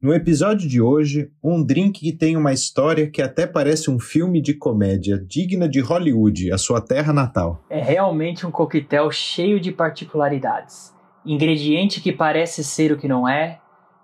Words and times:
No 0.00 0.14
episódio 0.14 0.68
de 0.68 0.80
hoje, 0.80 1.28
um 1.42 1.60
drink 1.60 1.98
que 1.98 2.12
tem 2.12 2.36
uma 2.36 2.52
história 2.52 3.10
que 3.10 3.20
até 3.20 3.48
parece 3.48 3.90
um 3.90 3.98
filme 3.98 4.40
de 4.40 4.54
comédia 4.54 5.18
digna 5.18 5.68
de 5.68 5.80
Hollywood, 5.80 6.52
a 6.52 6.56
sua 6.56 6.80
terra 6.80 7.12
natal. 7.12 7.64
É 7.68 7.82
realmente 7.82 8.46
um 8.46 8.50
coquetel 8.52 9.10
cheio 9.10 9.58
de 9.58 9.72
particularidades. 9.72 10.94
Ingrediente 11.26 12.00
que 12.00 12.12
parece 12.12 12.62
ser 12.62 12.92
o 12.92 12.96
que 12.96 13.08
não 13.08 13.28
é, 13.28 13.58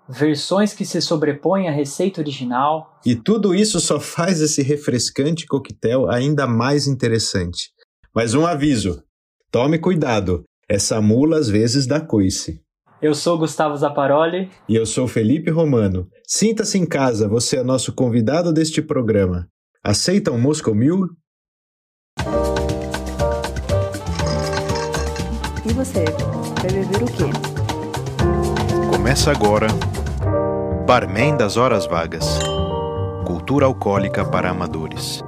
versões 0.09 0.73
que 0.73 0.83
se 0.83 0.99
sobrepõem 0.99 1.69
à 1.69 1.71
receita 1.71 2.19
original. 2.19 2.99
E 3.05 3.15
tudo 3.15 3.55
isso 3.55 3.79
só 3.79 3.97
faz 3.97 4.41
esse 4.41 4.61
refrescante 4.61 5.45
coquetel 5.47 6.11
ainda 6.11 6.45
mais 6.45 6.87
interessante. 6.87 7.69
Mas 8.13 8.33
um 8.33 8.45
aviso: 8.45 9.01
tome 9.49 9.79
cuidado, 9.79 10.43
essa 10.67 10.99
mula 10.99 11.37
às 11.37 11.47
vezes 11.47 11.87
dá 11.87 12.01
coice. 12.01 12.64
Eu 13.01 13.13
sou 13.13 13.37
Gustavo 13.37 13.75
Zaparoli. 13.75 14.49
E 14.67 14.75
eu 14.75 14.85
sou 14.85 15.07
Felipe 15.07 15.51
Romano. 15.51 16.07
Sinta-se 16.27 16.77
em 16.77 16.85
casa, 16.85 17.27
você 17.27 17.57
é 17.57 17.63
nosso 17.63 17.93
convidado 17.93 18.53
deste 18.53 18.81
programa. 18.81 19.47
Aceita 19.83 20.31
um 20.31 20.39
Moscow 20.39 20.73
Mule? 20.73 21.09
E 25.67 25.73
você, 25.73 26.05
vai 26.61 26.71
beber 26.71 27.03
o 27.03 27.07
quê? 27.07 27.29
Começa 28.89 29.31
agora 29.31 29.67
Barman 30.87 31.35
das 31.35 31.57
Horas 31.57 31.85
Vagas 31.85 32.39
Cultura 33.25 33.65
Alcoólica 33.65 34.23
para 34.23 34.49
Amadores. 34.51 35.21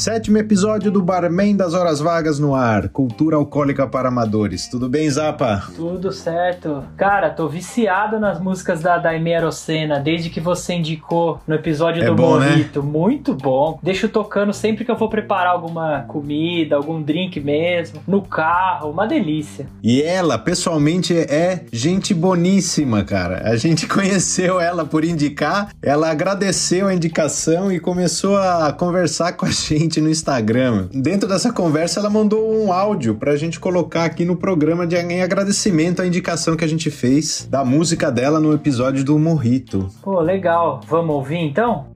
Sétimo 0.00 0.38
episódio 0.38 0.90
do 0.90 1.02
Barman 1.02 1.54
das 1.54 1.74
Horas 1.74 2.00
Vagas 2.00 2.38
no 2.38 2.54
ar, 2.54 2.88
cultura 2.88 3.36
alcoólica 3.36 3.86
para 3.86 4.08
amadores. 4.08 4.66
Tudo 4.66 4.88
bem, 4.88 5.10
Zapa? 5.10 5.64
Tudo 5.76 6.10
certo. 6.10 6.82
Cara, 6.96 7.28
tô 7.28 7.46
viciado 7.46 8.18
nas 8.18 8.40
músicas 8.40 8.80
da 8.80 8.96
Daime 8.96 9.34
Arocena, 9.34 10.00
desde 10.00 10.30
que 10.30 10.40
você 10.40 10.72
indicou 10.72 11.38
no 11.46 11.54
episódio 11.54 12.02
É 12.02 12.06
do 12.06 12.14
bom, 12.14 12.38
né? 12.38 12.48
Morrito. 12.48 12.82
Muito 12.82 13.34
bom. 13.34 13.78
Deixo 13.82 14.08
tocando 14.08 14.54
sempre 14.54 14.86
que 14.86 14.90
eu 14.90 14.96
vou 14.96 15.10
preparar 15.10 15.52
alguma 15.52 16.00
comida, 16.08 16.76
algum 16.76 17.02
drink 17.02 17.38
mesmo, 17.38 18.00
no 18.08 18.22
carro, 18.22 18.88
uma 18.88 19.06
delícia. 19.06 19.66
E 19.82 20.00
ela, 20.00 20.38
pessoalmente, 20.38 21.14
é 21.14 21.66
gente 21.70 22.14
boníssima, 22.14 23.04
cara. 23.04 23.42
A 23.44 23.54
gente 23.56 23.84
conheceu 23.86 24.58
ela 24.58 24.86
por 24.86 25.04
indicar, 25.04 25.74
ela 25.82 26.10
agradeceu 26.10 26.88
a 26.88 26.94
indicação 26.94 27.70
e 27.70 27.78
começou 27.78 28.38
a 28.38 28.72
conversar 28.72 29.34
com 29.34 29.44
a 29.44 29.50
gente 29.50 29.89
no 29.98 30.10
Instagram. 30.10 30.88
Dentro 30.92 31.26
dessa 31.26 31.50
conversa, 31.50 32.00
ela 32.00 32.10
mandou 32.10 32.54
um 32.54 32.70
áudio 32.70 33.14
pra 33.14 33.34
gente 33.36 33.58
colocar 33.58 34.04
aqui 34.04 34.26
no 34.26 34.36
programa 34.36 34.86
de 34.86 34.96
em 34.96 35.22
agradecimento 35.22 36.02
à 36.02 36.06
indicação 36.06 36.54
que 36.54 36.64
a 36.64 36.68
gente 36.68 36.90
fez 36.90 37.48
da 37.48 37.64
música 37.64 38.12
dela 38.12 38.38
no 38.38 38.52
episódio 38.52 39.02
do 39.02 39.18
Morrito. 39.18 39.88
Pô, 40.02 40.20
legal. 40.20 40.82
Vamos 40.86 41.14
ouvir 41.14 41.38
então? 41.38 41.86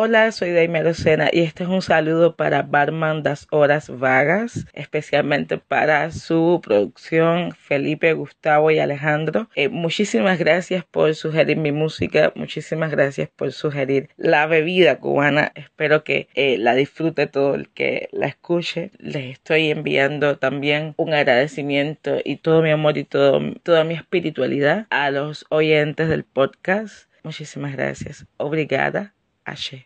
Hola, 0.00 0.30
soy 0.30 0.52
Daime 0.52 0.84
Lucena 0.84 1.28
y 1.32 1.40
este 1.40 1.64
es 1.64 1.68
un 1.68 1.82
saludo 1.82 2.36
para 2.36 2.62
Barman 2.62 3.24
das 3.24 3.48
Horas 3.50 3.90
Vagas, 3.90 4.64
especialmente 4.72 5.58
para 5.58 6.12
su 6.12 6.60
producción 6.62 7.50
Felipe, 7.50 8.12
Gustavo 8.12 8.70
y 8.70 8.78
Alejandro. 8.78 9.50
Eh, 9.56 9.68
muchísimas 9.68 10.38
gracias 10.38 10.84
por 10.84 11.16
sugerir 11.16 11.56
mi 11.56 11.72
música, 11.72 12.32
muchísimas 12.36 12.92
gracias 12.92 13.28
por 13.34 13.50
sugerir 13.50 14.08
la 14.16 14.46
bebida 14.46 15.00
cubana. 15.00 15.50
Espero 15.56 16.04
que 16.04 16.28
eh, 16.36 16.58
la 16.58 16.76
disfrute 16.76 17.26
todo 17.26 17.56
el 17.56 17.68
que 17.68 18.08
la 18.12 18.28
escuche. 18.28 18.92
Les 18.98 19.32
estoy 19.32 19.72
enviando 19.72 20.38
también 20.38 20.94
un 20.96 21.12
agradecimiento 21.12 22.18
y 22.24 22.36
todo 22.36 22.62
mi 22.62 22.70
amor 22.70 22.98
y 22.98 23.02
todo, 23.02 23.40
toda 23.64 23.82
mi 23.82 23.94
espiritualidad 23.94 24.86
a 24.90 25.10
los 25.10 25.44
oyentes 25.48 26.08
del 26.08 26.22
podcast. 26.22 27.10
Muchísimas 27.24 27.72
gracias. 27.72 28.26
Obrigada. 28.36 29.17
Axé. 29.48 29.80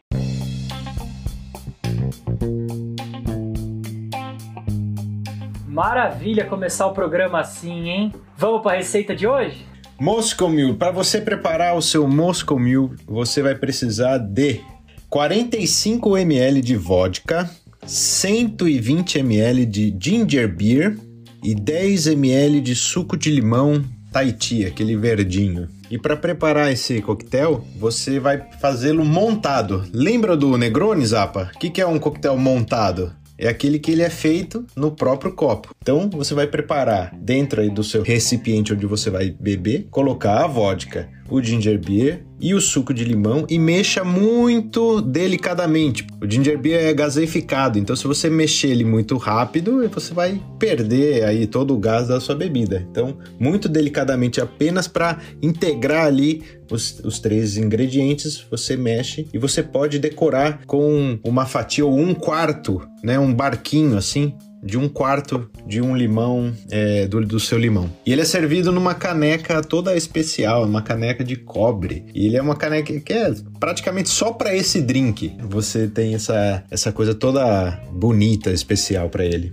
Maravilha 5.67 6.45
começar 6.45 6.87
o 6.87 6.93
programa 6.93 7.41
assim, 7.41 7.89
hein? 7.89 8.13
Vamos 8.37 8.63
pra 8.63 8.77
receita 8.77 9.15
de 9.17 9.27
hoje? 9.27 9.65
Moscow 9.99 10.51
Mule. 10.51 10.75
Para 10.75 10.91
você 10.91 11.21
preparar 11.21 11.77
o 11.77 11.81
seu 11.81 12.07
Moscow 12.07 12.59
Mule, 12.59 12.97
você 13.07 13.41
vai 13.41 13.55
precisar 13.55 14.19
de 14.19 14.61
45 15.09 16.17
ml 16.19 16.61
de 16.61 16.77
vodka, 16.77 17.49
120 17.87 19.19
ml 19.21 19.65
de 19.65 19.97
ginger 19.99 20.55
beer 20.55 20.99
e 21.43 21.55
10 21.55 22.09
ml 22.09 22.61
de 22.61 22.75
suco 22.75 23.17
de 23.17 23.31
limão 23.31 23.83
Tahiti, 24.13 24.67
aquele 24.67 24.95
verdinho. 24.97 25.69
E 25.93 25.99
para 25.99 26.17
preparar 26.17 26.73
esse 26.73 27.03
coquetel, 27.03 27.63
você 27.77 28.19
vai 28.19 28.43
fazê-lo 28.59 29.05
montado. 29.05 29.85
Lembra 29.93 30.35
do 30.35 30.57
Negroni, 30.57 31.05
Zapa? 31.05 31.51
O 31.55 31.59
que, 31.59 31.69
que 31.69 31.83
é 31.83 31.87
um 31.87 31.99
coquetel 31.99 32.39
montado? 32.39 33.13
É 33.37 33.47
aquele 33.47 33.79
que 33.79 33.91
ele 33.91 34.01
é 34.01 34.09
feito 34.09 34.65
no 34.75 34.93
próprio 34.93 35.33
copo. 35.33 35.75
Então 35.83 36.09
você 36.09 36.33
vai 36.33 36.47
preparar 36.47 37.15
dentro 37.15 37.61
aí 37.61 37.69
do 37.69 37.85
seu 37.85 38.03
recipiente 38.03 38.73
onde 38.73 38.87
você 38.87 39.11
vai 39.11 39.37
beber, 39.39 39.89
colocar 39.91 40.43
a 40.43 40.47
vodka, 40.47 41.11
o 41.29 41.43
ginger 41.43 41.79
beer 41.79 42.25
e 42.41 42.55
o 42.55 42.61
suco 42.61 42.93
de 42.93 43.05
limão 43.05 43.47
e 43.49 43.59
mexa 43.59 44.03
muito 44.03 45.01
delicadamente. 45.01 46.07
O 46.21 46.29
ginger 46.29 46.59
beer 46.59 46.85
é 46.85 46.93
gaseificado, 46.93 47.79
então 47.79 47.95
se 47.95 48.07
você 48.07 48.29
mexer 48.29 48.69
ele 48.69 48.85
muito 48.85 49.17
rápido, 49.17 49.89
você 49.89 50.13
vai 50.13 50.41
perder 50.59 51.25
aí 51.25 51.47
todo 51.47 51.75
o 51.75 51.79
gás 51.79 52.09
da 52.09 52.21
sua 52.21 52.35
bebida. 52.35 52.87
Então, 52.91 53.17
muito 53.39 53.69
delicadamente 53.69 54.41
apenas 54.41 54.89
para 54.89 55.19
integrar 55.41 56.07
ali 56.07 56.43
os, 56.71 57.01
os 57.05 57.19
três 57.19 57.57
ingredientes, 57.57 58.45
você 58.51 58.77
mexe 58.77 59.29
e 59.33 59.39
você 59.39 59.63
pode 59.63 59.99
decorar 59.99 60.63
com 60.67 61.19
uma 61.25 61.47
fatia 61.47 61.87
ou 61.87 61.99
um 61.99 62.15
quarto, 62.15 62.83
né, 63.03 63.19
um 63.19 63.33
barquinho 63.33 63.97
assim, 63.97 64.35
de 64.63 64.79
um 64.79 64.89
quarto 64.89 65.51
de 65.67 65.83
um 65.83 65.97
limão, 65.97 66.55
é, 66.71 67.07
do, 67.09 67.27
do 67.27 67.41
seu 67.41 67.59
limão. 67.59 67.91
E 68.07 68.13
ele 68.13 68.23
é 68.23 68.25
servido 68.25 68.71
numa 68.71 68.95
caneca 68.95 69.61
toda 69.61 69.97
especial, 69.97 70.65
uma 70.65 70.83
caneca 70.83 71.25
de 71.25 71.35
cobre. 71.35 72.07
E 72.15 72.27
ele 72.27 72.37
é 72.37 72.43
uma 72.43 72.55
caneca 72.55 72.99
que 73.01 73.13
é 73.13 73.35
praticamente 73.59 74.09
só 74.09 74.33
para 74.33 74.55
esse 74.55 74.81
drink. 74.81 75.37
Você 75.49 75.89
tem 75.89 76.15
essa, 76.15 76.63
essa 76.71 76.93
coisa 76.93 77.13
toda 77.15 77.81
bonita, 77.91 78.51
especial 78.51 79.09
para 79.09 79.25
ele. 79.25 79.53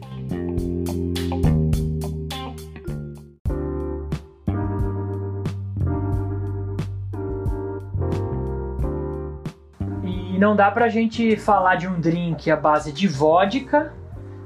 E 10.06 10.38
não 10.38 10.56
dá 10.56 10.70
pra 10.70 10.88
gente 10.88 11.36
falar 11.36 11.78
de 11.78 11.88
um 11.88 12.00
drink 12.00 12.52
à 12.52 12.56
base 12.56 12.92
de 12.92 13.08
vodka 13.08 13.98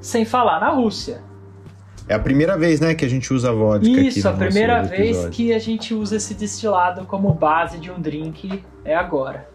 sem 0.04 0.26
falar 0.26 0.60
na 0.60 0.70
Rússia. 0.70 1.22
É 2.08 2.14
a 2.14 2.20
primeira 2.20 2.58
vez, 2.58 2.82
né, 2.82 2.94
que 2.94 3.06
a 3.06 3.08
gente 3.08 3.34
usa 3.34 3.54
vodka 3.54 3.90
aqui 3.90 4.08
Isso, 4.10 4.28
no 4.28 4.34
a 4.34 4.38
primeira 4.38 4.84
vez 4.84 5.26
que 5.30 5.54
a 5.54 5.60
gente 5.60 5.94
usa 5.94 6.18
esse 6.18 6.34
destilado 6.34 7.06
como 7.06 7.34
base 7.34 7.78
de 7.78 7.90
um 7.90 8.00
drink 8.00 8.62
é 8.84 8.94
agora. 8.94 9.48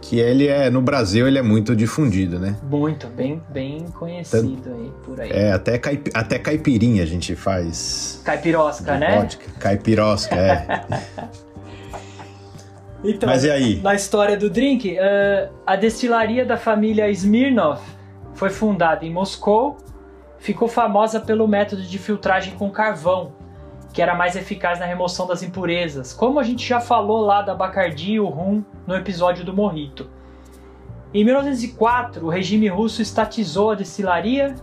Que 0.00 0.20
ele 0.20 0.46
é, 0.46 0.70
no 0.70 0.80
Brasil, 0.80 1.26
ele 1.26 1.36
é 1.36 1.42
muito 1.42 1.74
difundido, 1.74 2.38
né? 2.38 2.56
Muito, 2.62 3.08
bem, 3.08 3.42
bem 3.50 3.86
conhecido 3.86 4.72
aí 4.72 4.92
por 5.04 5.20
aí. 5.20 5.30
É, 5.32 5.52
até, 5.52 5.76
caip, 5.76 6.08
até 6.14 6.38
caipirinha 6.38 7.02
a 7.02 7.06
gente 7.06 7.34
faz. 7.34 8.22
Caipirosca, 8.24 8.96
né? 8.96 9.20
Vodka. 9.20 9.44
Caipirosca, 9.58 10.36
é. 10.36 10.84
Então, 13.04 13.28
Mas 13.28 13.44
e 13.44 13.50
aí? 13.50 13.80
na 13.80 13.94
história 13.94 14.36
do 14.36 14.50
drink, 14.50 14.96
eh, 14.98 15.48
a 15.64 15.76
destilaria 15.76 16.44
da 16.44 16.56
família 16.56 17.08
Smirnov 17.10 17.80
foi 18.38 18.50
fundada 18.50 19.04
em 19.04 19.12
Moscou, 19.12 19.76
ficou 20.38 20.68
famosa 20.68 21.18
pelo 21.18 21.48
método 21.48 21.82
de 21.82 21.98
filtragem 21.98 22.54
com 22.54 22.70
carvão, 22.70 23.32
que 23.92 24.00
era 24.00 24.14
mais 24.14 24.36
eficaz 24.36 24.78
na 24.78 24.86
remoção 24.86 25.26
das 25.26 25.42
impurezas, 25.42 26.12
como 26.12 26.38
a 26.38 26.44
gente 26.44 26.64
já 26.64 26.80
falou 26.80 27.20
lá 27.20 27.42
da 27.42 27.52
Bacardi 27.52 28.12
e 28.12 28.20
o 28.20 28.28
rum 28.28 28.62
no 28.86 28.94
episódio 28.94 29.44
do 29.44 29.52
Morrito. 29.52 30.08
Em 31.12 31.24
1904, 31.24 32.24
o 32.24 32.28
regime 32.28 32.68
russo 32.68 33.02
estatizou 33.02 33.72
a 33.72 33.74
destilaria 33.74 34.54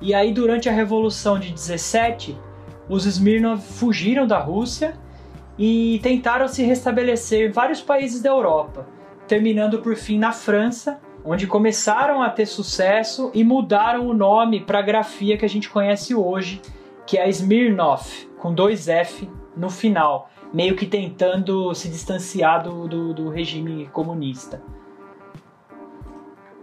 e 0.00 0.14
aí 0.14 0.32
durante 0.32 0.68
a 0.68 0.72
Revolução 0.72 1.40
de 1.40 1.50
17, 1.50 2.38
os 2.88 3.04
Smirnov 3.04 3.60
fugiram 3.60 4.28
da 4.28 4.38
Rússia 4.38 4.94
e 5.58 5.98
tentaram 6.04 6.46
se 6.46 6.62
restabelecer 6.62 7.48
em 7.48 7.52
vários 7.52 7.80
países 7.80 8.22
da 8.22 8.30
Europa, 8.30 8.86
terminando 9.26 9.80
por 9.80 9.96
fim 9.96 10.18
na 10.18 10.30
França, 10.30 11.00
onde 11.24 11.46
começaram 11.46 12.22
a 12.22 12.30
ter 12.30 12.46
sucesso 12.46 13.30
e 13.34 13.44
mudaram 13.44 14.06
o 14.06 14.14
nome 14.14 14.60
para 14.60 14.78
a 14.78 14.82
grafia 14.82 15.36
que 15.36 15.44
a 15.44 15.48
gente 15.48 15.68
conhece 15.68 16.14
hoje, 16.14 16.60
que 17.06 17.18
é 17.18 17.24
a 17.24 17.28
Smirnoff, 17.28 18.28
com 18.38 18.52
dois 18.52 18.88
F 18.88 19.28
no 19.56 19.70
final, 19.70 20.30
meio 20.52 20.76
que 20.76 20.86
tentando 20.86 21.74
se 21.74 21.88
distanciar 21.88 22.62
do, 22.62 22.88
do, 22.88 23.14
do 23.14 23.28
regime 23.28 23.86
comunista. 23.92 24.62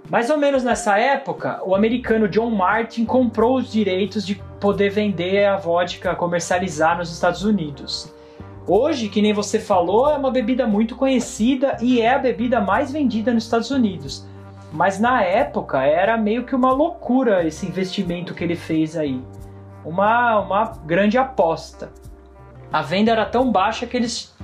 Mais 0.10 0.30
ou 0.30 0.38
menos 0.38 0.64
nessa 0.64 0.98
época, 1.00 1.62
o 1.66 1.74
americano 1.74 2.28
John 2.28 2.52
Martin 2.52 3.06
comprou 3.06 3.58
os 3.58 3.72
direitos 3.72 4.26
de 4.26 4.36
poder 4.60 4.90
vender 4.90 5.46
a 5.46 5.58
vodka, 5.58 6.16
comercializar 6.16 6.98
nos 6.98 7.12
Estados 7.12 7.44
Unidos. 7.44 8.14
Hoje, 8.68 9.10
que 9.10 9.22
nem 9.22 9.34
você 9.34 9.60
falou, 9.60 10.10
é 10.10 10.16
uma 10.16 10.32
bebida 10.32 10.68
muito 10.68 10.96
conhecida 10.96 11.78
e 11.82 12.02
é 12.02 12.14
a 12.14 12.20
bebida 12.20 12.62
mais 12.62 12.92
vendida 12.92 13.34
nos 13.34 13.44
Estados 13.44 13.72
Unidos. 13.72 14.26
Mas 14.76 15.00
na 15.00 15.22
época 15.24 15.82
era 15.84 16.18
meio 16.18 16.44
que 16.44 16.54
uma 16.54 16.74
loucura 16.74 17.48
esse 17.48 17.66
investimento 17.66 18.34
que 18.34 18.44
ele 18.44 18.58
fez 18.58 18.98
aí. 18.98 19.24
Uma, 19.86 20.40
uma 20.42 20.66
grande 20.86 21.18
aposta. 21.18 21.90
A 22.74 22.82
venda 22.82 23.10
era 23.10 23.26
tão 23.26 23.50
baixa 23.50 23.88
que 23.88 23.96
eles 23.96 24.36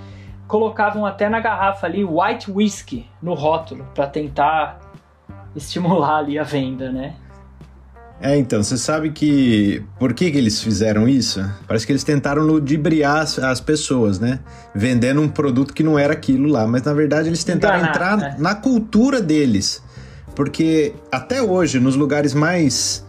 colocavam 0.48 1.06
até 1.06 1.28
na 1.28 1.42
garrafa 1.42 1.86
ali 1.86 2.06
white 2.06 2.50
whisky 2.50 3.06
no 3.22 3.34
rótulo 3.34 3.86
para 3.94 4.08
tentar 4.08 4.80
estimular 5.54 6.20
ali 6.20 6.40
a 6.40 6.44
venda, 6.44 6.90
né? 6.90 7.16
É, 8.22 8.38
então, 8.38 8.64
você 8.64 8.78
sabe 8.78 9.10
que. 9.10 9.84
Por 9.98 10.14
que, 10.14 10.32
que 10.32 10.38
eles 10.38 10.62
fizeram 10.62 11.10
isso? 11.10 11.44
Parece 11.68 11.86
que 11.88 11.92
eles 11.92 12.04
tentaram 12.04 12.44
ludibriar 12.44 13.18
as, 13.18 13.40
as 13.40 13.60
pessoas, 13.60 14.20
né? 14.20 14.40
Vendendo 14.76 15.20
um 15.22 15.28
produto 15.28 15.74
que 15.74 15.82
não 15.82 15.98
era 15.98 16.14
aquilo 16.14 16.48
lá. 16.48 16.68
Mas 16.68 16.84
na 16.84 16.94
verdade 16.94 17.28
eles 17.28 17.44
tentaram 17.44 17.80
Enganar, 17.80 17.96
entrar 17.96 18.18
né? 18.18 18.36
na 18.38 18.54
cultura 18.54 19.20
deles. 19.20 19.84
Porque 20.36 20.94
até 21.12 21.42
hoje, 21.42 21.80
nos 21.80 21.96
lugares 21.96 22.34
mais. 22.34 23.06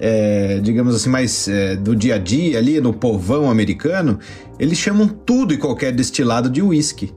é, 0.00 0.60
digamos 0.62 0.94
assim, 0.94 1.08
mais 1.08 1.46
é, 1.48 1.76
do 1.76 1.94
dia 1.94 2.16
a 2.16 2.18
dia 2.18 2.58
ali, 2.58 2.80
no 2.80 2.92
povão 2.92 3.50
americano, 3.50 4.18
eles 4.58 4.78
chamam 4.78 5.06
tudo 5.08 5.54
e 5.54 5.56
qualquer 5.56 5.92
destilado 5.92 6.48
de 6.50 6.62
whisky. 6.62 7.12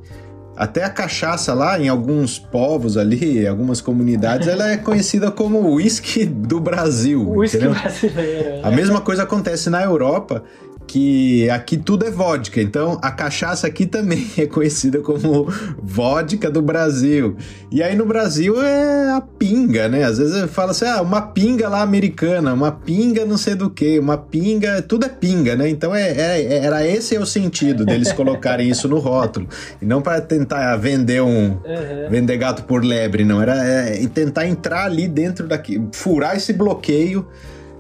Até 0.56 0.84
a 0.84 0.90
cachaça 0.90 1.54
lá, 1.54 1.80
em 1.80 1.88
alguns 1.88 2.40
povos 2.40 2.98
ali, 2.98 3.44
em 3.44 3.48
algumas 3.48 3.80
comunidades, 3.80 4.48
ela 4.48 4.72
é 4.72 4.76
conhecida 4.76 5.30
como 5.30 5.76
whisky 5.76 6.26
do 6.26 6.60
Brasil. 6.60 7.46
Entendeu? 7.46 7.72
brasileiro. 7.72 8.66
A 8.66 8.72
né? 8.72 8.76
mesma 8.76 9.00
coisa 9.00 9.22
acontece 9.22 9.70
na 9.70 9.84
Europa, 9.84 10.44
que 10.88 11.50
aqui 11.50 11.76
tudo 11.78 12.06
é 12.06 12.10
vodka. 12.10 12.62
Então 12.62 12.98
a 13.02 13.12
cachaça 13.12 13.68
aqui 13.68 13.86
também 13.86 14.26
é 14.38 14.46
conhecida 14.48 15.00
como 15.00 15.48
vodka 15.84 16.50
do 16.50 16.62
Brasil. 16.62 17.36
E 17.70 17.84
aí 17.84 17.96
no 17.96 18.06
Brasil 18.06 18.62
é 18.62 19.12
a 19.12 19.22
pinga, 19.22 19.90
né? 19.90 20.04
Às 20.04 20.18
vezes 20.18 20.50
fala 20.50 20.72
assim, 20.72 20.86
ah, 20.86 21.02
uma 21.02 21.22
pinga 21.22 21.68
lá 21.68 21.82
americana, 21.82 22.54
uma 22.54 22.72
pinga 22.72 23.26
não 23.26 23.38
sei 23.38 23.54
do 23.56 23.70
que, 23.70 24.00
uma 24.00 24.18
pinga, 24.18 24.82
tudo 24.82 25.06
é 25.06 25.10
pinga, 25.10 25.56
né? 25.56 25.70
Então 25.70 25.94
é, 25.94 26.10
é- 26.12 26.66
era 26.66 26.88
esse 26.88 27.16
é 27.16 27.20
o 27.20 27.26
sentido 27.26 27.86
deles 27.86 28.12
colocarem 28.14 28.70
isso 28.70 28.88
no 28.88 28.98
rótulo. 29.00 29.48
E 29.82 29.86
não 29.86 30.02
para 30.02 30.22
tentar 30.22 30.76
vender 30.78 31.22
um, 31.22 31.58
Uhum. 31.58 32.10
vender 32.10 32.38
gato 32.38 32.64
por 32.64 32.84
lebre, 32.84 33.26
não. 33.26 33.42
Era 33.42 33.56
é, 33.58 34.08
tentar 34.08 34.48
entrar 34.48 34.86
ali 34.86 35.08
dentro 35.08 35.48
daqui, 35.48 35.82
furar 35.92 36.36
esse 36.38 36.54
bloqueio 36.54 37.28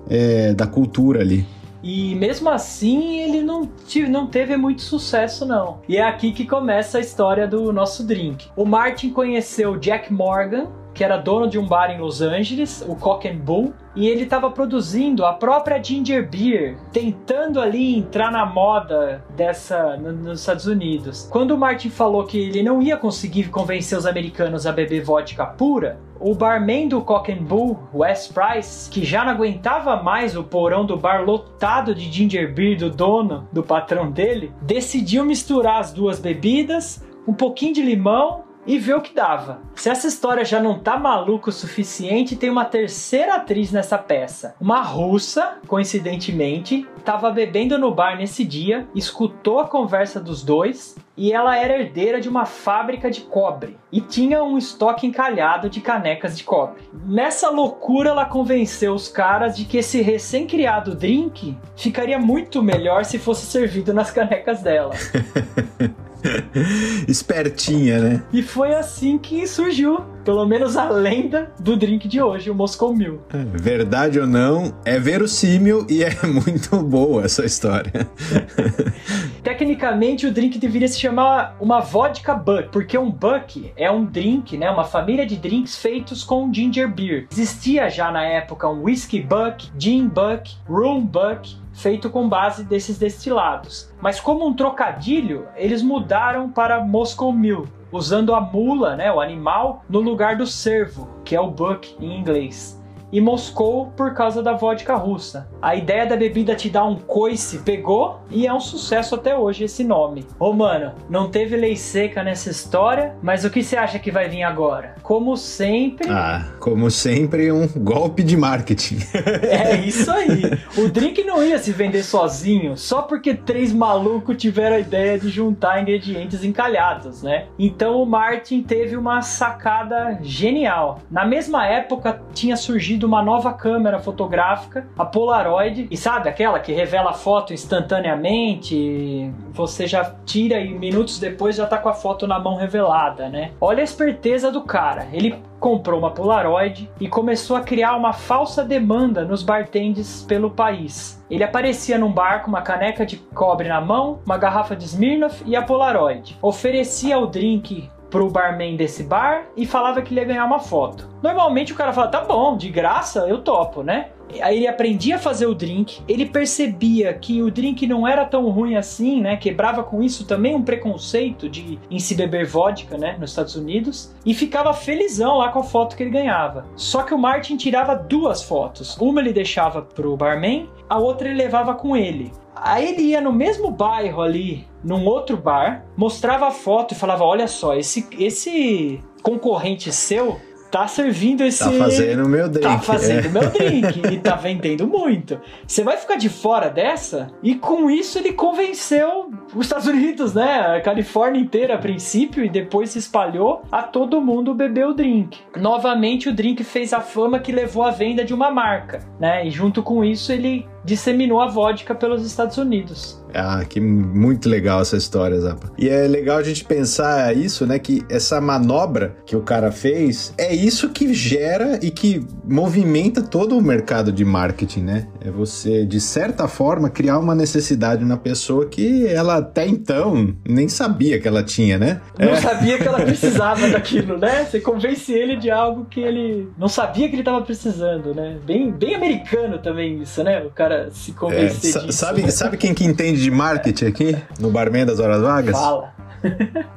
é, 0.09 0.53
da 0.53 0.67
cultura 0.67 1.21
ali. 1.21 1.45
E 1.87 2.13
mesmo 2.15 2.49
assim, 2.49 3.21
ele 3.21 3.41
não, 3.41 3.65
tive, 3.65 4.09
não 4.09 4.27
teve 4.27 4.57
muito 4.57 4.81
sucesso, 4.81 5.45
não. 5.45 5.79
E 5.87 5.95
é 5.95 6.03
aqui 6.03 6.33
que 6.33 6.45
começa 6.45 6.97
a 6.97 7.01
história 7.01 7.47
do 7.47 7.71
nosso 7.71 8.05
drink. 8.05 8.49
O 8.57 8.65
Martin 8.65 9.11
conheceu 9.11 9.77
Jack 9.77 10.11
Morgan, 10.11 10.67
que 10.97 11.03
era 11.03 11.15
dono 11.15 11.47
de 11.47 11.59
um 11.59 11.67
bar 11.67 11.91
em 11.91 11.99
Los 11.99 12.23
Angeles, 12.23 12.83
o 12.87 12.95
Cock 12.95 13.27
and 13.29 13.35
Bull, 13.37 13.71
e 13.95 14.07
ele 14.07 14.23
estava 14.23 14.49
produzindo 14.49 15.23
a 15.27 15.31
própria 15.33 15.81
Ginger 15.81 16.27
Beer, 16.27 16.75
tentando 16.91 17.61
ali 17.61 17.95
entrar 17.99 18.31
na 18.31 18.47
moda 18.47 19.23
dessa 19.35 19.95
no- 19.95 20.11
nos 20.11 20.39
Estados 20.39 20.65
Unidos. 20.65 21.29
Quando 21.31 21.51
o 21.51 21.57
Martin 21.57 21.91
falou 21.91 22.23
que 22.23 22.39
ele 22.39 22.63
não 22.63 22.81
ia 22.81 22.97
conseguir 22.97 23.49
convencer 23.49 23.95
os 23.95 24.07
americanos 24.07 24.65
a 24.65 24.71
beber 24.71 25.03
vodka 25.03 25.45
pura, 25.45 25.99
o 26.19 26.33
barman 26.33 26.87
do 26.87 26.99
Cock 27.01 27.31
and 27.31 27.43
Bull, 27.43 27.77
Wes 27.93 28.27
Price, 28.27 28.89
que 28.89 29.05
já 29.05 29.23
não 29.23 29.33
aguentava 29.33 30.01
mais 30.01 30.35
o 30.35 30.43
porão 30.43 30.83
do 30.83 30.97
bar 30.97 31.23
lotado 31.23 31.93
de 31.93 32.11
ginger 32.11 32.51
beer 32.51 32.75
do 32.75 32.89
dono, 32.89 33.47
do 33.53 33.61
patrão 33.61 34.09
dele, 34.09 34.51
decidiu 34.63 35.23
misturar 35.23 35.79
as 35.79 35.93
duas 35.93 36.19
bebidas, 36.19 37.05
um 37.27 37.33
pouquinho 37.33 37.73
de 37.75 37.83
limão 37.83 38.46
e 38.67 38.77
ver 38.77 38.95
o 38.95 39.01
que 39.01 39.15
dava. 39.15 39.61
Se 39.73 39.89
essa 39.89 40.07
história 40.07 40.43
já 40.43 40.61
não 40.61 40.77
tá 40.77 40.99
maluca 40.99 41.49
o 41.49 41.53
suficiente, 41.53 42.35
tem 42.35 42.49
uma 42.49 42.65
terceira 42.65 43.35
atriz 43.35 43.71
nessa 43.71 43.97
peça. 43.97 44.55
Uma 44.59 44.81
russa, 44.81 45.57
coincidentemente, 45.65 46.85
estava 46.97 47.31
bebendo 47.31 47.77
no 47.77 47.93
bar 47.93 48.17
nesse 48.17 48.43
dia, 48.43 48.85
escutou 48.93 49.59
a 49.59 49.67
conversa 49.67 50.19
dos 50.19 50.43
dois 50.43 50.95
e 51.15 51.31
ela 51.31 51.57
era 51.57 51.79
herdeira 51.79 52.21
de 52.21 52.29
uma 52.29 52.45
fábrica 52.45 53.09
de 53.09 53.21
cobre 53.21 53.77
e 53.91 53.99
tinha 54.01 54.43
um 54.43 54.57
estoque 54.57 55.07
encalhado 55.07 55.69
de 55.69 55.81
canecas 55.81 56.37
de 56.37 56.43
cobre. 56.43 56.83
Nessa 57.05 57.49
loucura, 57.49 58.09
ela 58.09 58.25
convenceu 58.25 58.93
os 58.93 59.07
caras 59.07 59.55
de 59.55 59.65
que 59.65 59.77
esse 59.77 60.01
recém-criado 60.01 60.93
drink 60.93 61.57
ficaria 61.75 62.19
muito 62.19 62.61
melhor 62.61 63.05
se 63.05 63.17
fosse 63.17 63.45
servido 63.47 63.93
nas 63.93 64.11
canecas 64.11 64.61
dela. 64.61 64.93
Espertinha, 67.07 67.99
né? 67.99 68.23
E 68.31 68.41
foi 68.41 68.73
assim 68.73 69.17
que 69.17 69.45
surgiu, 69.47 70.01
pelo 70.23 70.45
menos 70.45 70.75
a 70.75 70.89
lenda 70.89 71.51
do 71.59 71.75
drink 71.75 72.07
de 72.07 72.21
hoje, 72.21 72.49
o 72.49 72.55
Moscow 72.55 72.93
Mule. 72.93 73.19
Verdade 73.53 74.19
ou 74.19 74.27
não, 74.27 74.73
é 74.85 74.99
verossímil 74.99 75.85
e 75.89 76.03
é 76.03 76.11
muito 76.25 76.77
boa 76.83 77.23
essa 77.23 77.45
história. 77.45 77.91
Tecnicamente, 79.43 80.27
o 80.27 80.31
drink 80.31 80.57
deveria 80.57 80.87
se 80.87 80.99
chamar 80.99 81.55
uma 81.59 81.79
vodka 81.79 82.33
buck, 82.33 82.69
porque 82.71 82.97
um 82.97 83.09
buck 83.09 83.71
é 83.77 83.89
um 83.89 84.05
drink, 84.05 84.57
né, 84.57 84.69
uma 84.69 84.83
família 84.83 85.25
de 85.25 85.37
drinks 85.37 85.77
feitos 85.77 86.23
com 86.23 86.53
ginger 86.53 86.87
beer. 86.87 87.27
Existia 87.31 87.89
já 87.89 88.11
na 88.11 88.23
época 88.23 88.67
um 88.67 88.83
whisky 88.83 89.21
buck, 89.21 89.69
gin 89.77 90.07
buck, 90.07 90.55
rum 90.67 91.05
buck, 91.05 91.55
feito 91.77 92.09
com 92.09 92.27
base 92.27 92.63
desses 92.63 92.97
destilados. 92.97 93.93
Mas 94.01 94.19
como 94.19 94.45
um 94.45 94.53
trocadilho, 94.53 95.47
eles 95.55 95.81
mudaram 95.81 96.49
para 96.49 96.83
Moscow 96.83 97.31
Mule, 97.31 97.69
usando 97.91 98.33
a 98.33 98.41
mula, 98.41 98.95
né, 98.95 99.11
o 99.11 99.21
animal, 99.21 99.85
no 99.87 99.99
lugar 99.99 100.35
do 100.35 100.47
cervo, 100.47 101.07
que 101.23 101.35
é 101.35 101.39
o 101.39 101.51
buck 101.51 101.95
em 101.99 102.19
inglês. 102.19 102.76
E 103.11 103.21
Moscou 103.21 103.87
por 103.95 104.13
causa 104.13 104.43
da 104.43 104.53
vodka 104.53 104.95
russa. 104.95 105.47
A 105.61 105.75
ideia 105.75 106.05
da 106.05 106.15
bebida 106.17 106.55
te 106.55 106.69
dar 106.69 106.85
um 106.85 106.95
coice 106.95 107.59
pegou 107.59 108.19
e 108.29 108.45
é 108.45 108.53
um 108.53 108.59
sucesso 108.59 109.15
até 109.15 109.37
hoje 109.37 109.63
esse 109.63 109.83
nome. 109.83 110.25
Ô 110.39 110.51
mano, 110.51 110.91
não 111.09 111.29
teve 111.29 111.55
lei 111.55 111.75
seca 111.75 112.23
nessa 112.23 112.49
história, 112.49 113.15
mas 113.21 113.45
o 113.45 113.49
que 113.49 113.63
você 113.63 113.77
acha 113.77 113.97
que 113.99 114.11
vai 114.11 114.27
vir 114.27 114.43
agora? 114.43 114.95
Como 115.03 115.37
sempre, 115.37 116.09
Ah, 116.09 116.45
como 116.59 116.91
sempre, 116.91 117.51
um 117.51 117.67
golpe 117.67 118.23
de 118.23 118.35
marketing. 118.35 118.97
é 119.43 119.75
isso 119.85 120.11
aí. 120.11 120.41
O 120.77 120.89
drink 120.89 121.23
não 121.23 121.41
ia 121.43 121.57
se 121.59 121.71
vender 121.71 122.03
sozinho, 122.03 122.75
só 122.75 123.01
porque 123.03 123.33
três 123.33 123.71
malucos 123.71 124.35
tiveram 124.37 124.75
a 124.75 124.79
ideia 124.79 125.17
de 125.17 125.29
juntar 125.29 125.81
ingredientes 125.81 126.43
encalhados, 126.43 127.23
né? 127.23 127.45
Então 127.57 128.01
o 128.01 128.05
Martin 128.05 128.61
teve 128.63 128.97
uma 128.97 129.21
sacada 129.21 130.19
genial. 130.21 130.99
Na 131.09 131.25
mesma 131.25 131.65
época 131.67 132.21
tinha 132.33 132.55
surgido 132.57 132.96
uma 133.05 133.21
nova 133.21 133.53
câmera 133.53 133.99
fotográfica, 133.99 134.87
a 134.97 135.05
Polaroid, 135.05 135.87
e 135.89 135.97
sabe 135.97 136.29
aquela 136.29 136.59
que 136.59 136.71
revela 136.71 137.11
a 137.11 137.13
foto 137.13 137.53
instantaneamente, 137.53 139.31
você 139.51 139.87
já 139.87 140.15
tira 140.25 140.59
e 140.59 140.69
minutos 140.73 141.19
depois 141.19 141.55
já 141.55 141.65
tá 141.65 141.77
com 141.77 141.89
a 141.89 141.93
foto 141.93 142.27
na 142.27 142.39
mão 142.39 142.55
revelada, 142.55 143.29
né? 143.29 143.51
Olha 143.59 143.81
a 143.81 143.83
esperteza 143.83 144.51
do 144.51 144.61
cara. 144.61 145.07
Ele 145.11 145.39
comprou 145.59 145.99
uma 145.99 146.11
Polaroid 146.11 146.89
e 146.99 147.07
começou 147.07 147.55
a 147.57 147.61
criar 147.61 147.95
uma 147.95 148.13
falsa 148.13 148.63
demanda 148.63 149.25
nos 149.25 149.43
bartenders 149.43 150.23
pelo 150.23 150.51
país. 150.51 151.23
Ele 151.29 151.43
aparecia 151.43 151.97
num 151.97 152.11
bar 152.11 152.43
com 152.43 152.49
uma 152.49 152.61
caneca 152.61 153.05
de 153.05 153.17
cobre 153.17 153.67
na 153.67 153.81
mão, 153.81 154.19
uma 154.25 154.37
garrafa 154.37 154.75
de 154.75 154.85
Smirnoff 154.85 155.43
e 155.45 155.55
a 155.55 155.61
Polaroid. 155.61 156.37
Oferecia 156.41 157.17
o 157.17 157.25
drink 157.25 157.89
pro 158.09 158.29
barman 158.29 158.75
desse 158.75 159.03
bar 159.03 159.45
e 159.55 159.65
falava 159.65 160.01
que 160.01 160.13
ele 160.13 160.21
ia 160.21 160.27
ganhar 160.27 160.45
uma 160.45 160.59
foto. 160.59 161.07
Normalmente 161.21 161.73
o 161.73 161.75
cara 161.75 161.93
fala, 161.93 162.07
tá 162.07 162.21
bom, 162.21 162.55
de 162.57 162.69
graça 162.69 163.27
eu 163.27 163.39
topo, 163.39 163.83
né? 163.83 164.09
Aí 164.41 164.57
ele 164.57 164.67
aprendia 164.67 165.15
a 165.15 165.19
fazer 165.19 165.45
o 165.45 165.55
drink, 165.55 166.01
ele 166.07 166.25
percebia 166.25 167.13
que 167.13 167.41
o 167.41 167.49
drink 167.49 167.87
não 167.87 168.05
era 168.05 168.25
tão 168.25 168.49
ruim 168.49 168.75
assim, 168.75 169.21
né? 169.21 169.37
Quebrava 169.37 169.83
com 169.83 170.03
isso 170.03 170.25
também 170.25 170.53
um 170.53 170.61
preconceito 170.61 171.47
de 171.47 171.79
em 171.89 171.99
se 171.99 172.13
beber 172.13 172.45
vodka, 172.45 172.97
né? 172.97 173.15
Nos 173.19 173.31
Estados 173.31 173.55
Unidos, 173.55 174.13
e 174.25 174.33
ficava 174.33 174.73
felizão 174.73 175.37
lá 175.37 175.49
com 175.49 175.59
a 175.59 175.63
foto 175.63 175.95
que 175.95 176.03
ele 176.03 176.09
ganhava. 176.09 176.65
Só 176.75 177.03
que 177.03 177.13
o 177.13 177.17
Martin 177.17 177.55
tirava 177.55 177.95
duas 177.95 178.43
fotos. 178.43 178.97
Uma 178.97 179.21
ele 179.21 179.31
deixava 179.31 179.81
pro 179.81 180.17
barman, 180.17 180.69
a 180.89 180.97
outra 180.97 181.29
ele 181.29 181.37
levava 181.37 181.73
com 181.73 181.95
ele. 181.95 182.31
Aí 182.63 182.89
ele 182.89 183.01
ia 183.03 183.21
no 183.21 183.31
mesmo 183.31 183.71
bairro 183.71 184.21
ali, 184.21 184.67
num 184.83 185.05
outro 185.05 185.37
bar, 185.37 185.85
mostrava 185.95 186.47
a 186.47 186.51
foto 186.51 186.93
e 186.93 186.97
falava: 186.97 187.23
Olha 187.23 187.47
só, 187.47 187.75
esse, 187.75 188.07
esse 188.17 189.01
concorrente 189.21 189.91
seu 189.91 190.37
tá 190.71 190.87
servindo 190.87 191.43
esse. 191.43 191.63
Tá 191.63 191.71
fazendo 191.71 192.25
o 192.25 192.29
meu 192.29 192.49
drink. 192.49 192.67
Tá 192.67 192.79
fazendo 192.79 193.25
é. 193.25 193.29
o 193.29 193.31
meu 193.31 193.49
drink 193.51 194.13
e 194.13 194.19
tá 194.19 194.35
vendendo 194.35 194.87
muito. 194.87 195.39
Você 195.65 195.83
vai 195.83 195.97
ficar 195.97 196.15
de 196.15 196.29
fora 196.29 196.69
dessa? 196.69 197.31
E 197.41 197.55
com 197.55 197.89
isso 197.89 198.17
ele 198.17 198.33
convenceu 198.33 199.29
os 199.55 199.65
Estados 199.65 199.87
Unidos, 199.87 200.33
né? 200.33 200.77
A 200.77 200.81
Califórnia 200.81 201.39
inteira 201.39 201.75
a 201.75 201.77
princípio 201.77 202.43
e 202.43 202.49
depois 202.49 202.91
se 202.91 202.99
espalhou 202.99 203.61
a 203.71 203.83
todo 203.83 204.21
mundo 204.21 204.53
beber 204.53 204.87
o 204.87 204.93
drink. 204.93 205.39
Novamente 205.55 206.29
o 206.29 206.33
drink 206.33 206.63
fez 206.63 206.93
a 206.93 207.01
fama 207.01 207.39
que 207.39 207.51
levou 207.51 207.83
à 207.83 207.91
venda 207.91 208.23
de 208.23 208.33
uma 208.33 208.51
marca, 208.51 208.99
né? 209.19 209.45
E 209.45 209.51
junto 209.51 209.81
com 209.81 210.03
isso 210.03 210.31
ele 210.31 210.67
disseminou 210.87 211.41
a 211.41 211.47
vodka 211.47 211.93
pelos 211.93 212.25
Estados 212.25 212.57
Unidos. 212.57 213.21
Ah, 213.33 213.63
que 213.67 213.79
muito 213.79 214.49
legal 214.49 214.81
essa 214.81 214.97
história, 214.97 215.39
Zapa. 215.39 215.71
E 215.77 215.89
é 215.89 216.07
legal 216.07 216.37
a 216.37 216.43
gente 216.43 216.63
pensar 216.65 217.35
isso, 217.35 217.65
né? 217.65 217.79
Que 217.79 218.03
essa 218.09 218.39
manobra 218.41 219.15
que 219.25 219.35
o 219.35 219.41
cara 219.41 219.71
fez 219.71 220.33
é 220.37 220.53
isso 220.53 220.89
que 220.89 221.13
gera 221.13 221.79
e 221.81 221.91
que 221.91 222.25
movimenta 222.43 223.21
todo 223.21 223.57
o 223.57 223.61
mercado 223.61 224.11
de 224.11 224.23
marketing, 224.23 224.81
né? 224.81 225.07
É 225.21 225.29
você, 225.29 225.85
de 225.85 225.99
certa 225.99 226.47
forma, 226.47 226.89
criar 226.89 227.19
uma 227.19 227.35
necessidade 227.35 228.03
na 228.05 228.17
pessoa 228.17 228.65
que 228.65 229.05
ela 229.07 229.37
até 229.37 229.67
então 229.67 230.35
nem 230.47 230.67
sabia 230.69 231.19
que 231.19 231.27
ela 231.27 231.43
tinha, 231.43 231.77
né? 231.77 232.01
Não 232.17 232.29
é. 232.29 232.35
sabia 232.37 232.77
que 232.77 232.87
ela 232.87 232.99
precisava 233.05 233.67
daquilo, 233.69 234.17
né? 234.17 234.45
Você 234.45 234.59
convence 234.59 235.11
ele 235.11 235.35
de 235.35 235.51
algo 235.51 235.85
que 235.85 235.99
ele 235.99 236.49
não 236.57 236.67
sabia 236.67 237.07
que 237.07 237.15
ele 237.15 237.21
estava 237.21 237.41
precisando, 237.41 238.13
né? 238.13 238.37
Bem, 238.45 238.71
bem 238.71 238.95
americano 238.95 239.57
também 239.59 240.01
isso, 240.01 240.23
né? 240.23 240.43
O 240.43 240.49
cara 240.49 240.89
se 240.91 241.11
convencer 241.11 241.75
é, 241.75 241.85
disso. 241.85 241.91
Sabe, 241.91 242.21
né? 242.23 242.29
sabe 242.29 242.57
quem 242.57 242.73
que 242.73 242.85
entende 242.85 243.16
de 243.21 243.31
marketing 243.31 243.85
aqui 243.85 244.17
no 244.39 244.49
Barman 244.49 244.85
das 244.85 244.99
Horas 244.99 245.21
Vagas? 245.21 245.55
Fala. 245.55 245.97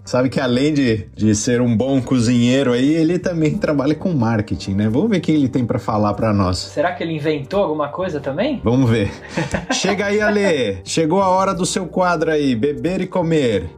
Sabe 0.05 0.29
que 0.29 0.41
além 0.41 0.73
de, 0.75 1.07
de 1.15 1.35
ser 1.35 1.61
um 1.61 1.77
bom 1.77 2.01
cozinheiro 2.01 2.73
aí, 2.73 2.95
ele 2.95 3.19
também 3.19 3.57
trabalha 3.57 3.95
com 3.95 4.13
marketing, 4.13 4.75
né? 4.75 4.89
Vamos 4.89 5.11
ver 5.11 5.19
o 5.19 5.21
que 5.21 5.33
ele 5.33 5.49
tem 5.49 5.65
para 5.65 5.79
falar 5.79 6.15
para 6.15 6.33
nós. 6.33 6.59
Será 6.59 6.93
que 6.93 7.03
ele 7.03 7.15
inventou 7.15 7.63
alguma 7.63 7.89
coisa 7.89 8.21
também? 8.21 8.61
Vamos 8.63 8.91
ver. 8.91 9.11
Chega 9.73 10.07
aí, 10.07 10.21
Ale. 10.21 10.81
Chegou 10.85 11.21
a 11.21 11.29
hora 11.29 11.55
do 11.55 11.65
seu 11.65 11.87
quadro 11.87 12.31
aí, 12.31 12.55
beber 12.55 13.01
e 13.01 13.07
comer. 13.07 13.71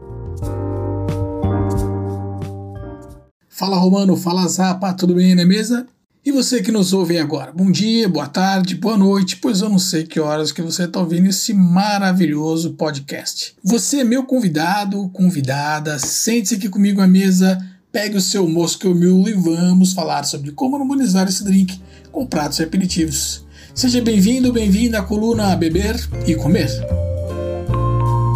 Fala 3.48 3.76
Romano, 3.76 4.16
fala 4.16 4.48
Zapa, 4.48 4.92
tudo 4.92 5.14
bem 5.14 5.34
na 5.34 5.46
mesa? 5.46 5.86
E 6.24 6.30
você 6.30 6.62
que 6.62 6.70
nos 6.70 6.92
ouve 6.92 7.18
agora, 7.18 7.50
bom 7.52 7.68
dia, 7.68 8.08
boa 8.08 8.28
tarde, 8.28 8.76
boa 8.76 8.96
noite, 8.96 9.38
pois 9.38 9.60
eu 9.60 9.68
não 9.68 9.78
sei 9.78 10.04
que 10.04 10.20
horas 10.20 10.52
que 10.52 10.62
você 10.62 10.84
está 10.84 11.00
ouvindo 11.00 11.26
esse 11.26 11.52
maravilhoso 11.52 12.74
podcast. 12.74 13.56
Você 13.60 13.98
é 13.98 14.04
meu 14.04 14.22
convidado, 14.22 15.08
convidada, 15.08 15.98
sente-se 15.98 16.54
aqui 16.54 16.68
comigo 16.68 17.00
à 17.00 17.08
mesa, 17.08 17.58
pegue 17.90 18.16
o 18.16 18.20
seu 18.20 18.48
Moscow 18.48 18.94
Mule 18.94 19.32
e 19.32 19.34
vamos 19.34 19.94
falar 19.94 20.22
sobre 20.22 20.52
como 20.52 20.76
harmonizar 20.76 21.26
esse 21.26 21.42
drink 21.42 21.80
com 22.12 22.24
pratos 22.24 22.60
e 22.60 22.62
aperitivos. 22.62 23.44
Seja 23.74 24.00
bem-vindo, 24.00 24.52
bem-vinda 24.52 25.00
à 25.00 25.02
coluna 25.02 25.56
Beber 25.56 25.96
e 26.24 26.36
Comer. 26.36 26.70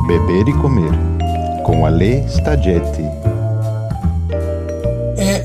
Beber 0.08 0.48
e 0.48 0.52
Comer, 0.54 0.90
com 1.64 1.86
Ale 1.86 2.24
Staggetti. 2.26 3.35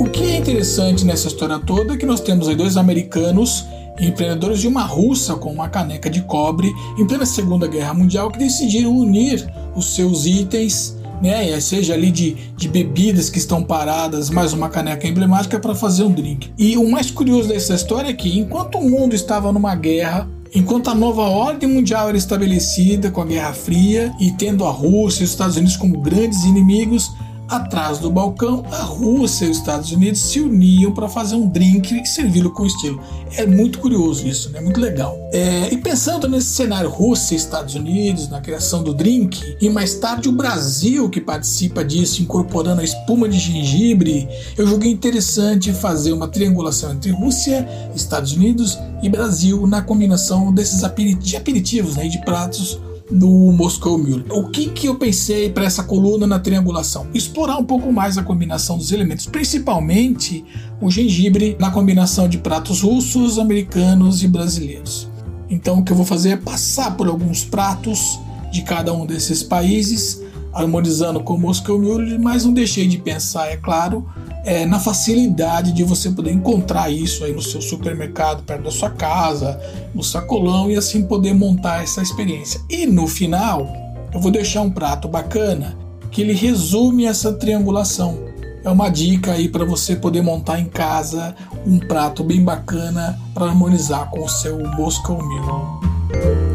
É, 0.01 0.03
o 0.03 0.09
que 0.09 0.23
é 0.23 0.37
interessante 0.37 1.05
nessa 1.05 1.27
história 1.27 1.59
toda 1.59 1.93
é 1.93 1.97
que 1.97 2.05
nós 2.05 2.19
temos 2.19 2.47
aí 2.47 2.55
dois 2.55 2.75
americanos 2.75 3.65
empreendedores 3.99 4.59
de 4.59 4.67
uma 4.67 4.83
russa 4.83 5.35
com 5.35 5.51
uma 5.51 5.69
caneca 5.69 6.09
de 6.09 6.21
cobre 6.21 6.71
em 6.97 7.05
plena 7.05 7.25
Segunda 7.25 7.67
Guerra 7.67 7.93
Mundial 7.93 8.31
que 8.31 8.39
decidiram 8.39 8.97
unir 8.97 9.47
os 9.75 9.93
seus 9.93 10.25
itens, 10.25 10.97
né, 11.21 11.59
seja 11.59 11.93
ali 11.93 12.09
de, 12.09 12.35
de 12.57 12.67
bebidas 12.67 13.29
que 13.29 13.37
estão 13.37 13.61
paradas, 13.63 14.31
mais 14.31 14.53
uma 14.53 14.69
caneca 14.69 15.07
emblemática 15.07 15.59
para 15.59 15.75
fazer 15.75 16.03
um 16.03 16.11
drink. 16.11 16.51
E 16.57 16.77
o 16.77 16.89
mais 16.89 17.11
curioso 17.11 17.49
dessa 17.49 17.75
história 17.75 18.09
é 18.09 18.13
que 18.13 18.39
enquanto 18.39 18.79
o 18.79 18.89
mundo 18.89 19.13
estava 19.13 19.51
numa 19.51 19.75
guerra, 19.75 20.27
Enquanto 20.53 20.89
a 20.89 20.93
nova 20.93 21.21
ordem 21.21 21.69
mundial 21.69 22.09
era 22.09 22.17
estabelecida 22.17 23.09
com 23.09 23.21
a 23.21 23.25
Guerra 23.25 23.53
Fria 23.53 24.11
e 24.19 24.31
tendo 24.31 24.65
a 24.65 24.69
Rússia 24.69 25.21
e 25.21 25.23
os 25.23 25.29
Estados 25.29 25.55
Unidos 25.55 25.77
como 25.77 26.01
grandes 26.01 26.43
inimigos, 26.43 27.09
Atrás 27.51 27.99
do 27.99 28.09
balcão, 28.09 28.63
a 28.71 28.83
Rússia 28.83 29.43
e 29.43 29.49
os 29.49 29.57
Estados 29.57 29.91
Unidos 29.91 30.21
se 30.21 30.39
uniam 30.39 30.93
para 30.93 31.09
fazer 31.09 31.35
um 31.35 31.49
drink 31.49 32.01
e 32.01 32.05
servi-lo 32.05 32.49
com 32.51 32.65
estilo. 32.65 33.03
É 33.35 33.45
muito 33.45 33.79
curioso 33.79 34.25
isso, 34.25 34.49
né? 34.51 34.61
Muito 34.61 34.79
legal. 34.79 35.17
É, 35.33 35.67
e 35.69 35.75
pensando 35.75 36.29
nesse 36.29 36.47
cenário 36.47 36.89
Rússia 36.89 37.33
e 37.33 37.37
Estados 37.37 37.75
Unidos, 37.75 38.29
na 38.29 38.39
criação 38.39 38.81
do 38.81 38.93
drink, 38.93 39.57
e 39.59 39.69
mais 39.69 39.95
tarde 39.95 40.29
o 40.29 40.31
Brasil 40.31 41.09
que 41.09 41.19
participa 41.19 41.83
disso, 41.83 42.21
incorporando 42.21 42.79
a 42.79 42.85
espuma 42.85 43.27
de 43.27 43.37
gengibre, 43.37 44.29
eu 44.57 44.65
julguei 44.65 44.89
interessante 44.89 45.73
fazer 45.73 46.13
uma 46.13 46.29
triangulação 46.29 46.93
entre 46.93 47.11
Rússia, 47.11 47.67
Estados 47.93 48.31
Unidos 48.31 48.79
e 49.03 49.09
Brasil 49.09 49.67
na 49.67 49.81
combinação 49.81 50.53
desses 50.53 50.85
aperitivos, 50.85 51.97
né, 51.97 52.07
de 52.07 52.23
pratos 52.23 52.79
no 53.11 53.51
Moscow 53.51 53.97
Mule. 53.97 54.25
O 54.29 54.49
que, 54.49 54.69
que 54.69 54.87
eu 54.87 54.95
pensei 54.95 55.49
para 55.49 55.65
essa 55.65 55.83
coluna 55.83 56.25
na 56.25 56.39
triangulação? 56.39 57.07
Explorar 57.13 57.57
um 57.57 57.65
pouco 57.65 57.91
mais 57.91 58.17
a 58.17 58.23
combinação 58.23 58.77
dos 58.77 58.91
elementos, 58.91 59.25
principalmente 59.25 60.45
o 60.79 60.89
gengibre 60.89 61.55
na 61.59 61.69
combinação 61.69 62.27
de 62.27 62.37
pratos 62.37 62.81
russos, 62.81 63.37
americanos 63.37 64.23
e 64.23 64.27
brasileiros. 64.27 65.09
Então 65.49 65.79
o 65.79 65.83
que 65.83 65.91
eu 65.91 65.95
vou 65.95 66.05
fazer 66.05 66.29
é 66.29 66.37
passar 66.37 66.95
por 66.95 67.07
alguns 67.07 67.43
pratos 67.43 68.19
de 68.51 68.61
cada 68.61 68.93
um 68.93 69.05
desses 69.05 69.43
países, 69.43 70.21
harmonizando 70.53 71.21
com 71.21 71.35
o 71.35 71.39
Moscow 71.39 71.79
Mule, 71.79 72.17
mas 72.17 72.45
não 72.45 72.53
deixei 72.53 72.87
de 72.87 72.97
pensar, 72.97 73.47
é 73.47 73.57
claro, 73.57 74.05
é, 74.43 74.65
na 74.65 74.79
facilidade 74.79 75.71
de 75.71 75.83
você 75.83 76.09
poder 76.09 76.31
encontrar 76.31 76.89
isso 76.89 77.23
aí 77.23 77.33
no 77.33 77.41
seu 77.41 77.61
supermercado, 77.61 78.43
perto 78.43 78.63
da 78.63 78.71
sua 78.71 78.89
casa, 78.89 79.59
no 79.93 80.03
sacolão 80.03 80.69
e 80.69 80.75
assim 80.75 81.03
poder 81.03 81.33
montar 81.33 81.83
essa 81.83 82.01
experiência. 82.01 82.61
E 82.69 82.85
no 82.85 83.07
final, 83.07 83.67
eu 84.13 84.19
vou 84.19 84.31
deixar 84.31 84.61
um 84.61 84.69
prato 84.69 85.07
bacana 85.07 85.77
que 86.09 86.21
ele 86.21 86.33
resume 86.33 87.05
essa 87.05 87.31
triangulação. 87.33 88.31
É 88.63 88.69
uma 88.69 88.89
dica 88.89 89.31
aí 89.31 89.47
para 89.47 89.65
você 89.65 89.95
poder 89.95 90.21
montar 90.21 90.59
em 90.59 90.65
casa 90.65 91.35
um 91.65 91.79
prato 91.79 92.23
bem 92.23 92.43
bacana 92.43 93.19
para 93.33 93.45
harmonizar 93.45 94.09
com 94.09 94.23
o 94.23 94.29
seu 94.29 94.59
Moscow 94.75 95.17
Mule. 95.17 96.50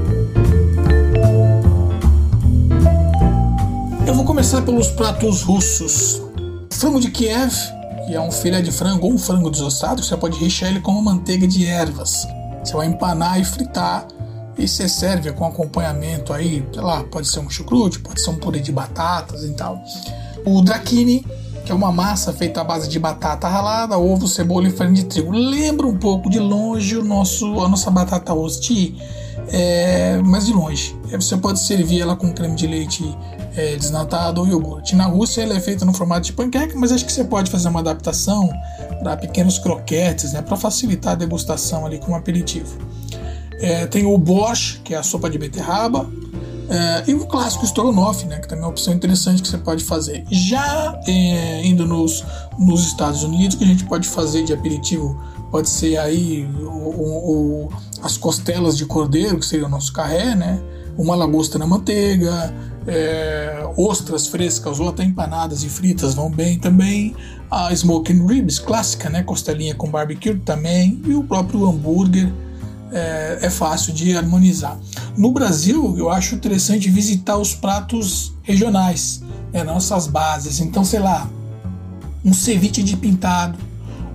Vou 4.16 4.25
começar 4.25 4.62
pelos 4.62 4.88
pratos 4.88 5.42
russos. 5.42 6.23
Frango 6.73 6.99
de 6.99 7.11
Kiev, 7.11 7.52
que 8.06 8.14
é 8.14 8.20
um 8.20 8.32
filé 8.32 8.62
de 8.62 8.73
frango 8.73 9.06
ou 9.06 9.12
um 9.12 9.18
frango 9.18 9.50
desossado, 9.50 10.02
você 10.02 10.16
pode 10.16 10.38
rechear 10.38 10.70
ele 10.70 10.80
com 10.80 10.92
uma 10.92 11.12
manteiga 11.12 11.46
de 11.46 11.66
ervas. 11.66 12.26
Você 12.64 12.75
vai 12.75 12.87
empanar 12.87 13.38
e 13.38 13.44
fritar 13.44 14.08
e 14.56 14.66
você 14.66 14.88
serve 14.88 15.32
com 15.32 15.44
acompanhamento 15.44 16.32
aí, 16.32 16.66
sei 16.73 16.82
lá, 16.82 17.04
pode 17.04 17.28
ser 17.28 17.40
um 17.40 17.50
chucrute, 17.50 17.99
pode 17.99 18.23
ser 18.23 18.30
um 18.30 18.37
purê 18.37 18.58
de 18.58 18.73
batatas 18.73 19.44
e 19.44 19.52
tal. 19.52 19.78
O 20.46 20.62
drakini, 20.62 21.23
que 21.66 21.70
é 21.70 21.75
uma 21.75 21.92
massa 21.92 22.32
feita 22.32 22.62
à 22.62 22.64
base 22.64 22.88
de 22.88 22.99
batata 22.99 23.46
ralada, 23.46 23.99
ovo, 23.99 24.26
cebola 24.26 24.66
e 24.66 24.70
farinha 24.70 24.94
de 24.94 25.04
trigo. 25.04 25.30
Lembra 25.30 25.87
um 25.87 25.99
pouco 25.99 26.30
de 26.30 26.38
longe 26.38 26.96
o 26.96 27.04
nosso, 27.04 27.61
a 27.61 27.68
nossa 27.68 27.90
batata 27.90 28.32
rosti, 28.32 28.96
é, 29.49 30.16
mas 30.25 30.46
de 30.46 30.54
longe. 30.54 30.96
Você 31.12 31.37
pode 31.37 31.61
servir 31.61 32.00
ela 32.00 32.16
com 32.16 32.32
creme 32.32 32.56
de 32.56 32.66
leite 32.66 33.04
é, 33.57 33.75
desnatado 33.75 34.43
ou 34.43 34.47
iogurte. 34.47 34.95
Na 34.95 35.07
Rússia 35.07 35.43
ele 35.43 35.55
é 35.55 35.61
feito 35.61 35.85
no 35.85 35.93
formato 35.95 36.27
de 36.27 36.33
panqueca, 36.33 36.75
mas 36.77 36.93
acho 36.93 37.05
que 37.05 37.13
você 37.13 37.25
pode 37.25 37.51
fazer 37.51 37.69
uma 37.69 37.81
adaptação 37.81 38.51
para 39.01 39.17
pequenos 39.17 39.59
croquetes, 39.59 40.33
né, 40.33 40.43
para 40.43 40.57
facilitar 40.57 41.13
a 41.13 41.17
degustação 41.17 41.87
ali 41.87 41.99
como 41.99 42.15
aperitivo. 42.15 42.79
É, 43.59 43.87
tem 43.87 44.05
o 44.05 44.17
borscht, 44.19 44.83
que 44.83 44.95
é 44.95 44.99
a 44.99 45.03
sopa 45.03 45.31
de 45.31 45.39
beterraba, 45.39 46.07
é, 46.69 47.05
e 47.11 47.15
o 47.15 47.25
clássico 47.27 47.65
estrogonofe, 47.65 48.27
né, 48.27 48.39
que 48.39 48.49
também 48.49 48.63
é 48.63 48.67
uma 48.67 48.73
opção 48.73 48.93
interessante 48.93 49.41
que 49.41 49.49
você 49.49 49.59
pode 49.59 49.83
fazer. 49.85 50.25
Já 50.31 51.01
é, 51.07 51.65
indo 51.65 51.87
nos, 51.87 52.25
nos 52.59 52.85
Estados 52.85 53.23
Unidos, 53.23 53.57
que 53.57 53.65
a 53.65 53.67
gente 53.67 53.85
pode 53.85 54.07
fazer 54.07 54.45
de 54.45 54.53
aperitivo, 54.53 55.19
pode 55.51 55.71
ser 55.71 55.97
aí 55.97 56.45
o, 56.61 57.69
o, 57.69 57.69
as 58.03 58.19
costelas 58.19 58.77
de 58.77 58.85
cordeiro, 58.85 59.39
que 59.39 59.47
seria 59.47 59.65
o 59.65 59.71
nosso 59.71 59.93
carré, 59.93 60.35
né, 60.35 60.61
uma 60.99 61.15
lagosta 61.15 61.59
na 61.59 61.67
manteiga, 61.67 62.53
é, 62.87 63.69
ostras 63.76 64.28
frescas 64.28 64.78
ou 64.78 64.88
até 64.88 65.02
empanadas 65.02 65.64
e 65.64 65.69
fritas 65.69 66.14
vão 66.14 66.31
bem 66.31 66.59
também. 66.59 67.14
A 67.50 67.73
smoking 67.73 68.26
ribs 68.26 68.59
clássica, 68.59 69.09
né, 69.09 69.23
costelinha 69.23 69.75
com 69.75 69.90
barbecue 69.90 70.38
também 70.38 71.00
e 71.05 71.14
o 71.14 71.23
próprio 71.23 71.66
hambúrguer 71.66 72.33
é, 72.93 73.38
é, 73.43 73.50
fácil 73.50 73.93
de 73.93 74.16
harmonizar. 74.16 74.78
No 75.16 75.33
Brasil, 75.33 75.97
eu 75.99 76.11
acho 76.11 76.35
interessante 76.35 76.88
visitar 76.90 77.37
os 77.37 77.55
pratos 77.55 78.35
regionais, 78.43 79.23
né, 79.52 79.64
nossas 79.64 80.07
bases. 80.07 80.61
Então, 80.61 80.85
sei 80.85 81.00
lá, 81.00 81.28
um 82.25 82.33
ceviche 82.33 82.83
de 82.83 82.97
pintado 82.97 83.59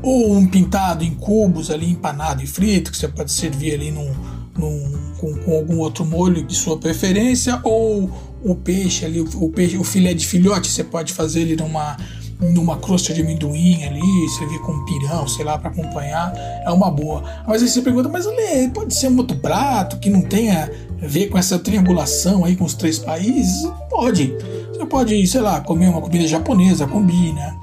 ou 0.01 0.35
um 0.35 0.47
pintado 0.47 1.03
em 1.03 1.13
cubos 1.13 1.69
ali 1.69 1.89
empanado 1.89 2.43
e 2.43 2.47
frito 2.47 2.91
que 2.91 2.97
você 2.97 3.07
pode 3.07 3.31
servir 3.31 3.75
ali 3.75 3.91
num, 3.91 4.11
num 4.57 5.13
com, 5.17 5.33
com 5.37 5.55
algum 5.55 5.77
outro 5.77 6.03
molho 6.03 6.43
de 6.43 6.55
sua 6.55 6.77
preferência 6.77 7.59
ou 7.63 8.09
o 8.43 8.55
peixe 8.55 9.05
ali, 9.05 9.21
o, 9.21 9.49
peixe, 9.49 9.77
o 9.77 9.83
filé 9.83 10.13
de 10.13 10.25
filhote, 10.25 10.69
você 10.69 10.83
pode 10.83 11.13
fazer 11.13 11.41
ele 11.41 11.55
numa, 11.55 11.97
numa 12.39 12.77
crosta 12.77 13.13
de 13.13 13.21
amendoim 13.21 13.83
ali, 13.83 14.29
servir 14.37 14.59
com 14.59 14.83
pirão, 14.85 15.27
sei 15.27 15.45
lá, 15.45 15.57
para 15.57 15.69
acompanhar, 15.69 16.33
é 16.65 16.69
uma 16.71 16.89
boa. 16.89 17.23
Mas 17.47 17.61
aí 17.61 17.69
você 17.69 17.81
pergunta, 17.81 18.09
mas 18.09 18.25
Ale, 18.25 18.69
pode 18.73 18.93
ser 18.95 19.09
um 19.09 19.17
outro 19.17 19.37
prato 19.37 19.97
que 19.99 20.09
não 20.09 20.21
tenha 20.21 20.71
a 21.01 21.07
ver 21.07 21.27
com 21.27 21.37
essa 21.37 21.59
triangulação 21.59 22.43
aí 22.43 22.55
com 22.55 22.65
os 22.65 22.73
três 22.73 22.97
países? 22.99 23.69
Pode. 23.89 24.35
Você 24.73 24.85
pode, 24.85 25.27
sei 25.27 25.41
lá, 25.41 25.61
comer 25.61 25.87
uma 25.87 26.01
comida 26.01 26.27
japonesa, 26.27 26.87
combina, 26.87 27.55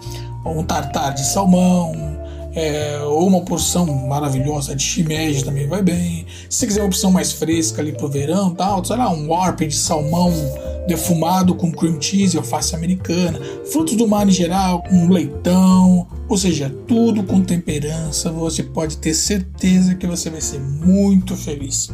ou 0.44 0.60
um 0.60 0.64
tartar 0.64 1.10
de 1.10 1.26
salmão, 1.26 2.17
é, 2.54 3.00
ou 3.04 3.26
uma 3.26 3.42
porção 3.42 3.86
maravilhosa 4.06 4.74
de 4.74 4.82
shimeji 4.82 5.44
também 5.44 5.66
vai 5.66 5.82
bem. 5.82 6.26
Se 6.48 6.66
quiser 6.66 6.80
uma 6.80 6.86
opção 6.86 7.10
mais 7.10 7.32
fresca 7.32 7.80
ali 7.80 7.92
pro 7.92 8.08
verão, 8.08 8.54
tal, 8.54 8.84
sei 8.84 8.96
lá, 8.96 9.10
um 9.10 9.28
warp 9.28 9.60
de 9.60 9.74
salmão 9.74 10.32
defumado 10.86 11.54
com 11.54 11.70
cream 11.70 12.00
cheese 12.00 12.36
e 12.36 12.38
alface 12.38 12.74
americana, 12.74 13.38
frutos 13.70 13.94
do 13.94 14.08
mar 14.08 14.26
em 14.26 14.32
geral, 14.32 14.82
um 14.90 15.08
leitão, 15.08 16.06
ou 16.28 16.38
seja, 16.38 16.74
tudo 16.86 17.22
com 17.22 17.42
temperança, 17.42 18.30
você 18.30 18.62
pode 18.62 18.96
ter 18.96 19.12
certeza 19.12 19.94
que 19.94 20.06
você 20.06 20.30
vai 20.30 20.40
ser 20.40 20.60
muito 20.60 21.36
feliz. 21.36 21.90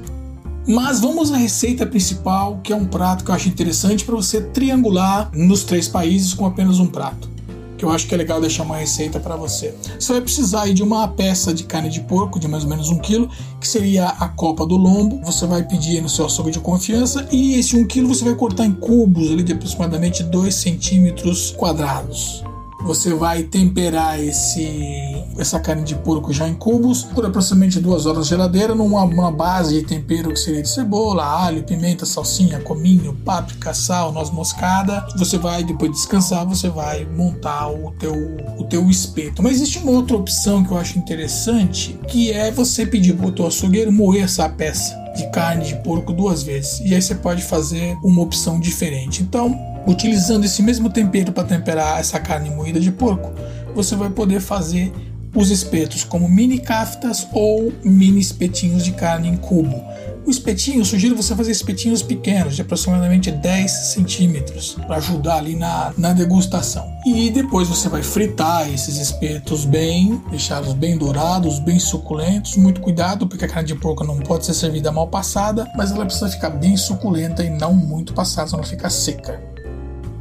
Mas 0.66 1.00
vamos 1.00 1.30
à 1.30 1.37
receita 1.37 1.84
principal, 1.84 2.61
que 2.62 2.73
é 2.73 2.76
um 2.76 2.87
prato 2.87 3.25
que 3.25 3.30
eu 3.30 3.34
acho 3.34 3.49
interessante 3.49 4.04
para 4.04 4.14
você 4.14 4.40
triangular 4.40 5.30
nos 5.34 5.64
três 5.64 5.88
países 5.88 6.32
com 6.32 6.46
apenas 6.46 6.78
um 6.78 6.87
prato 6.87 7.34
que 7.76 7.85
eu 7.85 7.90
acho 7.90 8.07
que 8.07 8.14
é 8.14 8.19
legal 8.19 8.40
deixar 8.40 8.62
uma 8.62 8.76
receita 8.76 9.19
para 9.19 9.37
você. 9.37 9.75
Você 9.99 10.12
vai 10.12 10.21
precisar 10.23 10.73
de 10.73 10.83
uma 10.83 11.07
peça 11.09 11.52
de 11.52 11.64
carne 11.64 11.90
de 11.90 12.00
porco 12.00 12.38
de 12.38 12.49
mais 12.49 12.64
ou 12.64 12.71
menos 12.71 12.88
um 12.88 12.99
quilo, 12.99 13.28
que 13.61 13.66
seria 13.66 14.07
a 14.07 14.28
copa 14.28 14.66
do 14.66 14.76
lombo. 14.76 15.21
Você 15.25 15.47
vai 15.47 15.62
pedir 15.62 16.00
no 16.00 16.09
seu 16.09 16.26
açougue 16.26 16.50
de 16.50 16.61
confiança 16.61 17.28
e 17.31 17.54
esse 17.54 17.76
um 17.76 17.87
quilo 17.87 18.09
você 18.09 18.25
vai 18.25 18.35
cortar 18.35 18.64
em 18.64 18.73
cubos 18.73 19.31
ali 19.31 19.43
de 19.43 19.52
aproximadamente 19.52 20.23
2 20.23 20.54
centímetros 20.54 21.52
quadrados. 21.52 22.45
Você 22.85 23.14
vai 23.14 23.43
temperar 23.43 24.21
esse, 24.21 25.25
essa 25.38 25.59
carne 25.59 25.85
de 25.85 25.95
porco 25.95 26.35
já 26.35 26.47
em 26.47 26.55
cubos 26.55 27.03
por 27.03 27.25
aproximadamente 27.25 27.81
duas 27.81 28.05
horas 28.05 28.19
na 28.19 28.25
geladeira 28.25 28.75
numa 28.75 29.33
base 29.33 29.81
de 29.81 29.87
tempero 29.87 30.29
que 30.29 30.38
seria 30.38 30.61
de 30.61 30.69
cebola, 30.69 31.25
alho, 31.25 31.64
pimenta, 31.64 32.05
salsinha, 32.05 32.61
cominho, 32.61 33.17
páprica, 33.25 33.73
sal, 33.73 34.12
noz 34.12 34.31
moscada. 34.31 35.07
Você 35.17 35.38
vai 35.38 35.64
depois 35.64 35.93
de 35.93 35.97
descansar, 35.97 36.47
você 36.47 36.69
vai 36.69 37.07
montar 37.07 37.71
o 37.71 37.91
teu, 37.93 38.14
o 38.59 38.64
teu 38.64 38.88
espeto. 38.91 39.43
Mas 39.43 39.55
existe 39.55 39.79
uma 39.79 39.93
outra 39.93 40.17
opção 40.17 40.62
que 40.62 40.71
eu 40.71 40.76
acho 40.76 40.99
interessante, 40.99 41.99
que 42.07 42.33
é 42.33 42.50
você 42.50 42.85
pedir 42.85 43.14
para 43.14 43.26
o 43.26 43.33
teu 43.33 43.47
açougueiro 43.47 43.91
moer 43.91 44.25
essa 44.25 44.47
peça 44.47 44.95
de 45.17 45.31
carne 45.31 45.64
de 45.64 45.76
porco 45.76 46.12
duas 46.12 46.43
vezes. 46.43 46.81
E 46.81 46.95
aí 46.95 47.00
você 47.00 47.14
pode 47.14 47.43
fazer 47.43 47.97
uma 48.03 48.21
opção 48.21 48.61
diferente. 48.61 49.23
Então, 49.23 49.74
Utilizando 49.87 50.45
esse 50.45 50.62
mesmo 50.62 50.88
tempero 50.91 51.33
para 51.33 51.45
temperar 51.45 52.00
essa 52.00 52.19
carne 52.19 52.50
moída 52.50 52.81
de 52.81 52.91
porco, 52.91 53.33
você 53.75 53.95
vai 53.95 54.11
poder 54.11 54.41
fazer 54.41 54.93
os 55.35 55.50
espetos 55.50 56.05
como 56.05 56.29
mini 56.29 56.59
caftas 56.59 57.26
ou 57.33 57.73
mini 57.83 58.21
espetinhos 58.21 58.85
de 58.85 58.93
carne 58.93 59.29
em 59.29 59.37
cubo. 59.37 59.83
O 60.26 60.31
espetinho, 60.31 60.83
sugiro 60.87 61.14
você 61.14 61.37
fazer 61.37 61.50
espetinhos 61.50 62.03
pequenos, 62.03 62.57
de 62.57 62.62
aproximadamente 62.62 63.31
10 63.31 63.71
centímetros, 63.71 64.75
para 64.87 64.97
ajudar 64.97 65.37
ali 65.37 65.55
na, 65.55 65.93
na 65.99 66.14
degustação. 66.14 66.91
E 67.05 67.29
depois 67.29 67.69
você 67.69 67.91
vai 67.91 68.03
fritar 68.03 68.73
esses 68.73 68.97
espetos 68.97 69.67
bem, 69.67 70.23
deixá-los 70.31 70.73
bem 70.73 70.97
dourados, 70.97 71.59
bem 71.59 71.79
suculentos. 71.79 72.57
Muito 72.57 72.81
cuidado, 72.81 73.26
porque 73.26 73.45
a 73.45 73.49
carne 73.49 73.69
de 73.69 73.75
porco 73.75 74.03
não 74.03 74.19
pode 74.21 74.47
ser 74.47 74.55
servida 74.55 74.91
mal 74.91 75.09
passada, 75.09 75.71
mas 75.76 75.91
ela 75.91 76.07
precisa 76.07 76.31
ficar 76.31 76.50
bem 76.50 76.75
suculenta 76.75 77.45
e 77.45 77.50
não 77.50 77.75
muito 77.75 78.14
passada, 78.14 78.49
senão 78.49 78.64
fica 78.64 78.88
seca. 78.88 79.53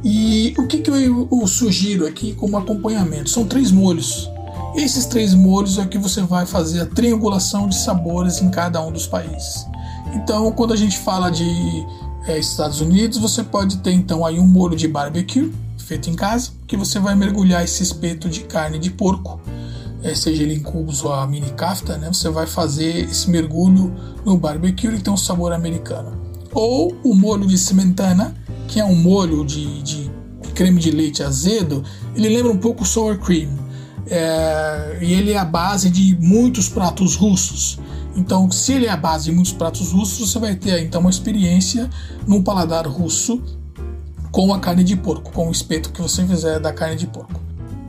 E 0.04 0.54
o 0.58 0.66
que, 0.66 0.78
que 0.78 0.90
eu, 0.90 1.28
eu 1.32 1.46
sugiro 1.46 2.06
aqui 2.06 2.34
como 2.34 2.58
acompanhamento? 2.58 3.30
São 3.30 3.46
três 3.46 3.72
molhos. 3.72 4.30
Esses 4.76 5.06
três 5.06 5.32
molhos 5.32 5.78
é 5.78 5.86
que 5.86 5.96
você 5.96 6.20
vai 6.20 6.44
fazer 6.44 6.82
a 6.82 6.86
triangulação 6.86 7.68
de 7.68 7.76
sabores 7.76 8.42
em 8.42 8.50
cada 8.50 8.84
um 8.84 8.92
dos 8.92 9.06
países. 9.06 9.66
Então, 10.12 10.52
quando 10.52 10.74
a 10.74 10.76
gente 10.76 10.98
fala 10.98 11.30
de 11.30 11.46
é, 12.26 12.38
Estados 12.38 12.80
Unidos, 12.80 13.18
você 13.18 13.42
pode 13.42 13.78
ter 13.78 13.92
então 13.92 14.26
aí 14.26 14.38
um 14.38 14.46
molho 14.46 14.76
de 14.76 14.86
barbecue 14.86 15.52
feito 15.78 16.08
em 16.10 16.14
casa, 16.14 16.50
que 16.66 16.76
você 16.76 16.98
vai 16.98 17.14
mergulhar 17.14 17.62
esse 17.62 17.82
espeto 17.82 18.28
de 18.28 18.40
carne 18.40 18.78
de 18.78 18.90
porco, 18.90 19.40
é, 20.02 20.14
seja 20.14 20.42
ele 20.42 20.54
em 20.54 20.60
cubos 20.60 21.04
ou 21.04 21.12
a 21.12 21.26
mini 21.26 21.50
kafta, 21.50 21.96
né? 21.96 22.08
Você 22.12 22.28
vai 22.28 22.46
fazer 22.46 23.04
esse 23.04 23.30
mergulho 23.30 23.94
no 24.24 24.36
barbecue 24.36 24.88
e 24.88 25.00
tem 25.00 25.12
um 25.12 25.16
sabor 25.16 25.52
americano. 25.52 26.18
Ou 26.52 26.94
o 27.02 27.14
molho 27.14 27.46
de 27.46 27.58
cimentana, 27.58 28.34
que 28.68 28.80
é 28.80 28.84
um 28.84 28.94
molho 28.94 29.44
de, 29.44 29.82
de 29.82 30.03
creme 30.54 30.80
de 30.80 30.90
leite 30.90 31.22
azedo, 31.22 31.84
ele 32.14 32.28
lembra 32.28 32.50
um 32.50 32.58
pouco 32.58 32.82
o 32.82 32.86
sour 32.86 33.18
cream. 33.18 33.50
É, 34.06 34.98
e 35.02 35.12
ele 35.12 35.32
é 35.32 35.38
a 35.38 35.44
base 35.44 35.90
de 35.90 36.16
muitos 36.20 36.68
pratos 36.68 37.16
russos. 37.16 37.78
Então, 38.16 38.50
se 38.50 38.72
ele 38.72 38.86
é 38.86 38.90
a 38.90 38.96
base 38.96 39.24
de 39.24 39.32
muitos 39.32 39.52
pratos 39.52 39.92
russos, 39.92 40.30
você 40.30 40.38
vai 40.38 40.54
ter 40.54 40.80
então 40.82 41.00
uma 41.00 41.10
experiência 41.10 41.90
no 42.26 42.42
paladar 42.42 42.86
russo 42.86 43.42
com 44.30 44.52
a 44.52 44.60
carne 44.60 44.84
de 44.84 44.96
porco, 44.96 45.32
com 45.32 45.48
o 45.48 45.52
espeto 45.52 45.90
que 45.90 46.00
você 46.00 46.24
fizer 46.26 46.58
da 46.60 46.72
carne 46.72 46.96
de 46.96 47.06
porco. 47.06 47.43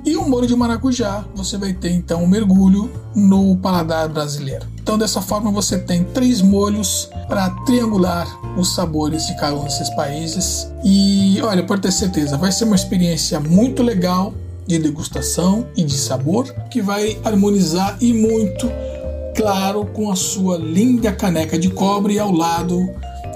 E 0.05 0.15
o 0.15 0.29
molho 0.29 0.45
de 0.45 0.55
maracujá, 0.55 1.25
você 1.33 1.57
vai 1.57 1.73
ter 1.73 1.89
então 1.89 2.23
um 2.23 2.27
mergulho 2.27 2.91
no 3.15 3.57
paladar 3.57 4.07
brasileiro. 4.07 4.67
Então, 4.79 4.99
dessa 4.99 5.19
forma, 5.19 5.49
você 5.49 5.79
tem 5.79 6.03
três 6.03 6.43
molhos 6.43 7.09
para 7.27 7.49
triangular 7.65 8.27
os 8.55 8.75
sabores 8.75 9.25
de 9.25 9.35
cada 9.37 9.55
um 9.55 9.63
desses 9.63 9.89
países. 9.95 10.71
E 10.83 11.41
olha, 11.41 11.63
pode 11.63 11.81
ter 11.81 11.91
certeza, 11.91 12.37
vai 12.37 12.51
ser 12.51 12.65
uma 12.65 12.75
experiência 12.75 13.39
muito 13.39 13.81
legal 13.81 14.31
de 14.67 14.77
degustação 14.77 15.65
e 15.75 15.83
de 15.83 15.97
sabor 15.97 16.53
que 16.69 16.83
vai 16.83 17.19
harmonizar 17.23 17.97
e 17.99 18.13
muito, 18.13 18.69
claro, 19.35 19.85
com 19.87 20.11
a 20.11 20.15
sua 20.15 20.57
linda 20.57 21.11
caneca 21.11 21.57
de 21.57 21.69
cobre 21.69 22.19
ao 22.19 22.31
lado 22.31 22.77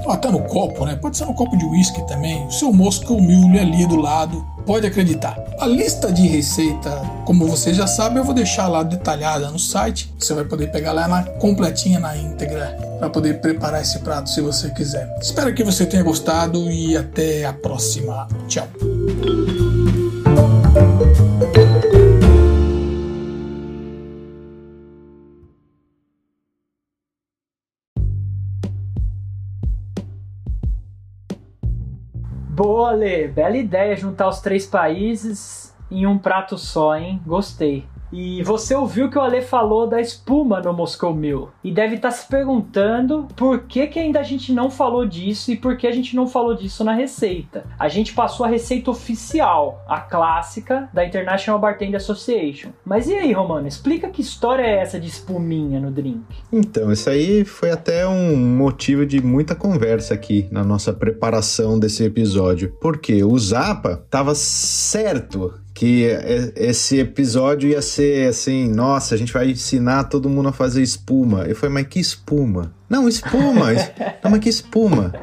até 0.07 0.29
no 0.29 0.41
copo, 0.41 0.85
né? 0.85 0.95
Pode 0.95 1.17
ser 1.17 1.25
no 1.25 1.33
copo 1.33 1.57
de 1.57 1.65
uísque 1.65 2.05
também. 2.07 2.45
O 2.45 2.51
seu 2.51 2.71
Moscow 2.71 3.19
Mule 3.19 3.59
ali 3.59 3.85
do 3.85 3.95
lado, 3.95 4.45
pode 4.65 4.85
acreditar. 4.85 5.35
A 5.59 5.65
lista 5.65 6.11
de 6.11 6.27
receita, 6.27 7.01
como 7.25 7.47
você 7.47 7.73
já 7.73 7.87
sabe, 7.87 8.19
eu 8.19 8.23
vou 8.23 8.33
deixar 8.33 8.67
lá 8.67 8.83
detalhada 8.83 9.49
no 9.49 9.57
site. 9.57 10.13
Você 10.19 10.33
vai 10.33 10.45
poder 10.45 10.71
pegar 10.71 10.91
lá 10.91 11.07
na 11.07 11.23
completinha, 11.23 11.99
na 11.99 12.15
íntegra, 12.15 12.77
para 12.99 13.09
poder 13.09 13.41
preparar 13.41 13.81
esse 13.81 13.97
prato 13.99 14.29
se 14.29 14.41
você 14.41 14.69
quiser. 14.69 15.09
Espero 15.19 15.53
que 15.53 15.63
você 15.63 15.85
tenha 15.85 16.03
gostado 16.03 16.69
e 16.69 16.95
até 16.95 17.45
a 17.45 17.53
próxima. 17.53 18.27
Tchau. 18.47 18.67
Boa, 32.59 32.91
Lê. 32.91 33.25
Bela 33.25 33.55
ideia 33.55 33.95
juntar 33.95 34.27
os 34.27 34.41
três 34.41 34.67
países 34.67 35.73
em 35.89 36.05
um 36.05 36.17
prato 36.17 36.57
só, 36.57 36.97
hein? 36.97 37.21
Gostei. 37.25 37.85
E 38.11 38.41
você 38.43 38.75
ouviu 38.75 39.09
que 39.09 39.17
o 39.17 39.21
Ale 39.21 39.41
falou 39.41 39.87
da 39.87 40.01
espuma 40.01 40.59
no 40.59 40.73
Moscow 40.73 41.13
Mule 41.13 41.47
e 41.63 41.71
deve 41.71 41.95
estar 41.95 42.09
tá 42.09 42.15
se 42.15 42.27
perguntando 42.27 43.27
por 43.35 43.63
que, 43.63 43.85
que 43.87 43.99
ainda 43.99 44.19
a 44.19 44.23
gente 44.23 44.51
não 44.51 44.69
falou 44.69 45.05
disso 45.05 45.51
e 45.51 45.55
por 45.55 45.77
que 45.77 45.87
a 45.87 45.91
gente 45.91 46.15
não 46.15 46.27
falou 46.27 46.55
disso 46.55 46.83
na 46.83 46.93
receita. 46.93 47.65
A 47.77 47.87
gente 47.87 48.13
passou 48.13 48.45
a 48.45 48.49
receita 48.49 48.89
oficial, 48.89 49.83
a 49.87 49.99
clássica 49.99 50.89
da 50.93 51.05
International 51.05 51.59
Bartender 51.59 51.97
Association. 51.97 52.69
Mas 52.83 53.07
e 53.07 53.13
aí, 53.13 53.31
Romano, 53.31 53.67
explica 53.67 54.09
que 54.09 54.21
história 54.21 54.63
é 54.63 54.79
essa 54.79 54.99
de 54.99 55.07
espuminha 55.07 55.79
no 55.79 55.91
drink? 55.91 56.23
Então, 56.51 56.91
isso 56.91 57.09
aí 57.09 57.45
foi 57.45 57.71
até 57.71 58.07
um 58.07 58.35
motivo 58.35 59.05
de 59.05 59.21
muita 59.21 59.55
conversa 59.55 60.13
aqui 60.13 60.47
na 60.51 60.63
nossa 60.63 60.91
preparação 60.93 61.79
desse 61.79 62.03
episódio, 62.03 62.73
porque 62.81 63.23
o 63.23 63.37
Zapa 63.37 64.03
tava 64.09 64.33
certo 64.35 65.53
que 65.79 66.07
esse 66.57 66.99
episódio 66.99 67.69
ia 67.69 67.81
ser 67.81 68.27
assim, 68.27 68.67
nossa, 68.67 69.15
a 69.15 69.17
gente 69.17 69.31
vai 69.31 69.49
ensinar 69.49 70.03
todo 70.03 70.27
mundo 70.27 70.49
a 70.49 70.51
fazer 70.51 70.83
espuma. 70.83 71.43
Eu 71.43 71.55
falei, 71.55 71.75
mas 71.75 71.87
que 71.87 72.01
espuma? 72.01 72.73
Não, 72.89 73.07
espuma. 73.07 73.71
não, 74.21 74.29
mas 74.29 74.39
que 74.41 74.49
espuma? 74.49 75.13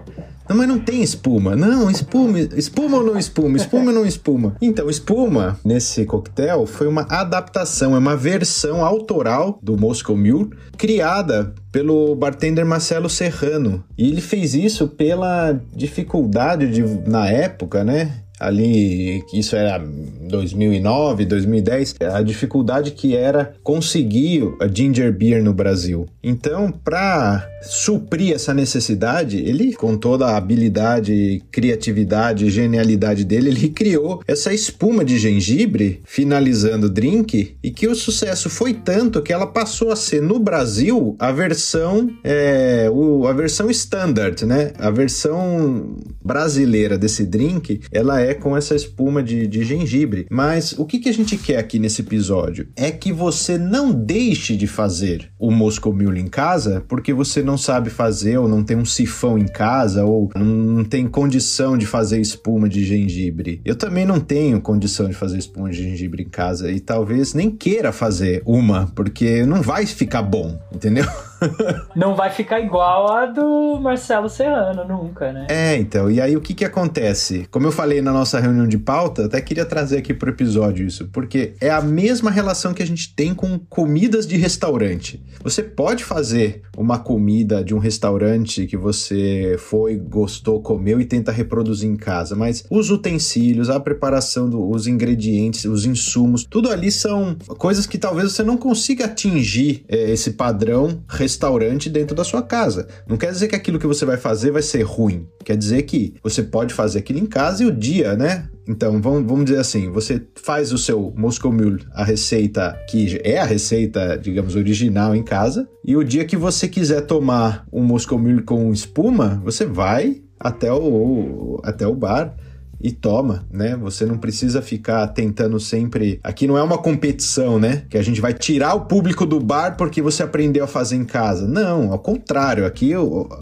Não, 0.48 0.56
mas 0.56 0.66
não 0.66 0.78
tem 0.78 1.02
espuma. 1.02 1.54
Não, 1.54 1.90
espuma. 1.90 2.38
Espuma 2.38 2.96
ou 2.96 3.04
não 3.04 3.18
espuma? 3.18 3.58
Espuma 3.58 3.86
ou 3.88 3.92
não 3.92 4.06
espuma? 4.06 4.56
Então, 4.62 4.88
espuma 4.88 5.60
nesse 5.62 6.06
coquetel 6.06 6.64
foi 6.64 6.86
uma 6.86 7.02
adaptação, 7.02 7.94
é 7.94 7.98
uma 7.98 8.16
versão 8.16 8.82
autoral 8.82 9.58
do 9.62 9.76
Moscow 9.76 10.16
Mule, 10.16 10.48
criada 10.78 11.52
pelo 11.70 12.14
bartender 12.16 12.64
Marcelo 12.64 13.10
Serrano. 13.10 13.84
E 13.98 14.08
ele 14.08 14.22
fez 14.22 14.54
isso 14.54 14.88
pela 14.88 15.60
dificuldade 15.74 16.70
de, 16.70 16.82
na 17.06 17.28
época, 17.28 17.84
né? 17.84 18.22
Ali, 18.38 19.22
isso 19.32 19.56
era 19.56 19.78
2009, 19.78 21.24
2010, 21.24 21.94
a 22.12 22.22
dificuldade 22.22 22.90
que 22.92 23.16
era 23.16 23.54
conseguir 23.62 24.54
a 24.60 24.68
ginger 24.68 25.12
beer 25.12 25.42
no 25.42 25.52
Brasil. 25.52 26.06
Então, 26.22 26.72
para 26.72 27.48
suprir 27.62 28.34
essa 28.34 28.54
necessidade, 28.54 29.38
ele, 29.38 29.74
com 29.74 29.96
toda 29.96 30.26
a 30.26 30.36
habilidade, 30.36 31.42
criatividade, 31.50 32.50
genialidade 32.50 33.24
dele, 33.24 33.50
ele 33.50 33.68
criou 33.68 34.22
essa 34.26 34.52
espuma 34.52 35.04
de 35.04 35.18
gengibre, 35.18 36.00
finalizando 36.04 36.86
o 36.86 36.90
drink, 36.90 37.56
e 37.62 37.70
que 37.70 37.88
o 37.88 37.94
sucesso 37.94 38.48
foi 38.48 38.74
tanto 38.74 39.22
que 39.22 39.32
ela 39.32 39.46
passou 39.46 39.90
a 39.90 39.96
ser 39.96 40.22
no 40.22 40.38
Brasil 40.38 41.16
a 41.18 41.32
versão, 41.32 42.10
é, 42.22 42.90
o, 42.92 43.26
a 43.26 43.32
versão 43.32 43.70
standard, 43.70 44.44
né? 44.44 44.72
A 44.78 44.90
versão 44.90 45.96
brasileira 46.24 46.98
desse 46.98 47.24
drink, 47.24 47.80
ela 47.92 48.20
é 48.20 48.25
com 48.34 48.56
essa 48.56 48.74
espuma 48.74 49.22
de, 49.22 49.46
de 49.46 49.64
gengibre. 49.64 50.26
Mas 50.30 50.72
o 50.72 50.84
que, 50.84 50.98
que 50.98 51.08
a 51.08 51.14
gente 51.14 51.36
quer 51.36 51.58
aqui 51.58 51.78
nesse 51.78 52.02
episódio? 52.02 52.68
É 52.76 52.90
que 52.90 53.12
você 53.12 53.58
não 53.58 53.92
deixe 53.92 54.56
de 54.56 54.66
fazer 54.66 55.30
o 55.38 55.50
Moscow 55.50 55.92
Mule 55.92 56.20
em 56.20 56.26
casa 56.26 56.84
porque 56.88 57.12
você 57.12 57.42
não 57.42 57.58
sabe 57.58 57.90
fazer 57.90 58.38
ou 58.38 58.48
não 58.48 58.62
tem 58.62 58.76
um 58.76 58.84
sifão 58.84 59.38
em 59.38 59.46
casa 59.46 60.04
ou 60.04 60.30
não 60.36 60.84
tem 60.84 61.06
condição 61.06 61.76
de 61.76 61.86
fazer 61.86 62.20
espuma 62.20 62.68
de 62.68 62.84
gengibre. 62.84 63.60
Eu 63.64 63.76
também 63.76 64.04
não 64.04 64.20
tenho 64.20 64.60
condição 64.60 65.08
de 65.08 65.14
fazer 65.14 65.38
espuma 65.38 65.70
de 65.70 65.82
gengibre 65.82 66.22
em 66.22 66.28
casa 66.28 66.70
e 66.70 66.80
talvez 66.80 67.34
nem 67.34 67.50
queira 67.50 67.92
fazer 67.92 68.42
uma 68.44 68.86
porque 68.94 69.44
não 69.44 69.62
vai 69.62 69.86
ficar 69.86 70.22
bom, 70.22 70.58
entendeu? 70.72 71.06
não 71.94 72.14
vai 72.14 72.30
ficar 72.30 72.60
igual 72.60 73.12
a 73.12 73.26
do 73.26 73.78
Marcelo 73.80 74.28
Serrano 74.28 74.84
nunca, 74.84 75.32
né? 75.32 75.46
É, 75.48 75.76
então. 75.76 76.10
E 76.10 76.20
aí 76.20 76.36
o 76.36 76.40
que 76.40 76.54
que 76.54 76.64
acontece? 76.64 77.46
Como 77.50 77.66
eu 77.66 77.72
falei 77.72 78.00
na 78.00 78.12
nossa 78.12 78.40
reunião 78.40 78.66
de 78.66 78.78
pauta, 78.78 79.26
até 79.26 79.40
queria 79.40 79.64
trazer 79.64 79.98
aqui 79.98 80.14
pro 80.14 80.30
episódio 80.30 80.86
isso, 80.86 81.08
porque 81.12 81.54
é 81.60 81.70
a 81.70 81.80
mesma 81.80 82.30
relação 82.30 82.72
que 82.72 82.82
a 82.82 82.86
gente 82.86 83.14
tem 83.14 83.34
com 83.34 83.58
comidas 83.58 84.26
de 84.26 84.36
restaurante. 84.36 85.22
Você 85.42 85.62
pode 85.62 86.04
fazer 86.04 86.62
uma 86.76 86.98
comida 86.98 87.62
de 87.62 87.74
um 87.74 87.78
restaurante 87.78 88.66
que 88.66 88.76
você 88.76 89.56
foi, 89.58 89.96
gostou, 89.96 90.60
comeu 90.60 91.00
e 91.00 91.04
tenta 91.04 91.32
reproduzir 91.32 91.88
em 91.88 91.96
casa, 91.96 92.34
mas 92.34 92.64
os 92.70 92.90
utensílios, 92.90 93.70
a 93.70 93.80
preparação 93.80 94.48
dos 94.48 94.86
ingredientes, 94.86 95.64
os 95.64 95.84
insumos, 95.84 96.44
tudo 96.48 96.70
ali 96.70 96.90
são 96.90 97.36
coisas 97.58 97.86
que 97.86 97.98
talvez 97.98 98.32
você 98.32 98.42
não 98.42 98.56
consiga 98.56 99.06
atingir 99.06 99.84
é, 99.88 100.10
esse 100.10 100.32
padrão 100.32 101.02
restaurante 101.26 101.90
dentro 101.90 102.14
da 102.14 102.22
sua 102.22 102.40
casa. 102.40 102.86
Não 103.08 103.16
quer 103.16 103.32
dizer 103.32 103.48
que 103.48 103.56
aquilo 103.56 103.80
que 103.80 103.86
você 103.86 104.04
vai 104.04 104.16
fazer 104.16 104.52
vai 104.52 104.62
ser 104.62 104.82
ruim. 104.82 105.26
Quer 105.44 105.56
dizer 105.56 105.82
que 105.82 106.14
você 106.22 106.40
pode 106.42 106.72
fazer 106.72 107.00
aquilo 107.00 107.18
em 107.18 107.26
casa 107.26 107.64
e 107.64 107.66
o 107.66 107.72
dia, 107.72 108.14
né? 108.14 108.48
Então, 108.68 109.00
vamos, 109.00 109.26
vamos 109.26 109.44
dizer 109.44 109.58
assim, 109.58 109.90
você 109.90 110.22
faz 110.36 110.72
o 110.72 110.78
seu 110.78 111.12
Moscow 111.16 111.52
Mule, 111.52 111.84
a 111.92 112.04
receita 112.04 112.76
que 112.88 113.20
é 113.24 113.38
a 113.38 113.44
receita, 113.44 114.16
digamos, 114.16 114.54
original 114.54 115.14
em 115.14 115.22
casa, 115.22 115.68
e 115.84 115.96
o 115.96 116.04
dia 116.04 116.24
que 116.24 116.36
você 116.36 116.68
quiser 116.68 117.02
tomar 117.02 117.66
um 117.72 117.82
Moscow 117.82 118.18
Mule 118.18 118.42
com 118.42 118.72
espuma, 118.72 119.40
você 119.44 119.64
vai 119.64 120.22
até 120.38 120.72
o, 120.72 121.60
até 121.64 121.86
o 121.86 121.94
bar 121.94 122.34
e 122.80 122.92
toma, 122.92 123.46
né? 123.50 123.76
Você 123.76 124.04
não 124.04 124.18
precisa 124.18 124.60
ficar 124.62 125.06
tentando 125.08 125.58
sempre. 125.58 126.20
Aqui 126.22 126.46
não 126.46 126.56
é 126.56 126.62
uma 126.62 126.78
competição, 126.78 127.58
né? 127.58 127.84
Que 127.88 127.98
a 127.98 128.02
gente 128.02 128.20
vai 128.20 128.32
tirar 128.32 128.74
o 128.74 128.86
público 128.86 129.24
do 129.24 129.40
bar 129.40 129.76
porque 129.76 130.02
você 130.02 130.22
aprendeu 130.22 130.64
a 130.64 130.68
fazer 130.68 130.96
em 130.96 131.04
casa. 131.04 131.46
Não, 131.46 131.92
ao 131.92 131.98
contrário. 131.98 132.66
Aqui 132.66 132.92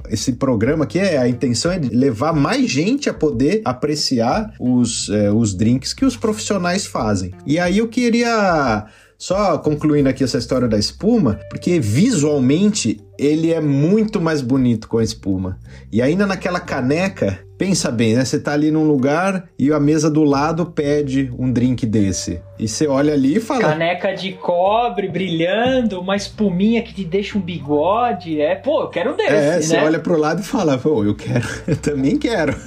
esse 0.08 0.34
programa 0.34 0.84
aqui 0.84 0.98
é 0.98 1.18
a 1.18 1.28
intenção 1.28 1.72
é 1.72 1.78
levar 1.78 2.32
mais 2.32 2.70
gente 2.70 3.08
a 3.08 3.14
poder 3.14 3.62
apreciar 3.64 4.52
os, 4.58 5.08
é, 5.08 5.30
os 5.30 5.54
drinks 5.54 5.92
que 5.92 6.04
os 6.04 6.16
profissionais 6.16 6.86
fazem. 6.86 7.32
E 7.46 7.58
aí 7.58 7.78
eu 7.78 7.88
queria 7.88 8.86
só 9.18 9.58
concluindo 9.58 10.08
aqui 10.08 10.24
essa 10.24 10.38
história 10.38 10.68
da 10.68 10.78
espuma, 10.78 11.40
porque 11.48 11.80
visualmente 11.80 13.00
ele 13.18 13.52
é 13.52 13.60
muito 13.60 14.20
mais 14.20 14.42
bonito 14.42 14.88
com 14.88 14.98
a 14.98 15.04
espuma. 15.04 15.58
E 15.92 16.02
ainda 16.02 16.26
naquela 16.26 16.58
caneca, 16.58 17.38
pensa 17.56 17.90
bem, 17.90 18.14
né? 18.14 18.24
Você 18.24 18.40
tá 18.40 18.52
ali 18.52 18.70
num 18.70 18.86
lugar 18.86 19.48
e 19.58 19.72
a 19.72 19.78
mesa 19.78 20.10
do 20.10 20.24
lado 20.24 20.66
pede 20.66 21.32
um 21.38 21.52
drink 21.52 21.86
desse. 21.86 22.42
E 22.58 22.66
você 22.66 22.86
olha 22.86 23.14
ali 23.14 23.36
e 23.36 23.40
fala. 23.40 23.62
Caneca 23.62 24.14
de 24.14 24.32
cobre 24.32 25.08
brilhando, 25.08 26.00
uma 26.00 26.16
espuminha 26.16 26.82
que 26.82 26.92
te 26.92 27.04
deixa 27.04 27.38
um 27.38 27.40
bigode. 27.40 28.40
É, 28.40 28.56
pô, 28.56 28.82
eu 28.82 28.88
quero 28.88 29.12
um 29.12 29.16
desse. 29.16 29.32
É, 29.32 29.60
você 29.60 29.76
né? 29.76 29.84
olha 29.84 29.98
pro 30.00 30.18
lado 30.18 30.40
e 30.40 30.44
fala, 30.44 30.76
pô, 30.76 31.04
eu 31.04 31.14
quero, 31.14 31.46
eu 31.66 31.76
também 31.76 32.18
quero. 32.18 32.54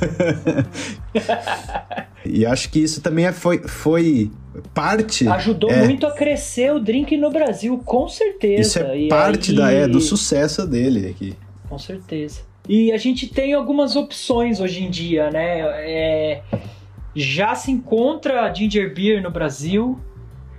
e 2.26 2.46
acho 2.46 2.70
que 2.70 2.80
isso 2.80 3.02
também 3.02 3.26
é, 3.26 3.34
foi, 3.34 3.60
foi 3.60 4.32
parte. 4.74 5.28
Ajudou 5.28 5.70
é, 5.70 5.84
muito 5.84 6.06
a 6.06 6.12
crescer 6.12 6.74
o 6.74 6.80
drink 6.80 7.16
no 7.18 7.30
Brasil, 7.32 7.78
com 7.86 8.08
certeza. 8.08 8.62
Isso 8.62 8.80
é 8.80 8.98
e 8.98 9.08
parte 9.08 9.52
aí... 9.52 9.58
da, 9.58 9.72
é, 9.72 9.88
do 9.88 10.00
sucesso 10.00 10.68
dele 10.68 11.10
aqui. 11.10 11.36
Com 11.70 11.78
certeza. 11.78 12.42
E 12.68 12.92
a 12.92 12.98
gente 12.98 13.28
tem 13.28 13.54
algumas 13.54 13.96
opções 13.96 14.60
hoje 14.60 14.84
em 14.84 14.90
dia, 14.90 15.30
né? 15.32 15.60
É, 15.62 16.42
já 17.16 17.56
se 17.56 17.72
encontra 17.72 18.54
ginger 18.54 18.94
beer 18.94 19.22
no 19.22 19.32
Brasil. 19.32 20.00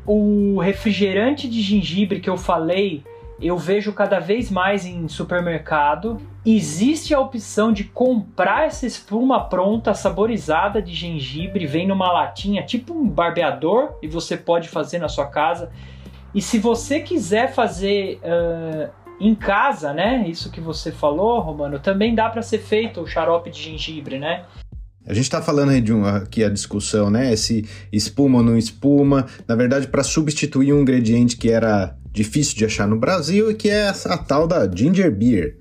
O 0.06 0.58
refrigerante 0.58 1.46
de 1.46 1.60
gengibre 1.60 2.18
que 2.18 2.30
eu 2.30 2.38
falei, 2.38 3.02
eu 3.40 3.56
vejo 3.56 3.92
cada 3.92 4.18
vez 4.18 4.50
mais 4.50 4.84
em 4.84 5.06
supermercado. 5.06 6.20
Existe 6.44 7.14
a 7.14 7.20
opção 7.20 7.72
de 7.72 7.84
comprar 7.84 8.66
essa 8.66 8.86
espuma 8.86 9.48
pronta, 9.48 9.94
saborizada 9.94 10.82
de 10.82 10.92
gengibre, 10.92 11.66
vem 11.66 11.86
numa 11.86 12.10
latinha, 12.10 12.64
tipo 12.64 12.94
um 12.94 13.08
barbeador, 13.08 13.94
e 14.02 14.08
você 14.08 14.36
pode 14.36 14.68
fazer 14.68 14.98
na 14.98 15.08
sua 15.08 15.26
casa. 15.26 15.70
E 16.34 16.42
se 16.42 16.58
você 16.58 17.00
quiser 17.00 17.52
fazer 17.52 18.20
uh, 18.22 18.90
em 19.20 19.34
casa, 19.34 19.92
né? 19.92 20.26
Isso 20.28 20.50
que 20.50 20.60
você 20.60 20.90
falou, 20.90 21.40
Romano, 21.40 21.78
também 21.78 22.14
dá 22.14 22.28
para 22.28 22.42
ser 22.42 22.58
feito 22.58 23.00
o 23.00 23.06
xarope 23.06 23.50
de 23.50 23.62
gengibre, 23.62 24.18
né? 24.18 24.44
A 25.06 25.14
gente 25.14 25.24
está 25.24 25.40
falando 25.40 25.70
aí 25.70 25.80
de 25.80 25.92
um, 25.92 26.04
aqui 26.04 26.44
a 26.44 26.50
discussão, 26.50 27.08
né? 27.08 27.34
Se 27.34 27.66
espuma 27.90 28.38
ou 28.38 28.44
não 28.44 28.58
espuma. 28.58 29.26
Na 29.46 29.54
verdade, 29.54 29.86
para 29.86 30.02
substituir 30.02 30.72
um 30.74 30.82
ingrediente 30.82 31.36
que 31.36 31.50
era 31.50 31.96
difícil 32.12 32.56
de 32.56 32.64
achar 32.64 32.86
no 32.86 32.98
Brasil 32.98 33.50
e 33.50 33.54
que 33.54 33.68
é 33.68 33.88
a 33.88 34.18
tal 34.18 34.46
da 34.46 34.68
ginger 34.70 35.10
beer. 35.10 35.56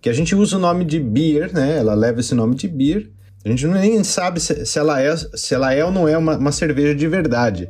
Que 0.00 0.08
a 0.08 0.12
gente 0.12 0.34
usa 0.34 0.56
o 0.56 0.60
nome 0.60 0.84
de 0.84 1.00
beer, 1.00 1.52
né? 1.52 1.78
Ela 1.78 1.94
leva 1.94 2.20
esse 2.20 2.34
nome 2.34 2.54
de 2.54 2.68
beer. 2.68 3.10
A 3.44 3.48
gente 3.48 3.66
nem 3.66 4.02
sabe 4.04 4.40
se, 4.40 4.64
se 4.66 4.78
ela, 4.78 5.00
é, 5.00 5.16
se 5.16 5.54
ela 5.54 5.72
é 5.72 5.84
ou 5.84 5.90
não 5.90 6.08
é 6.08 6.16
uma, 6.16 6.36
uma 6.36 6.52
cerveja 6.52 6.94
de 6.94 7.06
verdade 7.08 7.68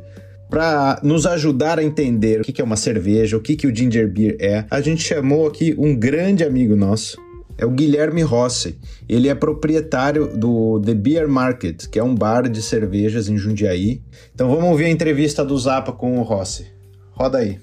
para 0.49 0.99
nos 1.03 1.27
ajudar 1.27 1.77
a 1.77 1.83
entender 1.83 2.41
o 2.41 2.43
que 2.43 2.59
é 2.59 2.63
uma 2.63 2.75
cerveja, 2.75 3.37
o 3.37 3.39
que 3.39 3.67
o 3.67 3.75
ginger 3.75 4.11
beer 4.11 4.35
é, 4.39 4.65
a 4.69 4.81
gente 4.81 5.03
chamou 5.03 5.47
aqui 5.47 5.75
um 5.77 5.95
grande 5.95 6.43
amigo 6.43 6.75
nosso, 6.75 7.17
é 7.55 7.65
o 7.65 7.69
Guilherme 7.69 8.21
Rossi. 8.23 8.79
Ele 9.07 9.27
é 9.27 9.35
proprietário 9.35 10.35
do 10.35 10.81
The 10.83 10.93
Beer 10.93 11.27
Market, 11.27 11.87
que 11.87 11.99
é 11.99 12.03
um 12.03 12.15
bar 12.15 12.49
de 12.49 12.61
cervejas 12.61 13.27
em 13.27 13.37
Jundiaí. 13.37 14.01
Então 14.33 14.49
vamos 14.49 14.65
ouvir 14.65 14.85
a 14.85 14.89
entrevista 14.89 15.43
do 15.43 15.57
Zapa 15.57 15.91
com 15.91 16.17
o 16.17 16.23
Rossi. 16.23 16.67
Roda 17.11 17.39
aí. 17.39 17.59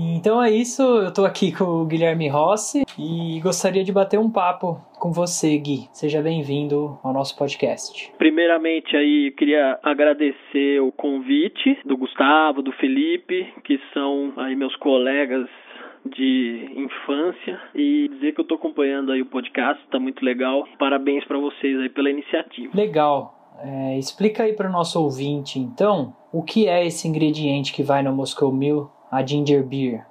Então 0.00 0.42
é 0.42 0.50
isso, 0.50 0.82
eu 0.82 1.12
tô 1.12 1.24
aqui 1.24 1.56
com 1.56 1.64
o 1.64 1.86
Guilherme 1.86 2.28
Rossi 2.28 2.82
e 2.98 3.40
gostaria 3.40 3.82
de 3.82 3.92
bater 3.92 4.18
um 4.18 4.30
papo 4.30 4.80
com 4.98 5.12
você, 5.12 5.56
Gui. 5.58 5.88
Seja 5.92 6.20
bem-vindo 6.20 6.98
ao 7.02 7.12
nosso 7.12 7.36
podcast. 7.38 8.12
Primeiramente 8.18 8.96
aí, 8.96 9.32
queria 9.36 9.78
agradecer 9.82 10.80
o 10.80 10.92
convite 10.92 11.78
do 11.84 11.96
Gustavo, 11.96 12.62
do 12.62 12.72
Felipe, 12.72 13.46
que 13.64 13.80
são 13.94 14.32
aí 14.36 14.54
meus 14.54 14.74
colegas 14.76 15.48
de 16.04 16.68
infância 16.76 17.60
e 17.74 18.08
dizer 18.08 18.32
que 18.32 18.40
eu 18.40 18.44
tô 18.44 18.56
acompanhando 18.56 19.12
aí 19.12 19.22
o 19.22 19.26
podcast, 19.26 19.82
tá 19.90 19.98
muito 19.98 20.24
legal. 20.24 20.66
Parabéns 20.78 21.24
para 21.24 21.38
vocês 21.38 21.78
aí 21.80 21.88
pela 21.88 22.10
iniciativa. 22.10 22.76
Legal. 22.76 23.37
É, 23.60 23.98
explica 23.98 24.44
aí 24.44 24.52
para 24.52 24.68
o 24.68 24.72
nosso 24.72 25.02
ouvinte, 25.02 25.58
então, 25.58 26.14
o 26.32 26.42
que 26.42 26.68
é 26.68 26.86
esse 26.86 27.08
ingrediente 27.08 27.72
que 27.72 27.82
vai 27.82 28.02
no 28.02 28.12
Moscow 28.12 28.52
Mule 28.52 28.88
a 29.10 29.24
ginger 29.24 29.64
beer? 29.64 30.06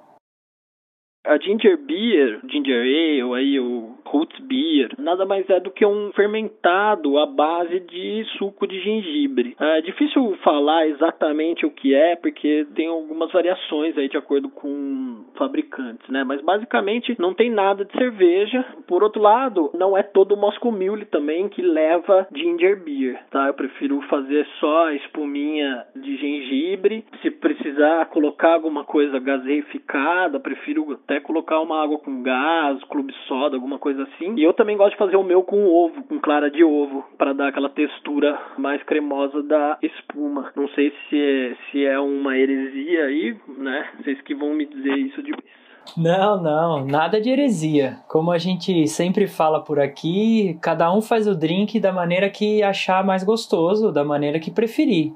A 1.24 1.36
ginger 1.36 1.76
beer, 1.76 2.40
ginger 2.48 2.80
ale, 2.80 3.34
aí 3.34 3.60
o 3.60 3.98
roots 4.06 4.38
beer, 4.40 4.90
nada 4.98 5.26
mais 5.26 5.48
é 5.50 5.60
do 5.60 5.70
que 5.70 5.84
um 5.84 6.10
fermentado 6.12 7.18
à 7.18 7.26
base 7.26 7.80
de 7.80 8.24
suco 8.38 8.66
de 8.66 8.80
gengibre. 8.80 9.54
É 9.60 9.80
difícil 9.82 10.36
falar 10.42 10.86
exatamente 10.86 11.66
o 11.66 11.70
que 11.70 11.94
é, 11.94 12.16
porque 12.16 12.66
tem 12.74 12.88
algumas 12.88 13.30
variações 13.32 13.96
aí 13.98 14.08
de 14.08 14.16
acordo 14.16 14.48
com 14.48 15.24
fabricantes, 15.36 16.08
né? 16.08 16.24
Mas 16.24 16.40
basicamente 16.40 17.14
não 17.18 17.34
tem 17.34 17.50
nada 17.50 17.84
de 17.84 17.92
cerveja. 17.92 18.64
Por 18.86 19.02
outro 19.02 19.20
lado, 19.20 19.70
não 19.74 19.96
é 19.96 20.02
todo 20.02 20.32
o 20.32 20.36
Moscow 20.36 20.72
Mule 20.72 21.04
também 21.04 21.48
que 21.48 21.60
leva 21.60 22.26
ginger 22.34 22.82
beer, 22.82 23.20
tá? 23.30 23.48
Eu 23.48 23.54
prefiro 23.54 24.00
fazer 24.02 24.46
só 24.58 24.90
espuminha 24.92 25.84
de 25.94 26.16
gengibre. 26.16 27.04
Se 27.22 27.27
precisar 27.38 28.06
colocar 28.06 28.54
alguma 28.54 28.84
coisa 28.84 29.18
gaseificada, 29.18 30.38
prefiro 30.40 30.92
até 30.92 31.20
colocar 31.20 31.60
uma 31.60 31.82
água 31.82 31.98
com 31.98 32.22
gás, 32.22 32.82
clube 32.84 33.12
soda, 33.26 33.56
alguma 33.56 33.78
coisa 33.78 34.02
assim. 34.02 34.34
E 34.36 34.42
eu 34.42 34.52
também 34.52 34.76
gosto 34.76 34.92
de 34.92 34.98
fazer 34.98 35.16
o 35.16 35.22
meu 35.22 35.42
com 35.42 35.66
ovo, 35.66 36.02
com 36.04 36.18
clara 36.20 36.50
de 36.50 36.62
ovo, 36.62 37.04
para 37.16 37.32
dar 37.32 37.48
aquela 37.48 37.68
textura 37.68 38.38
mais 38.56 38.82
cremosa 38.82 39.42
da 39.42 39.78
espuma. 39.82 40.52
Não 40.54 40.68
sei 40.68 40.92
se 41.08 41.20
é, 41.20 41.56
se 41.70 41.84
é 41.84 41.98
uma 41.98 42.36
heresia 42.36 43.04
aí, 43.04 43.36
né? 43.56 43.88
Vocês 43.98 44.20
que 44.22 44.34
vão 44.34 44.54
me 44.54 44.66
dizer 44.66 44.96
isso 44.96 45.22
depois. 45.22 45.68
Não, 45.96 46.42
não, 46.42 46.84
nada 46.84 47.20
de 47.20 47.30
heresia. 47.30 47.98
Como 48.08 48.30
a 48.30 48.38
gente 48.38 48.86
sempre 48.88 49.26
fala 49.26 49.64
por 49.64 49.80
aqui, 49.80 50.58
cada 50.60 50.92
um 50.92 51.00
faz 51.00 51.26
o 51.26 51.34
drink 51.34 51.80
da 51.80 51.92
maneira 51.92 52.28
que 52.28 52.62
achar 52.62 53.04
mais 53.04 53.24
gostoso, 53.24 53.90
da 53.90 54.04
maneira 54.04 54.38
que 54.38 54.50
preferir. 54.50 55.12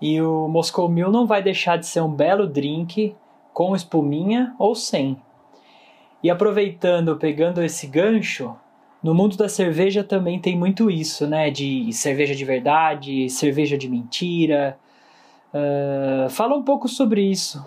E 0.00 0.20
o 0.20 0.48
Moscow 0.48 0.88
Mule 0.88 1.12
não 1.12 1.26
vai 1.26 1.42
deixar 1.42 1.76
de 1.76 1.86
ser 1.86 2.00
um 2.00 2.14
belo 2.14 2.46
drink 2.46 3.14
com 3.52 3.74
espuminha 3.74 4.54
ou 4.58 4.74
sem. 4.74 5.20
E 6.22 6.30
aproveitando, 6.30 7.16
pegando 7.16 7.62
esse 7.62 7.86
gancho, 7.86 8.56
no 9.02 9.14
mundo 9.14 9.36
da 9.36 9.48
cerveja 9.48 10.02
também 10.02 10.40
tem 10.40 10.56
muito 10.56 10.90
isso, 10.90 11.28
né? 11.28 11.50
De 11.50 11.92
cerveja 11.92 12.34
de 12.34 12.44
verdade, 12.44 13.28
cerveja 13.30 13.78
de 13.78 13.88
mentira. 13.88 14.76
Uh, 15.54 16.28
fala 16.30 16.56
um 16.56 16.64
pouco 16.64 16.88
sobre 16.88 17.22
isso. 17.22 17.58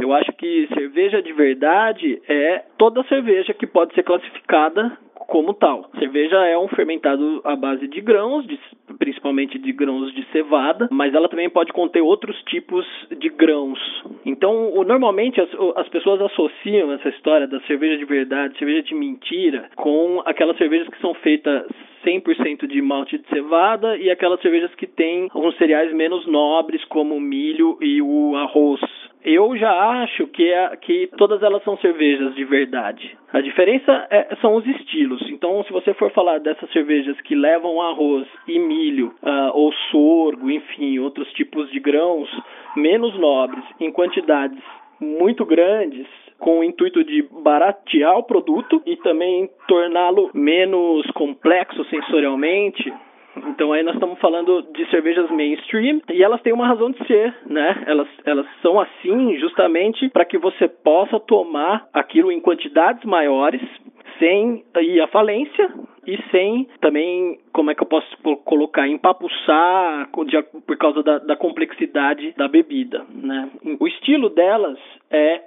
Eu 0.00 0.12
acho 0.12 0.32
que 0.32 0.68
cerveja 0.72 1.20
de 1.20 1.32
verdade 1.32 2.22
é 2.28 2.64
toda 2.78 3.06
cerveja 3.08 3.52
que 3.52 3.66
pode 3.66 3.94
ser 3.94 4.04
classificada 4.04 4.96
como 5.28 5.52
tal. 5.52 5.88
Cerveja 5.98 6.36
é 6.46 6.58
um 6.58 6.68
fermentado 6.68 7.42
à 7.44 7.54
base 7.54 7.86
de 7.86 8.00
grãos, 8.00 8.46
de, 8.46 8.58
principalmente 8.98 9.58
de 9.58 9.72
grãos 9.72 10.12
de 10.14 10.24
cevada, 10.32 10.88
mas 10.90 11.14
ela 11.14 11.28
também 11.28 11.50
pode 11.50 11.70
conter 11.72 12.00
outros 12.00 12.34
tipos 12.44 12.84
de 13.20 13.28
grãos. 13.28 13.78
Então, 14.24 14.72
o, 14.74 14.82
normalmente 14.84 15.38
as, 15.38 15.50
as 15.76 15.88
pessoas 15.90 16.20
associam 16.22 16.90
essa 16.92 17.10
história 17.10 17.46
da 17.46 17.60
cerveja 17.60 17.98
de 17.98 18.06
verdade, 18.06 18.58
cerveja 18.58 18.82
de 18.82 18.94
mentira, 18.94 19.68
com 19.76 20.22
aquelas 20.24 20.56
cervejas 20.56 20.88
que 20.88 21.00
são 21.00 21.12
feitas 21.14 21.66
100% 22.04 22.66
de 22.66 22.80
malte 22.80 23.18
de 23.18 23.28
cevada 23.28 23.98
e 23.98 24.10
aquelas 24.10 24.40
cervejas 24.40 24.74
que 24.76 24.86
têm 24.86 25.28
alguns 25.30 25.56
cereais 25.58 25.92
menos 25.92 26.26
nobres, 26.26 26.82
como 26.86 27.14
o 27.14 27.20
milho 27.20 27.76
e 27.82 28.00
o 28.00 28.34
arroz. 28.36 28.80
Eu 29.24 29.56
já 29.56 29.72
acho 30.02 30.26
que, 30.28 30.52
é, 30.52 30.76
que 30.76 31.08
todas 31.16 31.42
elas 31.42 31.62
são 31.64 31.76
cervejas 31.78 32.34
de 32.34 32.44
verdade. 32.44 33.16
A 33.32 33.40
diferença 33.40 34.06
é, 34.10 34.36
são 34.40 34.54
os 34.54 34.66
estilos. 34.66 35.20
Então, 35.30 35.62
se 35.64 35.72
você 35.72 35.92
for 35.94 36.10
falar 36.12 36.38
dessas 36.38 36.70
cervejas 36.70 37.20
que 37.22 37.34
levam 37.34 37.80
arroz 37.80 38.26
e 38.46 38.58
milho, 38.58 39.14
uh, 39.22 39.50
ou 39.52 39.72
sorgo, 39.90 40.50
enfim, 40.50 40.98
outros 40.98 41.30
tipos 41.32 41.70
de 41.70 41.80
grãos 41.80 42.28
menos 42.76 43.18
nobres, 43.18 43.64
em 43.80 43.90
quantidades 43.90 44.58
muito 45.00 45.44
grandes, 45.44 46.06
com 46.38 46.60
o 46.60 46.64
intuito 46.64 47.02
de 47.04 47.22
baratear 47.42 48.16
o 48.16 48.22
produto 48.22 48.80
e 48.86 48.96
também 48.96 49.50
torná-lo 49.66 50.30
menos 50.32 51.04
complexo 51.10 51.84
sensorialmente, 51.86 52.92
então 53.46 53.72
aí 53.72 53.82
nós 53.82 53.94
estamos 53.94 54.18
falando 54.18 54.62
de 54.74 54.88
cervejas 54.90 55.30
mainstream 55.30 56.00
e 56.10 56.22
elas 56.22 56.40
têm 56.42 56.52
uma 56.52 56.66
razão 56.66 56.90
de 56.90 57.06
ser, 57.06 57.34
né? 57.46 57.84
Elas, 57.86 58.08
elas 58.24 58.46
são 58.62 58.80
assim 58.80 59.36
justamente 59.38 60.08
para 60.08 60.24
que 60.24 60.38
você 60.38 60.68
possa 60.68 61.18
tomar 61.20 61.86
aquilo 61.92 62.30
em 62.32 62.40
quantidades 62.40 63.04
maiores 63.04 63.60
sem 64.18 64.64
ir 64.76 65.00
à 65.00 65.06
falência 65.06 65.72
e 66.06 66.18
sem 66.30 66.66
também, 66.80 67.38
como 67.52 67.70
é 67.70 67.74
que 67.74 67.82
eu 67.82 67.86
posso 67.86 68.08
colocar, 68.44 68.88
empapuçar 68.88 70.10
por 70.66 70.76
causa 70.76 71.02
da, 71.02 71.18
da 71.18 71.36
complexidade 71.36 72.34
da 72.36 72.48
bebida, 72.48 73.04
né? 73.10 73.50
O 73.78 73.86
estilo 73.86 74.28
delas 74.30 74.78
é 75.10 75.42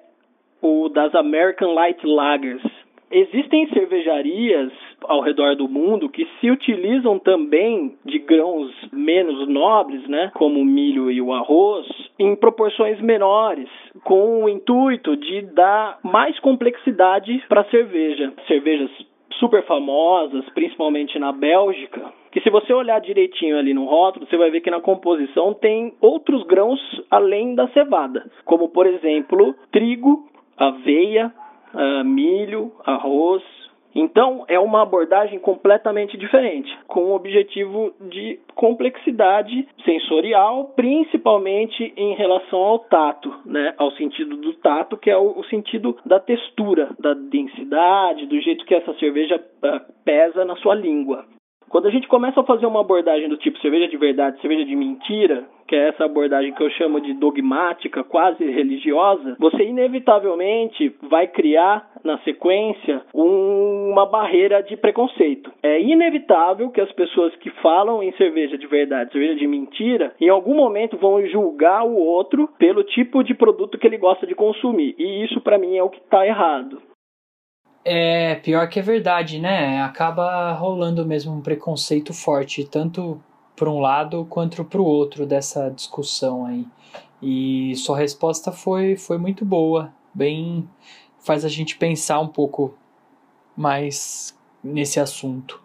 o 0.62 0.90
das 0.90 1.14
American 1.16 1.74
Light 1.74 2.06
Lagers, 2.06 2.64
Existem 3.12 3.68
cervejarias 3.70 4.72
ao 5.04 5.20
redor 5.20 5.56
do 5.56 5.68
mundo 5.68 6.10
que 6.10 6.26
se 6.40 6.50
utilizam 6.50 7.20
também 7.20 7.96
de 8.06 8.20
grãos 8.20 8.72
menos 8.92 9.48
nobres, 9.50 10.08
né, 10.08 10.32
como 10.34 10.60
o 10.60 10.66
milho 10.66 11.12
e 11.12 11.22
o 11.22 11.34
arroz, 11.34 11.88
em 12.18 12.36
proporções 12.36 13.02
menores, 13.02 13.68
com 14.04 14.44
o 14.44 14.50
intuito 14.50 15.18
de 15.18 15.42
dar 15.54 16.00
mais 16.04 16.40
complexidade 16.40 17.44
para 17.50 17.62
a 17.62 17.70
cerveja. 17.70 18.34
Cervejas 18.48 18.90
super 19.40 19.64
famosas, 19.66 20.48
principalmente 20.54 21.18
na 21.20 21.32
Bélgica, 21.32 22.14
que 22.32 22.40
se 22.42 22.50
você 22.50 22.72
olhar 22.72 23.02
direitinho 23.02 23.58
ali 23.58 23.74
no 23.74 23.86
rótulo, 23.86 24.26
você 24.26 24.38
vai 24.38 24.50
ver 24.52 24.62
que 24.62 24.72
na 24.72 24.80
composição 24.80 25.54
tem 25.54 25.94
outros 26.00 26.44
grãos 26.44 26.80
além 27.10 27.56
da 27.56 27.68
cevada, 27.70 28.30
como 28.46 28.70
por 28.70 28.86
exemplo, 28.86 29.54
trigo, 29.72 30.30
aveia, 30.58 31.34
uh, 31.74 32.04
milho, 32.04 32.72
arroz. 32.86 33.44
Então, 33.94 34.46
é 34.48 34.58
uma 34.58 34.84
abordagem 34.84 35.38
completamente 35.38 36.18
diferente, 36.18 36.74
com 36.88 37.02
o 37.06 37.16
objetivo 37.16 37.94
de 38.00 38.40
complexidade 38.56 39.68
sensorial, 39.84 40.72
principalmente 40.76 41.94
em 41.98 42.16
relação 42.16 42.60
ao 42.60 42.80
tato, 42.80 43.34
né? 43.46 43.74
ao 43.78 43.92
sentido 43.92 44.38
do 44.38 44.54
tato, 44.54 44.96
que 44.96 45.10
é 45.10 45.18
o, 45.18 45.38
o 45.38 45.44
sentido 45.46 45.98
da 46.06 46.20
textura, 46.22 46.90
da 47.00 47.14
densidade, 47.14 48.28
do 48.28 48.40
jeito 48.40 48.66
que 48.66 48.76
essa 48.76 48.94
cerveja 48.94 49.36
uh, 49.36 49.94
pesa 50.06 50.46
na 50.46 50.56
sua 50.56 50.74
língua. 50.74 51.26
Quando 51.72 51.88
a 51.88 51.90
gente 51.90 52.10
começa 52.10 52.42
a 52.42 52.44
fazer 52.44 52.66
uma 52.66 52.82
abordagem 52.82 53.30
do 53.30 53.38
tipo 53.38 53.58
cerveja 53.60 53.88
de 53.88 53.96
verdade, 53.96 54.42
cerveja 54.42 54.66
de 54.66 54.76
mentira, 54.76 55.46
que 55.66 55.74
é 55.74 55.88
essa 55.88 56.04
abordagem 56.04 56.54
que 56.54 56.62
eu 56.62 56.70
chamo 56.72 57.00
de 57.00 57.14
dogmática, 57.14 58.04
quase 58.04 58.44
religiosa, 58.44 59.38
você 59.40 59.64
inevitavelmente 59.64 60.94
vai 61.04 61.28
criar 61.28 61.90
na 62.04 62.18
sequência 62.20 63.02
um, 63.16 63.90
uma 63.90 64.06
barreira 64.06 64.62
de 64.62 64.76
preconceito. 64.76 65.50
É 65.64 65.82
inevitável 65.82 66.70
que 66.72 66.82
as 66.82 66.92
pessoas 66.92 67.34
que 67.38 67.50
falam 67.62 68.04
em 68.04 68.12
cerveja 68.18 68.58
de 68.58 68.68
verdade, 68.68 69.14
cerveja 69.14 69.36
de 69.36 69.48
mentira, 69.48 70.14
em 70.20 70.28
algum 70.28 70.54
momento 70.54 70.98
vão 70.98 71.26
julgar 71.28 71.86
o 71.86 71.96
outro 71.96 72.50
pelo 72.60 72.84
tipo 72.84 73.24
de 73.24 73.34
produto 73.34 73.78
que 73.78 73.88
ele 73.88 73.98
gosta 73.98 74.28
de 74.28 74.36
consumir. 74.36 74.94
E 75.00 75.24
isso 75.24 75.40
para 75.40 75.58
mim 75.58 75.78
é 75.78 75.84
o 75.84 75.90
que 75.90 76.00
está 76.00 76.28
errado. 76.28 76.91
É, 77.84 78.36
pior 78.36 78.70
que 78.70 78.80
é 78.80 78.82
verdade, 78.82 79.40
né? 79.40 79.82
Acaba 79.82 80.54
rolando 80.54 81.06
mesmo 81.06 81.34
um 81.34 81.42
preconceito 81.42 82.14
forte, 82.14 82.64
tanto 82.64 83.20
para 83.56 83.70
um 83.70 83.80
lado 83.80 84.26
quanto 84.30 84.64
para 84.64 84.82
o 84.82 84.86
outro 84.86 85.26
dessa 85.26 85.70
discussão 85.70 86.46
aí. 86.46 86.66
E 87.22 87.76
sua 87.76 87.98
resposta 87.98 88.52
foi, 88.52 88.96
foi 88.96 89.18
muito 89.18 89.46
boa, 89.46 89.92
bem 90.14 90.68
faz 91.20 91.46
a 91.46 91.50
gente 91.50 91.78
pensar 91.78 92.20
um 92.20 92.28
pouco 92.28 92.74
mais 93.56 94.38
nesse 94.64 95.00
assunto. 95.00 95.62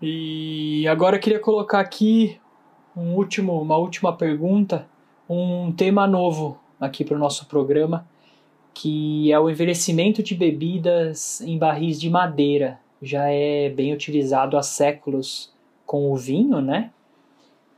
E 0.00 0.86
agora 0.88 1.16
eu 1.16 1.20
queria 1.20 1.40
colocar 1.40 1.80
aqui 1.80 2.40
um 2.96 3.14
último, 3.14 3.60
uma 3.60 3.76
última 3.76 4.16
pergunta, 4.16 4.88
um 5.28 5.72
tema 5.72 6.06
novo 6.06 6.58
aqui 6.80 7.04
para 7.04 7.16
o 7.16 7.18
nosso 7.18 7.46
programa 7.46 8.06
que 8.74 9.32
é 9.32 9.38
o 9.38 9.50
envelhecimento 9.50 10.22
de 10.22 10.34
bebidas 10.34 11.40
em 11.40 11.58
barris 11.58 12.00
de 12.00 12.08
madeira. 12.10 12.78
Já 13.02 13.28
é 13.28 13.68
bem 13.70 13.92
utilizado 13.92 14.56
há 14.56 14.62
séculos 14.62 15.52
com 15.86 16.12
o 16.12 16.16
vinho, 16.16 16.60
né? 16.60 16.90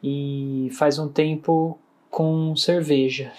E 0.03 0.69
faz 0.73 0.99
um 0.99 1.09
tempo 1.09 1.79
com 2.11 2.55
cerveja 2.57 3.33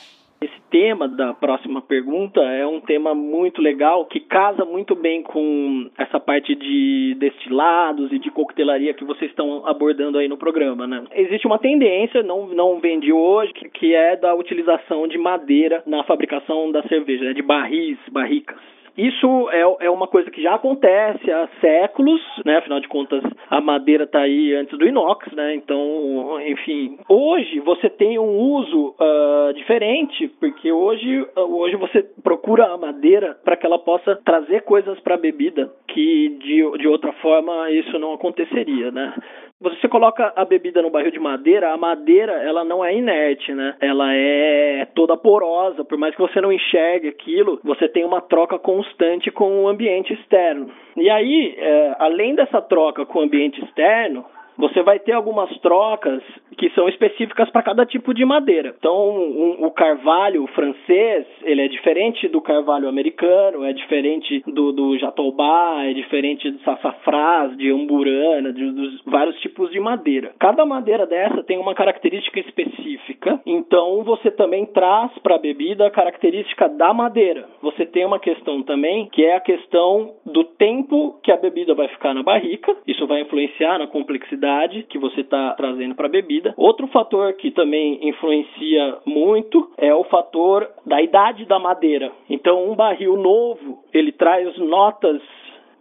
tema 0.69 1.07
da 1.07 1.33
próxima 1.33 1.81
pergunta 1.81 2.41
é 2.41 2.65
um 2.65 2.79
tema 2.79 3.13
muito 3.13 3.61
legal 3.61 4.05
que 4.05 4.19
casa 4.19 4.65
muito 4.65 4.95
bem 4.95 5.21
com 5.21 5.89
essa 5.97 6.19
parte 6.19 6.55
de 6.55 7.15
destilados 7.19 8.11
e 8.11 8.19
de 8.19 8.31
coquetelaria 8.31 8.93
que 8.93 9.03
vocês 9.03 9.29
estão 9.29 9.65
abordando 9.65 10.17
aí 10.17 10.27
no 10.27 10.37
programa, 10.37 10.87
né? 10.87 11.03
Existe 11.13 11.45
uma 11.47 11.59
tendência, 11.59 12.23
não, 12.23 12.47
não 12.47 12.79
vem 12.79 12.99
de 12.99 13.11
hoje, 13.11 13.53
que 13.73 13.93
é 13.93 14.15
da 14.15 14.33
utilização 14.33 15.07
de 15.07 15.17
madeira 15.17 15.83
na 15.85 16.03
fabricação 16.03 16.71
da 16.71 16.83
cerveja, 16.83 17.25
né? 17.25 17.33
de 17.33 17.41
barris, 17.41 17.97
barricas. 18.11 18.57
Isso 18.97 19.49
é, 19.49 19.85
é 19.85 19.89
uma 19.89 20.07
coisa 20.07 20.29
que 20.29 20.41
já 20.41 20.55
acontece 20.55 21.31
há 21.31 21.47
séculos, 21.59 22.21
né? 22.45 22.57
Afinal 22.57 22.79
de 22.79 22.87
contas, 22.87 23.23
a 23.49 23.59
madeira 23.59 24.03
está 24.03 24.19
aí 24.19 24.53
antes 24.53 24.77
do 24.77 24.87
inox, 24.87 25.31
né? 25.33 25.55
Então, 25.55 26.39
enfim, 26.45 26.97
hoje 27.09 27.59
você 27.61 27.89
tem 27.89 28.19
um 28.19 28.37
uso 28.37 28.95
uh, 28.99 29.53
diferente, 29.53 30.27
porque 30.39 30.71
hoje, 30.71 31.27
hoje 31.35 31.75
você 31.75 32.03
procura 32.23 32.65
a 32.67 32.77
madeira 32.77 33.35
para 33.43 33.57
que 33.57 33.65
ela 33.65 33.79
possa 33.79 34.15
trazer 34.23 34.61
coisas 34.61 34.99
para 34.99 35.15
a 35.15 35.17
bebida 35.19 35.71
que 35.87 36.29
de, 36.39 36.77
de 36.79 36.87
outra 36.87 37.13
forma 37.13 37.69
isso 37.71 37.97
não 37.99 38.13
aconteceria, 38.13 38.91
né? 38.91 39.13
Você 39.63 39.87
coloca 39.87 40.33
a 40.35 40.43
bebida 40.43 40.81
no 40.81 40.89
barril 40.89 41.11
de 41.11 41.19
madeira, 41.19 41.73
a 41.73 41.77
madeira 41.77 42.33
ela 42.33 42.63
não 42.63 42.83
é 42.83 42.93
inerte, 42.95 43.53
né? 43.53 43.75
Ela 43.79 44.13
é 44.13 44.85
toda 44.93 45.15
porosa, 45.15 45.85
por 45.85 45.97
mais 45.97 46.13
que 46.13 46.21
você 46.21 46.41
não 46.41 46.51
enxergue 46.51 47.07
aquilo, 47.07 47.59
você 47.63 47.87
tem 47.87 48.03
uma 48.03 48.21
troca 48.21 48.59
constante 48.59 49.31
com 49.31 49.63
o 49.63 49.67
ambiente 49.67 50.13
externo. 50.13 50.69
E 50.97 51.09
aí, 51.09 51.55
é, 51.57 51.95
além 51.99 52.35
dessa 52.35 52.61
troca 52.61 53.05
com 53.05 53.19
o 53.19 53.23
ambiente 53.23 53.63
externo, 53.63 54.25
você 54.57 54.81
vai 54.81 54.99
ter 54.99 55.13
algumas 55.13 55.49
trocas 55.59 56.21
que 56.57 56.69
são 56.71 56.87
específicas 56.87 57.49
para 57.49 57.63
cada 57.63 57.85
tipo 57.85 58.13
de 58.13 58.23
madeira. 58.25 58.75
Então, 58.77 59.09
um, 59.09 59.65
o 59.65 59.71
carvalho 59.71 60.45
francês, 60.47 61.25
ele 61.43 61.61
é 61.61 61.67
diferente 61.67 62.27
do 62.27 62.41
carvalho 62.41 62.87
americano, 62.87 63.63
é 63.63 63.73
diferente 63.73 64.43
do, 64.47 64.71
do 64.71 64.97
jatobá, 64.97 65.83
é 65.83 65.93
diferente 65.93 66.49
do 66.51 66.59
sassafrás, 66.59 67.57
de 67.57 67.71
amburana, 67.71 68.53
de, 68.53 68.71
dos 68.71 69.01
vários 69.05 69.39
tipos 69.39 69.71
de 69.71 69.79
madeira. 69.79 70.33
Cada 70.39 70.65
madeira 70.65 71.05
dessa 71.05 71.43
tem 71.43 71.57
uma 71.57 71.73
característica 71.73 72.39
específica, 72.39 73.39
então 73.45 74.03
você 74.03 74.29
também 74.31 74.65
traz 74.67 75.11
para 75.19 75.35
a 75.35 75.39
bebida 75.39 75.87
a 75.87 75.91
característica 75.91 76.69
da 76.69 76.93
madeira. 76.93 77.47
Você 77.61 77.85
tem 77.85 78.05
uma 78.05 78.19
questão 78.19 78.61
também 78.63 79.09
que 79.11 79.23
é 79.23 79.35
a 79.35 79.39
questão 79.39 80.13
do 80.25 80.43
tempo 80.43 81.19
que 81.23 81.31
a 81.31 81.37
bebida 81.37 81.73
vai 81.73 81.87
ficar 81.87 82.13
na 82.13 82.23
barrica, 82.23 82.75
isso 82.87 83.05
vai 83.07 83.21
influenciar 83.21 83.79
na 83.79 83.87
complexidade 83.87 84.42
que 84.89 84.97
você 84.97 85.21
está 85.21 85.53
trazendo 85.53 85.95
para 85.95 86.07
a 86.07 86.11
bebida. 86.11 86.53
Outro 86.57 86.87
fator 86.87 87.33
que 87.33 87.51
também 87.51 88.07
influencia 88.07 88.97
muito 89.05 89.71
é 89.77 89.93
o 89.93 90.03
fator 90.05 90.67
da 90.85 91.01
idade 91.01 91.45
da 91.45 91.59
madeira. 91.59 92.11
Então, 92.29 92.69
um 92.69 92.75
barril 92.75 93.17
novo 93.17 93.83
ele 93.93 94.11
traz 94.11 94.57
notas 94.57 95.21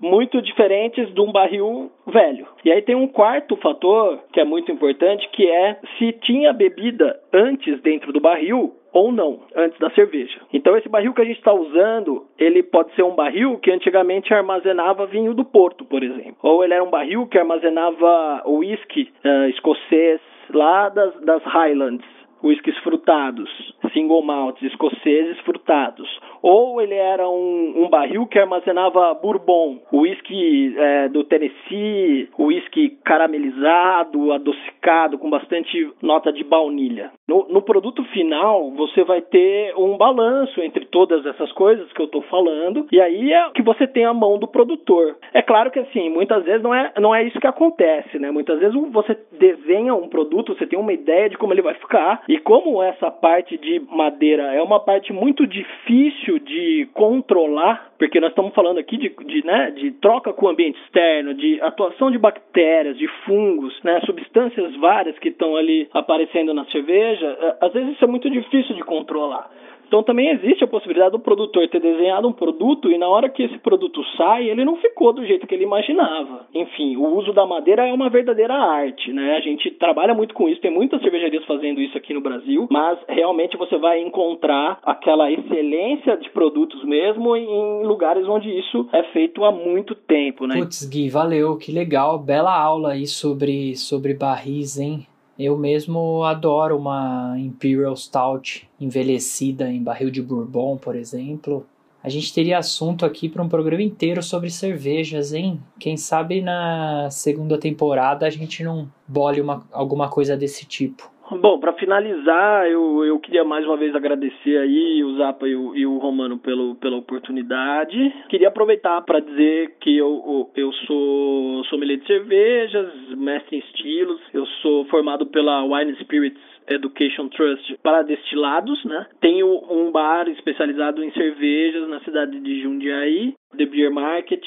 muito 0.02 0.42
diferentes 0.42 1.14
de 1.14 1.20
um 1.20 1.30
barril 1.30 1.90
velho. 2.06 2.48
E 2.64 2.72
aí 2.72 2.82
tem 2.82 2.96
um 2.96 3.06
quarto 3.06 3.56
fator 3.56 4.18
que 4.32 4.40
é 4.40 4.44
muito 4.44 4.72
importante, 4.72 5.28
que 5.30 5.48
é 5.48 5.78
se 5.96 6.12
tinha 6.12 6.52
bebida 6.52 7.20
antes 7.32 7.80
dentro 7.80 8.12
do 8.12 8.20
barril 8.20 8.74
ou 8.92 9.10
não, 9.10 9.40
antes 9.56 9.78
da 9.78 9.88
cerveja. 9.90 10.38
Então 10.52 10.76
esse 10.76 10.88
barril 10.88 11.14
que 11.14 11.22
a 11.22 11.24
gente 11.24 11.38
está 11.38 11.52
usando, 11.52 12.26
ele 12.38 12.62
pode 12.62 12.94
ser 12.94 13.04
um 13.04 13.14
barril 13.14 13.56
que 13.58 13.70
antigamente 13.70 14.34
armazenava 14.34 15.06
vinho 15.06 15.32
do 15.32 15.44
Porto, 15.44 15.84
por 15.84 16.02
exemplo. 16.02 16.36
Ou 16.42 16.64
ele 16.64 16.74
era 16.74 16.84
um 16.84 16.90
barril 16.90 17.26
que 17.26 17.38
armazenava 17.38 18.42
whisky 18.46 19.08
uh, 19.24 19.48
escocês 19.48 20.20
lá 20.50 20.88
das, 20.88 21.14
das 21.20 21.42
Highlands 21.44 22.04
whiskies 22.42 22.76
frutados, 22.78 23.50
single 23.92 24.22
malts 24.22 24.62
escoceses 24.62 25.38
frutados, 25.40 26.08
ou 26.42 26.80
ele 26.80 26.94
era 26.94 27.28
um, 27.28 27.84
um 27.84 27.88
barril 27.88 28.26
que 28.26 28.38
armazenava 28.38 29.14
bourbon, 29.14 29.78
whisky 29.92 30.74
é, 30.76 31.08
do 31.08 31.24
Tennessee, 31.24 32.28
whisky 32.38 32.90
caramelizado, 33.04 34.32
adocicado, 34.32 35.18
com 35.18 35.30
bastante 35.30 35.90
nota 36.02 36.32
de 36.32 36.42
baunilha. 36.42 37.12
No, 37.28 37.46
no 37.48 37.62
produto 37.62 38.02
final, 38.06 38.70
você 38.72 39.04
vai 39.04 39.20
ter 39.20 39.74
um 39.76 39.96
balanço 39.96 40.60
entre 40.60 40.84
todas 40.86 41.24
essas 41.24 41.52
coisas 41.52 41.90
que 41.92 42.00
eu 42.00 42.06
estou 42.06 42.22
falando, 42.22 42.86
e 42.90 43.00
aí 43.00 43.32
é 43.32 43.50
que 43.50 43.62
você 43.62 43.86
tem 43.86 44.04
a 44.04 44.12
mão 44.12 44.38
do 44.38 44.48
produtor. 44.48 45.16
É 45.32 45.42
claro 45.42 45.70
que 45.70 45.78
assim, 45.78 46.10
muitas 46.10 46.44
vezes 46.44 46.62
não 46.62 46.74
é, 46.74 46.92
não 46.98 47.14
é 47.14 47.24
isso 47.24 47.40
que 47.40 47.46
acontece, 47.46 48.18
né? 48.18 48.30
Muitas 48.30 48.58
vezes 48.58 48.74
você 48.90 49.16
desenha 49.38 49.94
um 49.94 50.08
produto, 50.08 50.54
você 50.54 50.66
tem 50.66 50.78
uma 50.78 50.92
ideia 50.92 51.28
de 51.28 51.38
como 51.38 51.52
ele 51.52 51.62
vai 51.62 51.74
ficar, 51.74 52.22
e 52.32 52.38
como 52.38 52.82
essa 52.82 53.10
parte 53.10 53.58
de 53.58 53.78
madeira 53.90 54.54
é 54.54 54.62
uma 54.62 54.80
parte 54.80 55.12
muito 55.12 55.46
difícil 55.46 56.38
de 56.38 56.88
controlar, 56.94 57.92
porque 57.98 58.18
nós 58.20 58.30
estamos 58.30 58.54
falando 58.54 58.78
aqui 58.78 58.96
de, 58.96 59.10
de, 59.10 59.44
né, 59.44 59.70
de 59.72 59.90
troca 59.90 60.32
com 60.32 60.46
o 60.46 60.48
ambiente 60.48 60.80
externo, 60.80 61.34
de 61.34 61.60
atuação 61.60 62.10
de 62.10 62.16
bactérias, 62.16 62.96
de 62.96 63.06
fungos, 63.26 63.78
né, 63.82 64.00
substâncias 64.06 64.74
várias 64.76 65.18
que 65.18 65.28
estão 65.28 65.56
ali 65.56 65.86
aparecendo 65.92 66.54
na 66.54 66.64
cerveja, 66.70 67.26
é, 67.38 67.66
às 67.66 67.70
vezes 67.70 67.96
isso 67.96 68.04
é 68.06 68.08
muito 68.08 68.30
difícil 68.30 68.74
de 68.76 68.82
controlar. 68.82 69.50
Então 69.92 70.02
também 70.02 70.30
existe 70.30 70.64
a 70.64 70.66
possibilidade 70.66 71.12
do 71.12 71.18
produtor 71.18 71.68
ter 71.68 71.78
desenhado 71.78 72.26
um 72.26 72.32
produto 72.32 72.90
e 72.90 72.96
na 72.96 73.06
hora 73.06 73.28
que 73.28 73.42
esse 73.42 73.58
produto 73.58 74.02
sai, 74.16 74.48
ele 74.48 74.64
não 74.64 74.76
ficou 74.76 75.12
do 75.12 75.22
jeito 75.22 75.46
que 75.46 75.54
ele 75.54 75.64
imaginava. 75.64 76.46
Enfim, 76.54 76.96
o 76.96 77.14
uso 77.18 77.30
da 77.34 77.44
madeira 77.44 77.86
é 77.86 77.92
uma 77.92 78.08
verdadeira 78.08 78.54
arte, 78.54 79.12
né? 79.12 79.36
A 79.36 79.40
gente 79.40 79.70
trabalha 79.72 80.14
muito 80.14 80.32
com 80.32 80.48
isso, 80.48 80.62
tem 80.62 80.70
muitas 80.70 81.02
cervejarias 81.02 81.44
fazendo 81.44 81.78
isso 81.78 81.94
aqui 81.98 82.14
no 82.14 82.22
Brasil, 82.22 82.66
mas 82.70 83.00
realmente 83.06 83.54
você 83.58 83.76
vai 83.76 84.00
encontrar 84.00 84.78
aquela 84.82 85.30
excelência 85.30 86.16
de 86.16 86.30
produtos 86.30 86.82
mesmo 86.84 87.36
em 87.36 87.84
lugares 87.84 88.26
onde 88.26 88.48
isso 88.48 88.88
é 88.94 89.02
feito 89.12 89.44
há 89.44 89.52
muito 89.52 89.94
tempo, 89.94 90.46
né? 90.46 90.56
Putz, 90.56 90.88
Gui, 90.88 91.10
valeu, 91.10 91.58
que 91.58 91.70
legal, 91.70 92.18
bela 92.18 92.58
aula 92.58 92.92
aí 92.92 93.06
sobre, 93.06 93.76
sobre 93.76 94.14
barris, 94.14 94.78
hein? 94.78 95.06
Eu 95.42 95.58
mesmo 95.58 96.22
adoro 96.22 96.78
uma 96.78 97.34
Imperial 97.36 97.96
Stout 97.96 98.68
envelhecida 98.80 99.68
em 99.68 99.82
barril 99.82 100.08
de 100.08 100.22
Bourbon, 100.22 100.76
por 100.76 100.94
exemplo. 100.94 101.66
A 102.02 102.08
gente 102.08 102.32
teria 102.32 102.58
assunto 102.58 103.04
aqui 103.04 103.28
para 103.28 103.42
um 103.42 103.48
programa 103.48 103.82
inteiro 103.82 104.22
sobre 104.22 104.50
cervejas, 104.50 105.32
hein? 105.32 105.60
Quem 105.78 105.96
sabe 105.96 106.40
na 106.40 107.08
segunda 107.10 107.58
temporada 107.58 108.26
a 108.26 108.30
gente 108.30 108.62
não 108.64 108.88
bole 109.06 109.40
uma, 109.40 109.66
alguma 109.72 110.08
coisa 110.08 110.36
desse 110.36 110.64
tipo. 110.64 111.11
Bom, 111.40 111.58
para 111.58 111.72
finalizar, 111.74 112.66
eu, 112.68 113.04
eu 113.04 113.18
queria 113.18 113.44
mais 113.44 113.64
uma 113.64 113.76
vez 113.76 113.94
agradecer 113.94 114.58
aí 114.58 115.02
o 115.02 115.16
Zapa 115.16 115.48
e 115.48 115.56
o, 115.56 115.74
e 115.74 115.86
o 115.86 115.98
Romano 115.98 116.38
pelo, 116.38 116.74
pela 116.76 116.96
oportunidade. 116.96 118.14
Queria 118.28 118.48
aproveitar 118.48 119.00
para 119.02 119.20
dizer 119.20 119.76
que 119.80 119.96
eu, 119.96 120.50
eu 120.54 120.72
sou 120.86 121.64
sommelier 121.64 121.98
de 121.98 122.06
cervejas, 122.06 122.92
mestre 123.16 123.56
em 123.56 123.60
estilos, 123.60 124.20
eu 124.32 124.46
sou 124.62 124.84
formado 124.86 125.26
pela 125.26 125.64
Wine 125.64 125.96
Spirits 125.96 126.40
Education 126.68 127.28
Trust 127.28 127.76
para 127.82 128.02
destilados, 128.02 128.84
né? 128.84 129.06
Tenho 129.20 129.48
um 129.70 129.90
bar 129.90 130.28
especializado 130.28 131.02
em 131.02 131.12
cervejas 131.12 131.88
na 131.88 132.00
cidade 132.00 132.38
de 132.40 132.62
Jundiaí, 132.62 133.34
The 133.56 133.66
Beer 133.66 133.92
Market, 133.92 134.44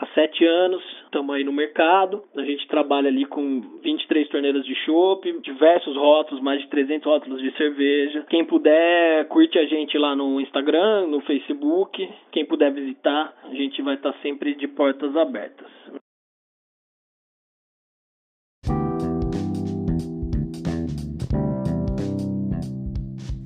há 0.00 0.06
sete 0.14 0.44
anos, 0.44 0.82
estamos 1.04 1.34
aí 1.34 1.44
no 1.44 1.52
mercado. 1.52 2.24
A 2.34 2.42
gente 2.42 2.66
trabalha 2.68 3.08
ali 3.08 3.26
com 3.26 3.60
23 3.82 4.28
torneiras 4.28 4.64
de 4.64 4.74
chopp, 4.86 5.30
diversos 5.42 5.94
rótulos, 5.96 6.42
mais 6.42 6.60
de 6.62 6.68
300 6.68 7.06
rótulos 7.06 7.42
de 7.42 7.50
cerveja. 7.56 8.24
Quem 8.30 8.44
puder, 8.44 9.28
curte 9.28 9.58
a 9.58 9.66
gente 9.66 9.96
lá 9.98 10.16
no 10.16 10.40
Instagram, 10.40 11.06
no 11.06 11.20
Facebook. 11.20 12.08
Quem 12.32 12.46
puder 12.46 12.72
visitar, 12.72 13.34
a 13.44 13.54
gente 13.54 13.82
vai 13.82 13.94
estar 13.94 14.12
sempre 14.22 14.54
de 14.54 14.66
portas 14.66 15.14
abertas. 15.16 15.68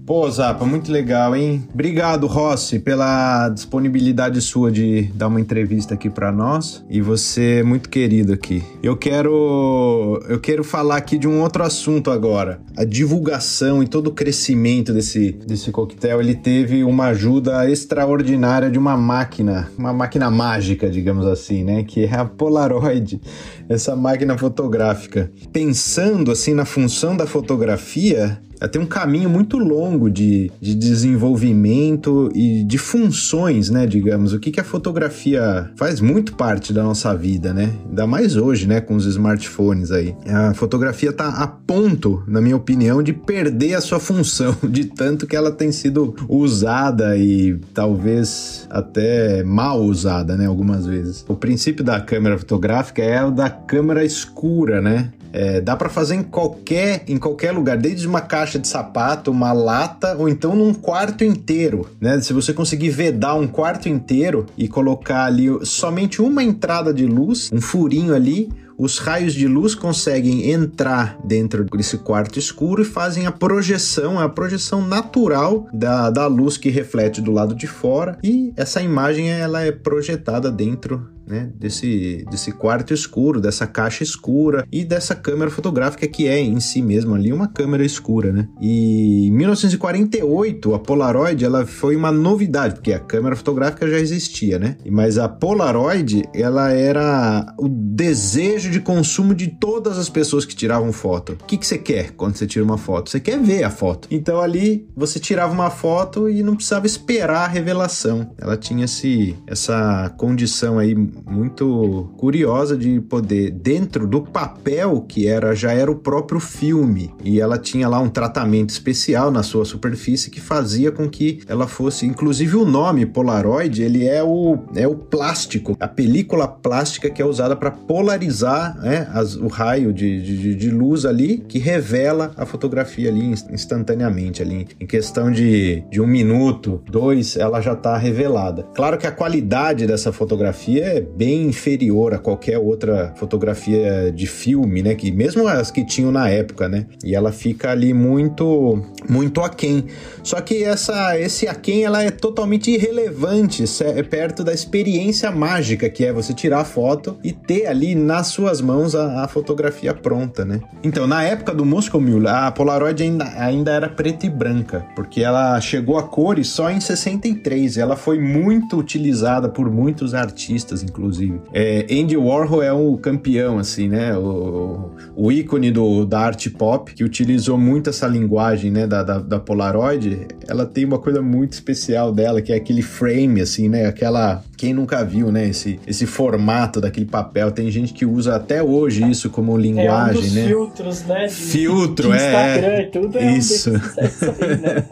Pô, 0.06 0.30
Zapa, 0.30 0.66
muito 0.66 0.92
legal, 0.92 1.34
hein? 1.34 1.66
Obrigado, 1.72 2.26
Rossi, 2.26 2.78
pela 2.78 3.48
disponibilidade 3.48 4.38
sua 4.42 4.70
de 4.70 5.04
dar 5.14 5.28
uma 5.28 5.40
entrevista 5.40 5.94
aqui 5.94 6.10
para 6.10 6.30
nós. 6.30 6.84
E 6.90 7.00
você 7.00 7.60
é 7.60 7.62
muito 7.62 7.88
querido 7.88 8.34
aqui. 8.34 8.62
Eu 8.82 8.98
quero 8.98 10.22
eu 10.28 10.38
quero 10.38 10.62
falar 10.62 10.98
aqui 10.98 11.16
de 11.16 11.26
um 11.26 11.40
outro 11.40 11.62
assunto 11.62 12.10
agora. 12.10 12.60
A 12.76 12.84
divulgação 12.84 13.82
e 13.82 13.88
todo 13.88 14.08
o 14.08 14.12
crescimento 14.12 14.92
desse 14.92 15.32
desse 15.32 15.70
coquetel, 15.70 16.20
ele 16.20 16.34
teve 16.34 16.84
uma 16.84 17.06
ajuda 17.06 17.70
extraordinária 17.70 18.70
de 18.70 18.78
uma 18.78 18.98
máquina, 18.98 19.70
uma 19.78 19.94
máquina 19.94 20.30
mágica, 20.30 20.90
digamos 20.90 21.26
assim, 21.26 21.64
né, 21.64 21.82
que 21.82 22.04
é 22.04 22.14
a 22.14 22.26
Polaroid, 22.26 23.22
essa 23.70 23.96
máquina 23.96 24.36
fotográfica. 24.36 25.32
Pensando 25.50 26.30
assim 26.30 26.52
na 26.52 26.66
função 26.66 27.16
da 27.16 27.26
fotografia, 27.26 28.38
tem 28.68 28.80
um 28.80 28.86
caminho 28.86 29.28
muito 29.28 29.58
longo 29.58 30.10
de, 30.10 30.50
de 30.60 30.74
desenvolvimento 30.74 32.30
e 32.34 32.64
de 32.64 32.78
funções, 32.78 33.70
né? 33.70 33.86
Digamos, 33.86 34.32
o 34.32 34.38
que, 34.38 34.50
que 34.50 34.60
a 34.60 34.64
fotografia 34.64 35.70
faz 35.76 36.00
muito 36.00 36.34
parte 36.34 36.72
da 36.72 36.82
nossa 36.82 37.14
vida, 37.14 37.52
né? 37.52 37.72
Ainda 37.88 38.06
mais 38.06 38.36
hoje, 38.36 38.66
né? 38.66 38.80
Com 38.80 38.94
os 38.94 39.06
smartphones 39.06 39.90
aí. 39.90 40.14
A 40.26 40.54
fotografia 40.54 41.12
tá 41.12 41.28
a 41.28 41.46
ponto, 41.46 42.22
na 42.26 42.40
minha 42.40 42.56
opinião, 42.56 43.02
de 43.02 43.12
perder 43.12 43.74
a 43.74 43.80
sua 43.80 44.00
função, 44.00 44.56
de 44.68 44.84
tanto 44.84 45.26
que 45.26 45.36
ela 45.36 45.50
tem 45.50 45.72
sido 45.72 46.14
usada 46.28 47.16
e 47.16 47.58
talvez 47.72 48.66
até 48.70 49.42
mal 49.42 49.82
usada, 49.82 50.36
né? 50.36 50.46
Algumas 50.46 50.86
vezes. 50.86 51.24
O 51.28 51.34
princípio 51.34 51.84
da 51.84 52.00
câmera 52.00 52.38
fotográfica 52.38 53.02
é 53.02 53.24
o 53.24 53.30
da 53.30 53.50
câmera 53.50 54.04
escura, 54.04 54.80
né? 54.80 55.12
É, 55.34 55.60
dá 55.60 55.74
para 55.74 55.88
fazer 55.88 56.14
em 56.14 56.22
qualquer, 56.22 57.02
em 57.08 57.18
qualquer 57.18 57.50
lugar, 57.50 57.76
desde 57.76 58.06
uma 58.06 58.20
caixa 58.20 58.56
de 58.56 58.68
sapato, 58.68 59.32
uma 59.32 59.52
lata, 59.52 60.16
ou 60.16 60.28
então 60.28 60.54
num 60.54 60.72
quarto 60.72 61.24
inteiro, 61.24 61.90
né? 62.00 62.20
Se 62.20 62.32
você 62.32 62.52
conseguir 62.52 62.90
vedar 62.90 63.34
um 63.34 63.48
quarto 63.48 63.88
inteiro 63.88 64.46
e 64.56 64.68
colocar 64.68 65.24
ali 65.24 65.48
somente 65.66 66.22
uma 66.22 66.44
entrada 66.44 66.94
de 66.94 67.04
luz, 67.04 67.50
um 67.52 67.60
furinho 67.60 68.14
ali, 68.14 68.48
os 68.76 68.98
raios 68.98 69.34
de 69.34 69.46
luz 69.46 69.74
conseguem 69.74 70.50
entrar 70.50 71.18
dentro 71.24 71.64
desse 71.64 71.98
quarto 71.98 72.38
escuro 72.38 72.82
e 72.82 72.84
fazem 72.84 73.26
a 73.26 73.32
projeção, 73.32 74.18
a 74.18 74.28
projeção 74.28 74.86
natural 74.86 75.66
da, 75.72 76.10
da 76.10 76.26
luz 76.26 76.56
que 76.56 76.70
reflete 76.70 77.20
do 77.20 77.30
lado 77.30 77.54
de 77.54 77.66
fora 77.66 78.18
e 78.22 78.52
essa 78.56 78.82
imagem 78.82 79.30
ela 79.30 79.62
é 79.62 79.70
projetada 79.70 80.50
dentro 80.50 81.08
né, 81.26 81.50
desse, 81.56 82.24
desse 82.30 82.52
quarto 82.52 82.92
escuro, 82.92 83.40
dessa 83.40 83.66
caixa 83.66 84.02
escura 84.02 84.66
e 84.70 84.84
dessa 84.84 85.14
câmera 85.14 85.50
fotográfica 85.50 86.06
que 86.06 86.26
é 86.26 86.38
em 86.40 86.60
si 86.60 86.82
mesma 86.82 87.16
ali 87.16 87.32
uma 87.32 87.48
câmera 87.48 87.84
escura, 87.84 88.32
né? 88.32 88.48
E 88.60 89.28
em 89.28 89.30
1948 89.30 90.74
a 90.74 90.78
Polaroid 90.78 91.44
ela 91.44 91.66
foi 91.66 91.96
uma 91.96 92.12
novidade 92.12 92.74
porque 92.74 92.92
a 92.92 92.98
câmera 92.98 93.36
fotográfica 93.36 93.88
já 93.88 93.98
existia, 93.98 94.58
né? 94.58 94.76
Mas 94.90 95.18
a 95.18 95.28
Polaroid 95.28 96.24
ela 96.34 96.70
era 96.70 97.54
o 97.58 97.68
desejo 97.68 98.70
de 98.70 98.80
consumo 98.80 99.34
de 99.34 99.48
todas 99.48 99.98
as 99.98 100.08
pessoas 100.08 100.44
que 100.44 100.54
tiravam 100.54 100.92
foto. 100.92 101.32
O 101.40 101.44
que, 101.44 101.56
que 101.56 101.66
você 101.66 101.78
quer 101.78 102.12
quando 102.12 102.36
você 102.36 102.46
tira 102.46 102.64
uma 102.64 102.78
foto? 102.78 103.10
Você 103.10 103.20
quer 103.20 103.38
ver 103.40 103.64
a 103.64 103.70
foto. 103.70 104.08
Então 104.10 104.40
ali 104.40 104.86
você 104.96 105.18
tirava 105.18 105.52
uma 105.52 105.70
foto 105.70 106.28
e 106.28 106.42
não 106.42 106.54
precisava 106.54 106.86
esperar 106.86 107.44
a 107.44 107.48
revelação. 107.48 108.30
Ela 108.38 108.56
tinha 108.56 108.84
esse, 108.84 109.36
essa 109.46 110.12
condição 110.16 110.78
aí 110.78 110.94
muito 111.26 112.12
curiosa 112.16 112.76
de 112.76 113.00
poder, 113.00 113.50
dentro 113.50 114.06
do 114.06 114.22
papel 114.22 115.04
que 115.08 115.26
era, 115.26 115.54
já 115.54 115.72
era 115.72 115.90
o 115.90 115.96
próprio 115.96 116.40
filme, 116.40 117.12
e 117.22 117.40
ela 117.40 117.58
tinha 117.58 117.88
lá 117.88 117.98
um 118.00 118.08
tratamento 118.08 118.70
especial 118.70 119.30
na 119.30 119.42
sua 119.42 119.64
superfície 119.64 120.30
que 120.30 120.40
fazia 120.40 120.90
com 120.90 121.08
que 121.08 121.40
ela 121.48 121.66
fosse, 121.66 122.06
inclusive 122.06 122.56
o 122.56 122.64
nome 122.64 123.06
Polaroid, 123.06 123.82
ele 123.82 124.06
é 124.06 124.22
o, 124.22 124.58
é 124.74 124.86
o 124.86 124.94
plástico, 124.94 125.76
a 125.78 125.88
película 125.88 126.48
plástica 126.48 127.10
que 127.10 127.22
é 127.22 127.24
usada 127.24 127.56
para 127.56 127.70
polarizar 127.70 128.76
né, 128.80 129.08
as, 129.12 129.36
o 129.36 129.46
raio 129.46 129.92
de, 129.92 130.22
de, 130.22 130.54
de, 130.54 130.70
luz 130.70 131.04
ali 131.04 131.38
que 131.38 131.58
revela 131.58 132.32
a 132.36 132.46
fotografia 132.46 133.08
ali 133.08 133.34
instantaneamente 133.50 134.42
ali 134.42 134.66
em 134.80 134.86
questão 134.86 135.30
de, 135.30 135.84
de 135.90 136.00
um 136.00 136.06
minuto, 136.06 136.82
dois, 136.90 137.36
ela 137.36 137.60
já 137.60 137.72
está 137.72 137.96
revelada. 137.96 138.64
Claro 138.74 138.98
que 138.98 139.06
a 139.06 139.12
qualidade 139.12 139.86
dessa 139.86 140.12
fotografia 140.12 140.84
é 140.84 141.03
bem 141.04 141.46
inferior 141.46 142.14
a 142.14 142.18
qualquer 142.18 142.58
outra 142.58 143.12
fotografia 143.16 144.10
de 144.12 144.26
filme, 144.26 144.82
né? 144.82 144.94
Que 144.94 145.10
mesmo 145.10 145.46
as 145.46 145.70
que 145.70 145.84
tinham 145.84 146.10
na 146.10 146.28
época, 146.28 146.68
né? 146.68 146.86
E 147.04 147.14
ela 147.14 147.32
fica 147.32 147.70
ali 147.70 147.92
muito, 147.92 148.82
muito 149.08 149.40
aquém. 149.40 149.84
Só 150.22 150.40
que 150.40 150.64
essa, 150.64 151.18
esse 151.18 151.46
aquém, 151.46 151.84
ela 151.84 152.02
é 152.02 152.10
totalmente 152.10 152.70
irrelevante 152.70 153.64
é 153.82 154.02
perto 154.02 154.42
da 154.42 154.52
experiência 154.52 155.30
mágica 155.30 155.88
que 155.88 156.04
é 156.04 156.12
você 156.12 156.32
tirar 156.32 156.60
a 156.60 156.64
foto 156.64 157.16
e 157.22 157.32
ter 157.32 157.66
ali 157.66 157.94
nas 157.94 158.28
suas 158.28 158.60
mãos 158.60 158.94
a, 158.94 159.24
a 159.24 159.28
fotografia 159.28 159.92
pronta, 159.92 160.44
né? 160.44 160.60
Então, 160.82 161.06
na 161.06 161.22
época 161.22 161.54
do 161.54 161.64
Moscow 161.64 162.00
Mule, 162.00 162.28
a 162.28 162.50
Polaroid 162.50 163.02
ainda, 163.02 163.24
ainda 163.36 163.72
era 163.72 163.88
preta 163.88 164.26
e 164.26 164.30
branca, 164.30 164.86
porque 164.94 165.22
ela 165.22 165.60
chegou 165.60 165.98
a 165.98 166.02
cores 166.02 166.48
só 166.48 166.70
em 166.70 166.80
63. 166.80 167.76
Ela 167.76 167.96
foi 167.96 168.18
muito 168.18 168.76
utilizada 168.76 169.48
por 169.48 169.70
muitos 169.70 170.14
artistas, 170.14 170.82
inclusive. 170.94 171.40
É, 171.52 171.86
Andy 171.90 172.16
Warhol 172.16 172.62
é 172.62 172.72
o 172.72 172.96
campeão, 172.96 173.58
assim, 173.58 173.88
né? 173.88 174.16
O, 174.16 174.90
o 175.16 175.32
ícone 175.32 175.72
do, 175.72 176.04
da 176.04 176.20
arte 176.20 176.48
pop, 176.48 176.94
que 176.94 177.02
utilizou 177.02 177.58
muito 177.58 177.90
essa 177.90 178.06
linguagem, 178.06 178.70
né, 178.70 178.86
da, 178.86 179.02
da, 179.02 179.18
da 179.18 179.40
Polaroid. 179.40 180.28
Ela 180.46 180.64
tem 180.64 180.84
uma 180.84 180.98
coisa 180.98 181.20
muito 181.20 181.52
especial 181.52 182.12
dela, 182.12 182.40
que 182.40 182.52
é 182.52 182.56
aquele 182.56 182.82
frame, 182.82 183.40
assim, 183.40 183.68
né? 183.68 183.86
Aquela. 183.86 184.42
Quem 184.56 184.72
nunca 184.72 185.04
viu, 185.04 185.32
né? 185.32 185.48
Esse, 185.48 185.80
esse 185.86 186.06
formato 186.06 186.80
daquele 186.80 187.06
papel. 187.06 187.50
Tem 187.50 187.70
gente 187.70 187.92
que 187.92 188.06
usa 188.06 188.36
até 188.36 188.62
hoje 188.62 189.08
isso 189.10 189.28
como 189.28 189.56
linguagem, 189.56 190.14
é 190.14 190.18
um 190.18 190.22
dos 190.22 190.34
né? 190.34 190.46
filtros, 190.46 191.02
né? 191.02 191.26
De, 191.26 191.34
Filtro, 191.34 192.08
de 192.08 192.14
é. 192.14 192.16
Instagram 192.16 192.80
e 192.80 192.86
tudo 192.86 193.18
é 193.18 193.36
isso. 193.36 193.70
Um 193.74 194.44
aí, 194.44 194.56
né? 194.58 194.86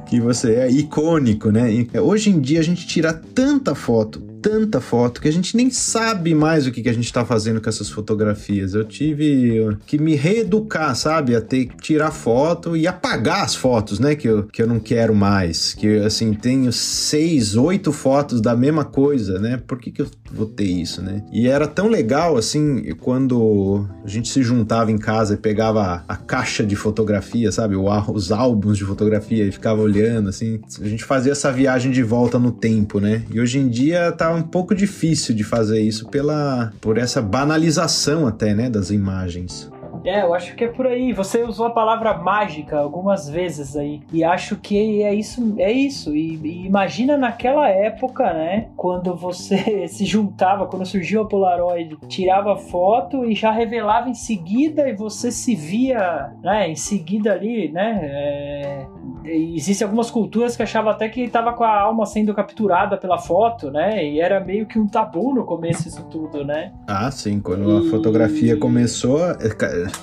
que 0.08 0.20
você 0.20 0.54
é 0.54 0.70
icônico, 0.70 1.50
né? 1.50 1.68
Hoje 2.02 2.30
em 2.30 2.40
dia 2.40 2.60
a 2.60 2.62
gente 2.62 2.86
tira 2.86 3.12
tanta 3.12 3.74
foto, 3.74 4.22
tanta 4.40 4.80
foto 4.80 5.20
que 5.20 5.28
a 5.28 5.32
gente 5.32 5.56
nem 5.56 5.70
sabe 5.70 6.34
mais 6.34 6.66
o 6.66 6.72
que, 6.72 6.82
que 6.82 6.88
a 6.88 6.92
gente 6.92 7.04
está 7.04 7.24
fazendo 7.24 7.60
com 7.60 7.68
essas 7.68 7.88
fotografias. 7.88 8.74
Eu 8.74 8.84
tive 8.84 9.76
que 9.86 9.98
me 9.98 10.14
reeducar, 10.14 10.94
sabe? 10.96 11.34
A 11.34 11.40
ter 11.40 11.66
que 11.66 11.76
tirar 11.76 12.10
foto 12.10 12.76
e 12.76 12.86
apagar 12.86 13.44
as 13.44 13.54
fotos, 13.54 13.98
né? 13.98 14.14
Que 14.14 14.28
eu, 14.28 14.44
que 14.44 14.62
eu 14.62 14.66
não 14.66 14.80
quero 14.80 15.14
mais. 15.14 15.74
Que, 15.74 15.98
assim, 15.98 16.32
tenho 16.34 16.72
seis, 16.72 17.56
oito 17.56 17.92
fotos 17.92 18.40
da 18.40 18.56
mesma 18.56 18.84
coisa, 18.84 19.38
né? 19.38 19.60
Por 19.66 19.78
que, 19.78 19.90
que 19.90 20.02
eu 20.02 20.06
vou 20.32 20.46
ter 20.46 20.64
isso, 20.64 21.02
né? 21.02 21.22
E 21.32 21.48
era 21.48 21.66
tão 21.66 21.88
legal, 21.88 22.36
assim, 22.36 22.94
quando 23.00 23.86
a 24.04 24.08
gente 24.08 24.28
se 24.28 24.42
juntava 24.42 24.90
em 24.90 24.98
casa 24.98 25.34
e 25.34 25.36
pegava 25.36 26.04
a, 26.06 26.16
caixa 26.16 26.64
de 26.64 26.76
fotografia, 26.76 27.50
sabe? 27.50 27.74
Os 27.76 28.30
álbuns 28.30 28.78
de 28.78 28.84
fotografia 28.84 29.44
e 29.44 29.52
ficava 29.52 29.80
olhando, 29.80 30.28
assim. 30.28 30.60
A 30.80 30.88
gente 30.88 31.04
fazia 31.04 31.32
essa 31.32 31.50
viagem 31.50 31.90
de 31.90 32.02
volta 32.02 32.38
no 32.38 32.52
tempo, 32.52 33.00
né? 33.00 33.24
E 33.32 33.40
hoje 33.40 33.58
em 33.58 33.68
dia 33.68 34.12
tá 34.12 34.32
um 34.32 34.42
pouco 34.42 34.74
difícil 34.74 35.34
de 35.34 35.42
fazer 35.42 35.80
isso 35.80 36.08
pela 36.08 36.72
por 36.80 36.98
essa 36.98 37.20
banalização 37.20 38.26
até, 38.26 38.54
né, 38.54 38.70
das 38.70 38.90
imagens. 38.90 39.70
É, 40.04 40.22
eu 40.22 40.34
acho 40.34 40.54
que 40.54 40.64
é 40.64 40.68
por 40.68 40.86
aí. 40.86 41.12
Você 41.12 41.42
usou 41.42 41.66
a 41.66 41.70
palavra 41.70 42.14
mágica 42.14 42.78
algumas 42.78 43.28
vezes 43.28 43.76
aí. 43.76 44.00
E 44.12 44.24
acho 44.24 44.56
que 44.56 45.02
é 45.02 45.14
isso. 45.14 45.54
É 45.58 45.70
isso. 45.70 46.14
E, 46.14 46.36
e 46.36 46.66
imagina 46.66 47.16
naquela 47.16 47.68
época, 47.68 48.32
né? 48.32 48.68
Quando 48.76 49.14
você 49.14 49.86
se 49.88 50.04
juntava, 50.04 50.66
quando 50.66 50.86
surgiu 50.86 51.22
a 51.22 51.26
Polaroid, 51.26 51.96
tirava 52.08 52.56
foto 52.56 53.24
e 53.24 53.34
já 53.34 53.50
revelava 53.50 54.08
em 54.08 54.14
seguida 54.14 54.88
e 54.88 54.94
você 54.94 55.30
se 55.30 55.54
via, 55.54 56.32
né? 56.42 56.70
Em 56.70 56.76
seguida 56.76 57.32
ali, 57.32 57.70
né? 57.70 58.00
É, 58.02 58.86
existem 59.24 59.84
algumas 59.84 60.10
culturas 60.10 60.56
que 60.56 60.62
achavam 60.62 60.90
até 60.90 61.08
que 61.08 61.22
estava 61.22 61.52
com 61.52 61.64
a 61.64 61.80
alma 61.80 62.06
sendo 62.06 62.34
capturada 62.34 62.96
pela 62.96 63.18
foto, 63.18 63.70
né? 63.70 64.04
E 64.04 64.20
era 64.20 64.40
meio 64.40 64.66
que 64.66 64.78
um 64.78 64.86
tabu 64.86 65.34
no 65.34 65.44
começo 65.44 65.88
isso 65.88 66.04
tudo, 66.10 66.44
né? 66.44 66.72
Ah, 66.86 67.10
sim. 67.10 67.40
Quando 67.40 67.84
e... 67.84 67.86
a 67.86 67.90
fotografia 67.90 68.56
começou, 68.56 69.20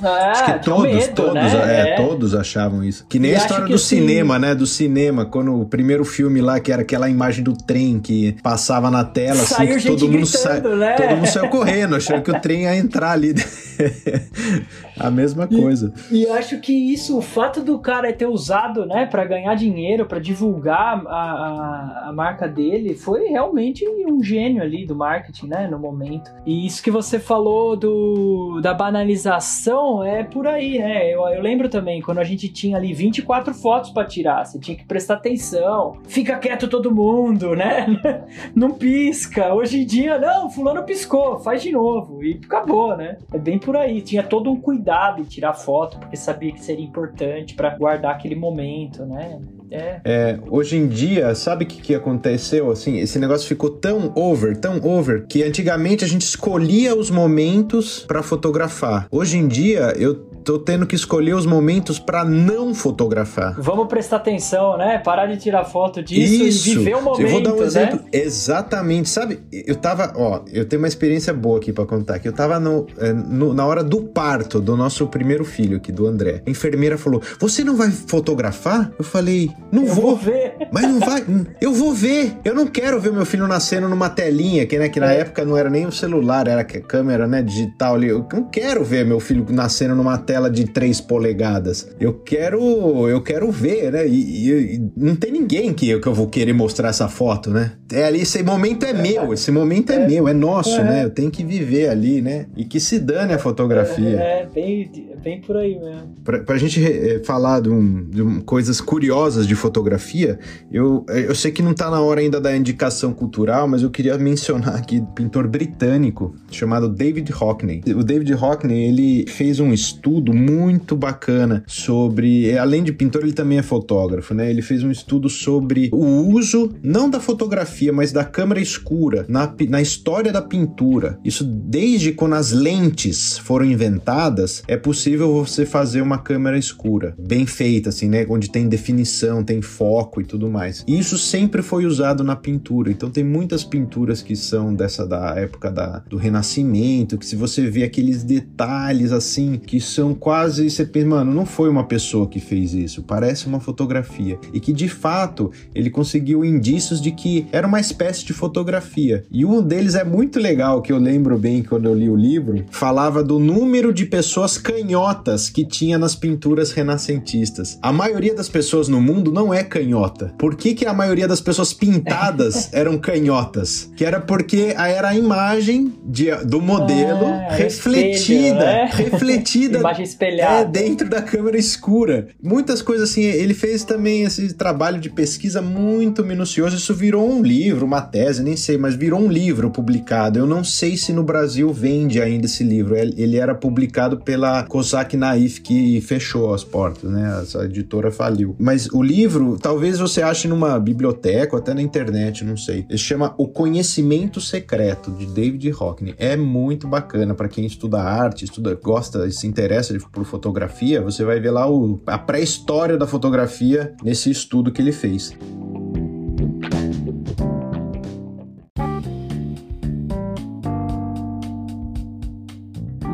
ah, 0.01 0.31
acho 0.31 0.45
que 0.45 0.65
todos, 0.65 0.83
medo, 0.83 1.13
todos, 1.13 1.33
né? 1.33 1.89
é, 1.89 1.89
é. 1.89 1.95
todos 1.95 2.35
achavam 2.35 2.83
isso. 2.83 3.05
Que 3.07 3.19
nem 3.19 3.31
e 3.31 3.35
a 3.35 3.37
história 3.37 3.65
do 3.65 3.75
assim... 3.75 3.97
cinema, 3.97 4.39
né? 4.39 4.55
Do 4.55 4.65
cinema, 4.65 5.25
quando 5.25 5.59
o 5.59 5.65
primeiro 5.65 6.05
filme 6.05 6.41
lá, 6.41 6.59
que 6.59 6.71
era 6.71 6.81
aquela 6.81 7.09
imagem 7.09 7.43
do 7.43 7.53
trem 7.53 7.99
que 7.99 8.35
passava 8.43 8.89
na 8.89 9.03
tela, 9.03 9.41
assim, 9.41 9.55
Saiu 9.55 9.77
que 9.77 9.87
todo 9.87 10.07
mundo 10.07 10.25
saiu. 10.25 10.75
Né? 10.75 10.93
Todo 10.93 11.15
mundo 11.15 11.27
saiu 11.27 11.49
correndo, 11.49 11.95
achando 11.95 12.21
que 12.21 12.31
o 12.31 12.39
trem 12.39 12.63
ia 12.63 12.75
entrar 12.75 13.11
ali. 13.11 13.33
a 14.99 15.09
mesma 15.11 15.47
coisa. 15.47 15.93
E, 16.11 16.23
e, 16.23 16.29
acho 16.29 16.59
que 16.59 16.73
isso, 16.73 17.17
o 17.17 17.21
fato 17.21 17.61
do 17.63 17.79
cara 17.79 18.11
ter 18.13 18.27
usado, 18.27 18.85
né, 18.85 19.05
para 19.05 19.25
ganhar 19.25 19.55
dinheiro, 19.55 20.05
para 20.05 20.19
divulgar 20.19 21.01
a, 21.05 21.11
a, 21.11 22.09
a, 22.09 22.13
marca 22.13 22.47
dele, 22.47 22.95
foi 22.95 23.27
realmente 23.27 23.87
um 23.87 24.21
gênio 24.23 24.61
ali 24.61 24.85
do 24.85 24.95
marketing, 24.95 25.47
né, 25.47 25.67
no 25.67 25.79
momento. 25.79 26.31
E 26.45 26.65
isso 26.65 26.83
que 26.83 26.91
você 26.91 27.19
falou 27.19 27.75
do 27.75 28.59
da 28.61 28.73
banalização 28.73 30.03
é 30.03 30.23
por 30.23 30.47
aí, 30.47 30.79
né? 30.79 31.13
Eu, 31.13 31.27
eu 31.27 31.41
lembro 31.41 31.69
também 31.69 32.01
quando 32.01 32.19
a 32.19 32.23
gente 32.23 32.49
tinha 32.49 32.77
ali 32.77 32.93
24 32.93 33.53
fotos 33.53 33.91
para 33.91 34.07
tirar, 34.07 34.45
você 34.45 34.59
tinha 34.59 34.75
que 34.75 34.85
prestar 34.85 35.15
atenção, 35.15 35.97
fica 36.07 36.37
quieto 36.37 36.67
todo 36.67 36.93
mundo, 36.93 37.55
né? 37.55 37.85
Não 38.55 38.71
pisca. 38.71 39.53
Hoje 39.53 39.81
em 39.81 39.85
dia, 39.85 40.17
não, 40.17 40.49
fulano 40.49 40.83
piscou, 40.83 41.39
faz 41.39 41.61
de 41.61 41.71
novo 41.71 42.23
e 42.23 42.39
acabou, 42.43 42.95
né? 42.95 43.17
É 43.31 43.37
bem 43.37 43.59
por 43.67 43.75
aí. 43.75 44.01
Tinha 44.01 44.23
todo 44.23 44.49
um 44.49 44.61
cuidado 44.61 45.21
em 45.21 45.25
tirar 45.25 45.53
foto, 45.53 45.99
porque 45.99 46.15
sabia 46.15 46.53
que 46.53 46.63
seria 46.63 46.85
importante 46.85 47.53
para 47.53 47.75
guardar 47.77 48.15
aquele 48.15 48.35
momento, 48.35 49.05
né? 49.05 49.41
É. 49.69 49.99
é. 50.05 50.39
hoje 50.49 50.77
em 50.77 50.87
dia, 50.87 51.35
sabe 51.35 51.65
o 51.65 51.67
que, 51.67 51.81
que 51.81 51.93
aconteceu? 51.93 52.71
Assim, 52.71 52.99
esse 52.99 53.19
negócio 53.19 53.45
ficou 53.45 53.69
tão 53.69 54.13
over, 54.15 54.55
tão 54.55 54.79
over, 54.81 55.25
que 55.27 55.43
antigamente 55.43 56.05
a 56.05 56.07
gente 56.07 56.21
escolhia 56.21 56.95
os 56.95 57.11
momentos 57.11 58.05
para 58.07 58.23
fotografar. 58.23 59.07
Hoje 59.11 59.37
em 59.37 59.45
dia, 59.45 59.93
eu 59.97 60.26
tô 60.47 60.57
tendo 60.57 60.87
que 60.87 60.95
escolher 60.95 61.33
os 61.33 61.45
momentos 61.45 61.99
para 61.99 62.23
não 62.23 62.73
fotografar. 62.73 63.53
Vamos 63.59 63.87
prestar 63.87 64.15
atenção, 64.15 64.77
né? 64.77 64.97
Parar 64.97 65.25
de 65.25 65.35
tirar 65.35 65.65
foto 65.65 66.01
disso 66.01 66.41
Isso. 66.45 66.69
e 66.69 66.75
viver 66.77 66.95
o 66.95 67.01
momento, 67.01 67.21
Eu 67.21 67.27
vou 67.27 67.43
dar 67.43 67.53
um 67.53 67.59
né? 67.59 67.65
exemplo. 67.65 67.99
Exatamente. 68.13 69.09
Sabe, 69.09 69.41
eu 69.51 69.75
tava, 69.75 70.13
ó, 70.15 70.39
eu 70.53 70.63
tenho 70.63 70.81
uma 70.81 70.87
experiência 70.87 71.33
boa 71.33 71.57
aqui 71.57 71.73
para 71.73 71.85
contar, 71.85 72.19
que 72.19 72.29
eu 72.29 72.31
tava 72.31 72.61
no, 72.61 72.87
é, 72.97 73.11
no, 73.11 73.53
na 73.53 73.65
hora 73.65 73.83
do 73.83 74.03
parto 74.03 74.61
do 74.61 74.77
nosso 74.77 75.05
primeiro 75.07 75.43
filho 75.43 75.75
aqui, 75.75 75.91
do 75.91 76.07
André. 76.07 76.41
A 76.47 76.49
enfermeira 76.49 76.97
falou, 76.97 77.21
você 77.37 77.65
não 77.65 77.75
vai 77.75 77.91
fotografar? 77.91 78.89
Eu 78.97 79.03
falei, 79.03 79.51
não 79.69 79.83
eu 79.83 79.93
vou. 79.93 80.05
vou 80.05 80.15
ver. 80.15 80.55
Mas 80.71 80.83
não 80.83 80.99
vai, 81.01 81.25
eu 81.59 81.73
vou 81.73 81.93
ver. 81.93 82.37
Eu 82.45 82.55
não 82.55 82.67
quero 82.67 83.01
ver 83.01 83.11
meu 83.11 83.25
filho 83.25 83.45
nascendo 83.49 83.89
numa 83.89 84.09
telinha, 84.09 84.65
que, 84.65 84.79
né, 84.79 84.87
que 84.87 84.99
na 85.01 85.11
é. 85.11 85.19
época 85.19 85.43
não 85.43 85.57
era 85.57 85.69
nem 85.69 85.85
o 85.85 85.91
celular, 85.91 86.47
era 86.47 86.61
a 86.61 86.65
câmera, 86.65 87.27
né, 87.27 87.41
digital 87.41 87.95
ali. 87.95 88.07
Eu 88.07 88.25
não 88.31 88.45
quero 88.45 88.81
ver 88.85 89.05
meu 89.05 89.19
filho 89.19 89.45
nascendo 89.49 89.93
numa 89.93 90.17
tela 90.17 90.36
tela 90.37 90.49
de 90.51 90.65
3 90.65 91.01
polegadas. 91.01 91.89
Eu 91.99 92.13
quero, 92.13 93.09
eu 93.09 93.21
quero 93.21 93.51
ver, 93.51 93.91
né? 93.91 94.07
E, 94.07 94.75
e, 94.75 94.91
não 94.95 95.15
tem 95.15 95.31
ninguém 95.31 95.73
que 95.73 95.89
eu, 95.89 95.99
que 95.99 96.07
eu 96.07 96.13
vou 96.13 96.27
querer 96.27 96.53
mostrar 96.53 96.89
essa 96.89 97.07
foto, 97.07 97.49
né? 97.49 97.71
É 97.91 98.03
ali, 98.03 98.21
esse 98.21 98.43
momento 98.43 98.85
é 98.85 98.93
meu, 98.93 99.33
esse 99.33 99.49
momento 99.51 99.91
é, 99.91 99.95
é 99.95 100.07
meu, 100.07 100.27
é 100.27 100.33
nosso, 100.33 100.79
é. 100.79 100.83
né? 100.83 101.05
Eu 101.05 101.09
tenho 101.09 101.31
que 101.31 101.43
viver 101.43 101.89
ali, 101.89 102.21
né? 102.21 102.45
E 102.55 102.65
que 102.65 102.79
se 102.79 102.99
dane 102.99 103.33
a 103.33 103.39
fotografia. 103.39 104.19
É, 104.19 104.41
é 104.41 104.45
bem, 104.53 104.91
bem 105.17 105.41
por 105.41 105.57
aí 105.57 105.77
mesmo. 105.79 106.15
Pra, 106.23 106.39
pra 106.39 106.57
gente 106.57 106.83
é, 106.83 107.21
falar 107.23 107.61
de, 107.61 107.69
um, 107.69 108.03
de 108.09 108.21
um, 108.21 108.39
coisas 108.41 108.79
curiosas 108.79 109.47
de 109.47 109.55
fotografia, 109.55 110.39
eu, 110.71 111.05
eu 111.09 111.35
sei 111.35 111.51
que 111.51 111.61
não 111.61 111.73
tá 111.73 111.89
na 111.89 112.01
hora 112.01 112.21
ainda 112.21 112.39
da 112.39 112.55
indicação 112.55 113.13
cultural, 113.13 113.67
mas 113.67 113.83
eu 113.83 113.89
queria 113.89 114.17
mencionar 114.17 114.75
aqui 114.75 114.99
um 114.99 115.05
pintor 115.05 115.47
britânico 115.47 116.35
chamado 116.51 116.89
David 116.89 117.31
Hockney. 117.31 117.81
O 117.95 118.03
David 118.03 118.33
Hockney, 118.33 118.87
ele 118.87 119.25
fez 119.27 119.59
um 119.59 119.73
estudo 119.73 120.33
muito 120.33 120.95
bacana 120.95 121.63
sobre, 121.67 122.57
além 122.57 122.83
de 122.83 122.91
pintor, 122.91 123.23
ele 123.23 123.33
também 123.33 123.57
é 123.57 123.63
fotógrafo, 123.63 124.33
né? 124.33 124.49
Ele 124.49 124.61
fez 124.61 124.83
um 124.83 124.91
estudo 124.91 125.29
sobre 125.29 125.89
o 125.91 126.05
uso, 126.33 126.71
não 126.81 127.09
da 127.09 127.19
fotografia, 127.19 127.91
mas 127.91 128.11
da 128.11 128.23
câmera 128.23 128.59
escura 128.59 129.25
na, 129.27 129.53
na 129.69 129.81
história 129.81 130.31
da 130.31 130.41
pintura. 130.41 131.19
Isso 131.23 131.43
desde 131.43 132.11
quando 132.11 132.33
as 132.33 132.51
lentes 132.51 133.37
foram 133.37 133.65
inventadas, 133.65 134.63
é 134.67 134.77
possível 134.77 135.06
você 135.15 135.65
fazer 135.65 136.01
uma 136.01 136.17
câmera 136.17 136.57
escura, 136.57 137.15
bem 137.17 137.45
feita, 137.45 137.89
assim, 137.89 138.09
né? 138.09 138.25
Onde 138.27 138.49
tem 138.49 138.67
definição, 138.67 139.43
tem 139.43 139.61
foco 139.61 140.19
e 140.19 140.25
tudo 140.25 140.49
mais. 140.49 140.83
E 140.87 140.97
isso 140.97 141.17
sempre 141.17 141.61
foi 141.61 141.85
usado 141.85 142.23
na 142.23 142.35
pintura. 142.35 142.91
Então 142.91 143.09
tem 143.09 143.23
muitas 143.23 143.63
pinturas 143.63 144.21
que 144.21 144.35
são 144.35 144.73
dessa 144.73 145.05
da 145.07 145.35
época 145.35 145.71
da, 145.71 145.99
do 145.99 146.17
Renascimento, 146.17 147.17
que 147.17 147.25
se 147.25 147.35
você 147.35 147.69
vê 147.69 147.83
aqueles 147.83 148.23
detalhes 148.23 149.11
assim, 149.11 149.59
que 149.63 149.79
são 149.79 150.13
quase. 150.13 150.69
Você 150.69 150.85
pensa, 150.85 151.07
mano, 151.07 151.33
não 151.33 151.45
foi 151.45 151.69
uma 151.69 151.85
pessoa 151.85 152.27
que 152.27 152.39
fez 152.39 152.73
isso, 152.73 153.03
parece 153.03 153.47
uma 153.47 153.59
fotografia. 153.59 154.39
E 154.53 154.59
que 154.59 154.73
de 154.73 154.89
fato 154.89 155.51
ele 155.73 155.89
conseguiu 155.89 156.43
indícios 156.43 157.01
de 157.01 157.11
que 157.11 157.45
era 157.51 157.67
uma 157.67 157.79
espécie 157.79 158.25
de 158.25 158.33
fotografia. 158.33 159.23
E 159.31 159.45
um 159.45 159.61
deles 159.61 159.95
é 159.95 160.03
muito 160.03 160.39
legal, 160.39 160.81
que 160.81 160.91
eu 160.91 160.97
lembro 160.97 161.37
bem 161.37 161.63
quando 161.63 161.85
eu 161.85 161.93
li 161.93 162.09
o 162.09 162.15
livro, 162.15 162.65
falava 162.69 163.23
do 163.23 163.39
número 163.39 163.93
de 163.93 164.05
pessoas 164.05 164.57
canhotas 164.97 165.49
que 165.49 165.63
tinha 165.63 165.97
nas 165.97 166.15
pinturas 166.15 166.71
renascentistas. 166.71 167.77
A 167.83 167.93
maioria 167.93 168.33
das 168.33 168.49
pessoas 168.49 168.87
no 168.87 168.99
mundo 168.99 169.31
não 169.31 169.53
é 169.53 169.63
canhota. 169.63 170.33
Por 170.39 170.55
que, 170.55 170.73
que 170.73 170.85
a 170.85 170.93
maioria 170.93 171.27
das 171.27 171.39
pessoas 171.39 171.71
pintadas 171.71 172.69
eram 172.73 172.97
canhotas? 172.97 173.91
Que 173.95 174.03
era 174.03 174.19
porque 174.19 174.73
era 174.75 175.09
a 175.09 175.15
imagem 175.15 175.93
de, 176.03 176.31
do 176.45 176.59
modelo 176.59 177.25
Ah, 177.25 177.53
refletida, 177.53 178.55
né? 178.59 178.89
refletida 178.91 179.79
Imagem 179.79 180.03
espelhada. 180.03 180.61
é, 180.61 180.65
dentro 180.83 181.07
da 181.07 181.21
câmera 181.21 181.57
escura. 181.57 182.29
Muitas 182.41 182.81
coisas 182.81 183.11
assim, 183.11 183.21
ele 183.21 183.53
fez 183.53 183.83
também 183.83 184.23
esse 184.23 184.53
trabalho 184.53 184.99
de 184.99 185.09
pesquisa 185.09 185.61
muito 185.61 186.25
minucioso. 186.25 186.75
Isso 186.75 186.93
virou 186.93 187.29
um 187.29 187.43
livro, 187.43 187.85
uma 187.85 188.01
tese, 188.01 188.41
nem 188.41 188.55
sei, 188.55 188.77
mas 188.77 188.95
virou 188.95 189.19
um 189.19 189.27
livro 189.29 189.69
publicado. 189.69 190.39
Eu 190.39 190.47
não 190.47 190.63
sei 190.63 190.97
se 190.97 191.13
no 191.13 191.23
Brasil 191.23 191.71
vende 191.71 192.19
ainda 192.19 192.45
esse 192.47 192.63
livro. 192.63 192.95
Ele 192.95 193.37
era 193.37 193.53
publicado 193.53 194.17
pela 194.17 194.63
Cossack 194.87 195.17
Naif, 195.17 195.59
que 195.59 195.99
fechou 195.99 196.53
as 196.53 196.63
portas, 196.63 197.11
né? 197.11 197.41
Essa 197.41 197.65
editora 197.65 198.09
faliu. 198.09 198.55
Mas 198.57 198.87
o 198.87 199.03
livro, 199.03 199.57
talvez 199.61 199.99
você 199.99 200.21
ache 200.21 200.47
numa 200.47 200.79
biblioteca 200.79 201.57
ou 201.57 201.61
até 201.61 201.73
na 201.73 201.81
internet, 201.81 202.45
não 202.45 202.55
sei. 202.55 202.85
Ele 202.87 202.97
chama 202.97 203.35
O 203.37 203.49
Conhecimento 203.49 204.39
Secreto, 204.39 205.11
de 205.11 205.25
David 205.25 205.69
Hockney. 205.77 206.15
É 206.17 206.37
muito 206.37 206.87
bacana 206.87 207.33
para 207.33 207.49
quem 207.49 207.65
estuda 207.65 207.99
arte, 208.01 208.45
estuda, 208.45 208.79
gosta 208.81 209.29
se 209.29 209.45
interessa 209.45 209.93
por 210.13 210.23
fotografia. 210.23 211.01
Você 211.01 211.25
vai 211.25 211.37
ver 211.41 211.51
lá 211.51 211.69
o- 211.69 211.99
a 212.07 212.17
pré-história 212.17 212.97
da 212.97 213.05
fotografia 213.05 213.93
nesse 214.01 214.31
estudo 214.31 214.71
que 214.71 214.81
ele 214.81 214.93
fez. 214.93 215.33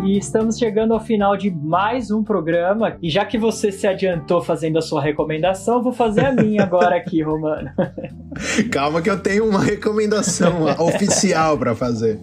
E 0.06 0.18
estamos 0.18 0.58
chegando 0.58 0.94
ao 0.94 1.00
final 1.00 1.38
de 1.38 1.50
mais 1.50 2.12
um 2.12 2.24
programa. 2.24 2.98
E 3.02 3.10
já 3.10 3.26
que 3.26 3.38
você 3.38 3.72
se 3.72 3.88
adiantou 3.88 4.42
fazendo 4.42 4.78
a 4.78 4.82
sua 4.82 5.02
recomendação, 5.02 5.82
vou 5.82 5.94
fazer 5.94 6.26
a 6.26 6.32
minha 6.34 6.64
agora 6.64 6.98
aqui, 6.98 7.22
Romano. 7.22 7.72
Calma 8.70 9.02
que 9.02 9.10
eu 9.10 9.18
tenho 9.18 9.48
uma 9.48 9.62
recomendação 9.62 10.66
oficial 10.78 11.58
para 11.58 11.74
fazer. 11.74 12.20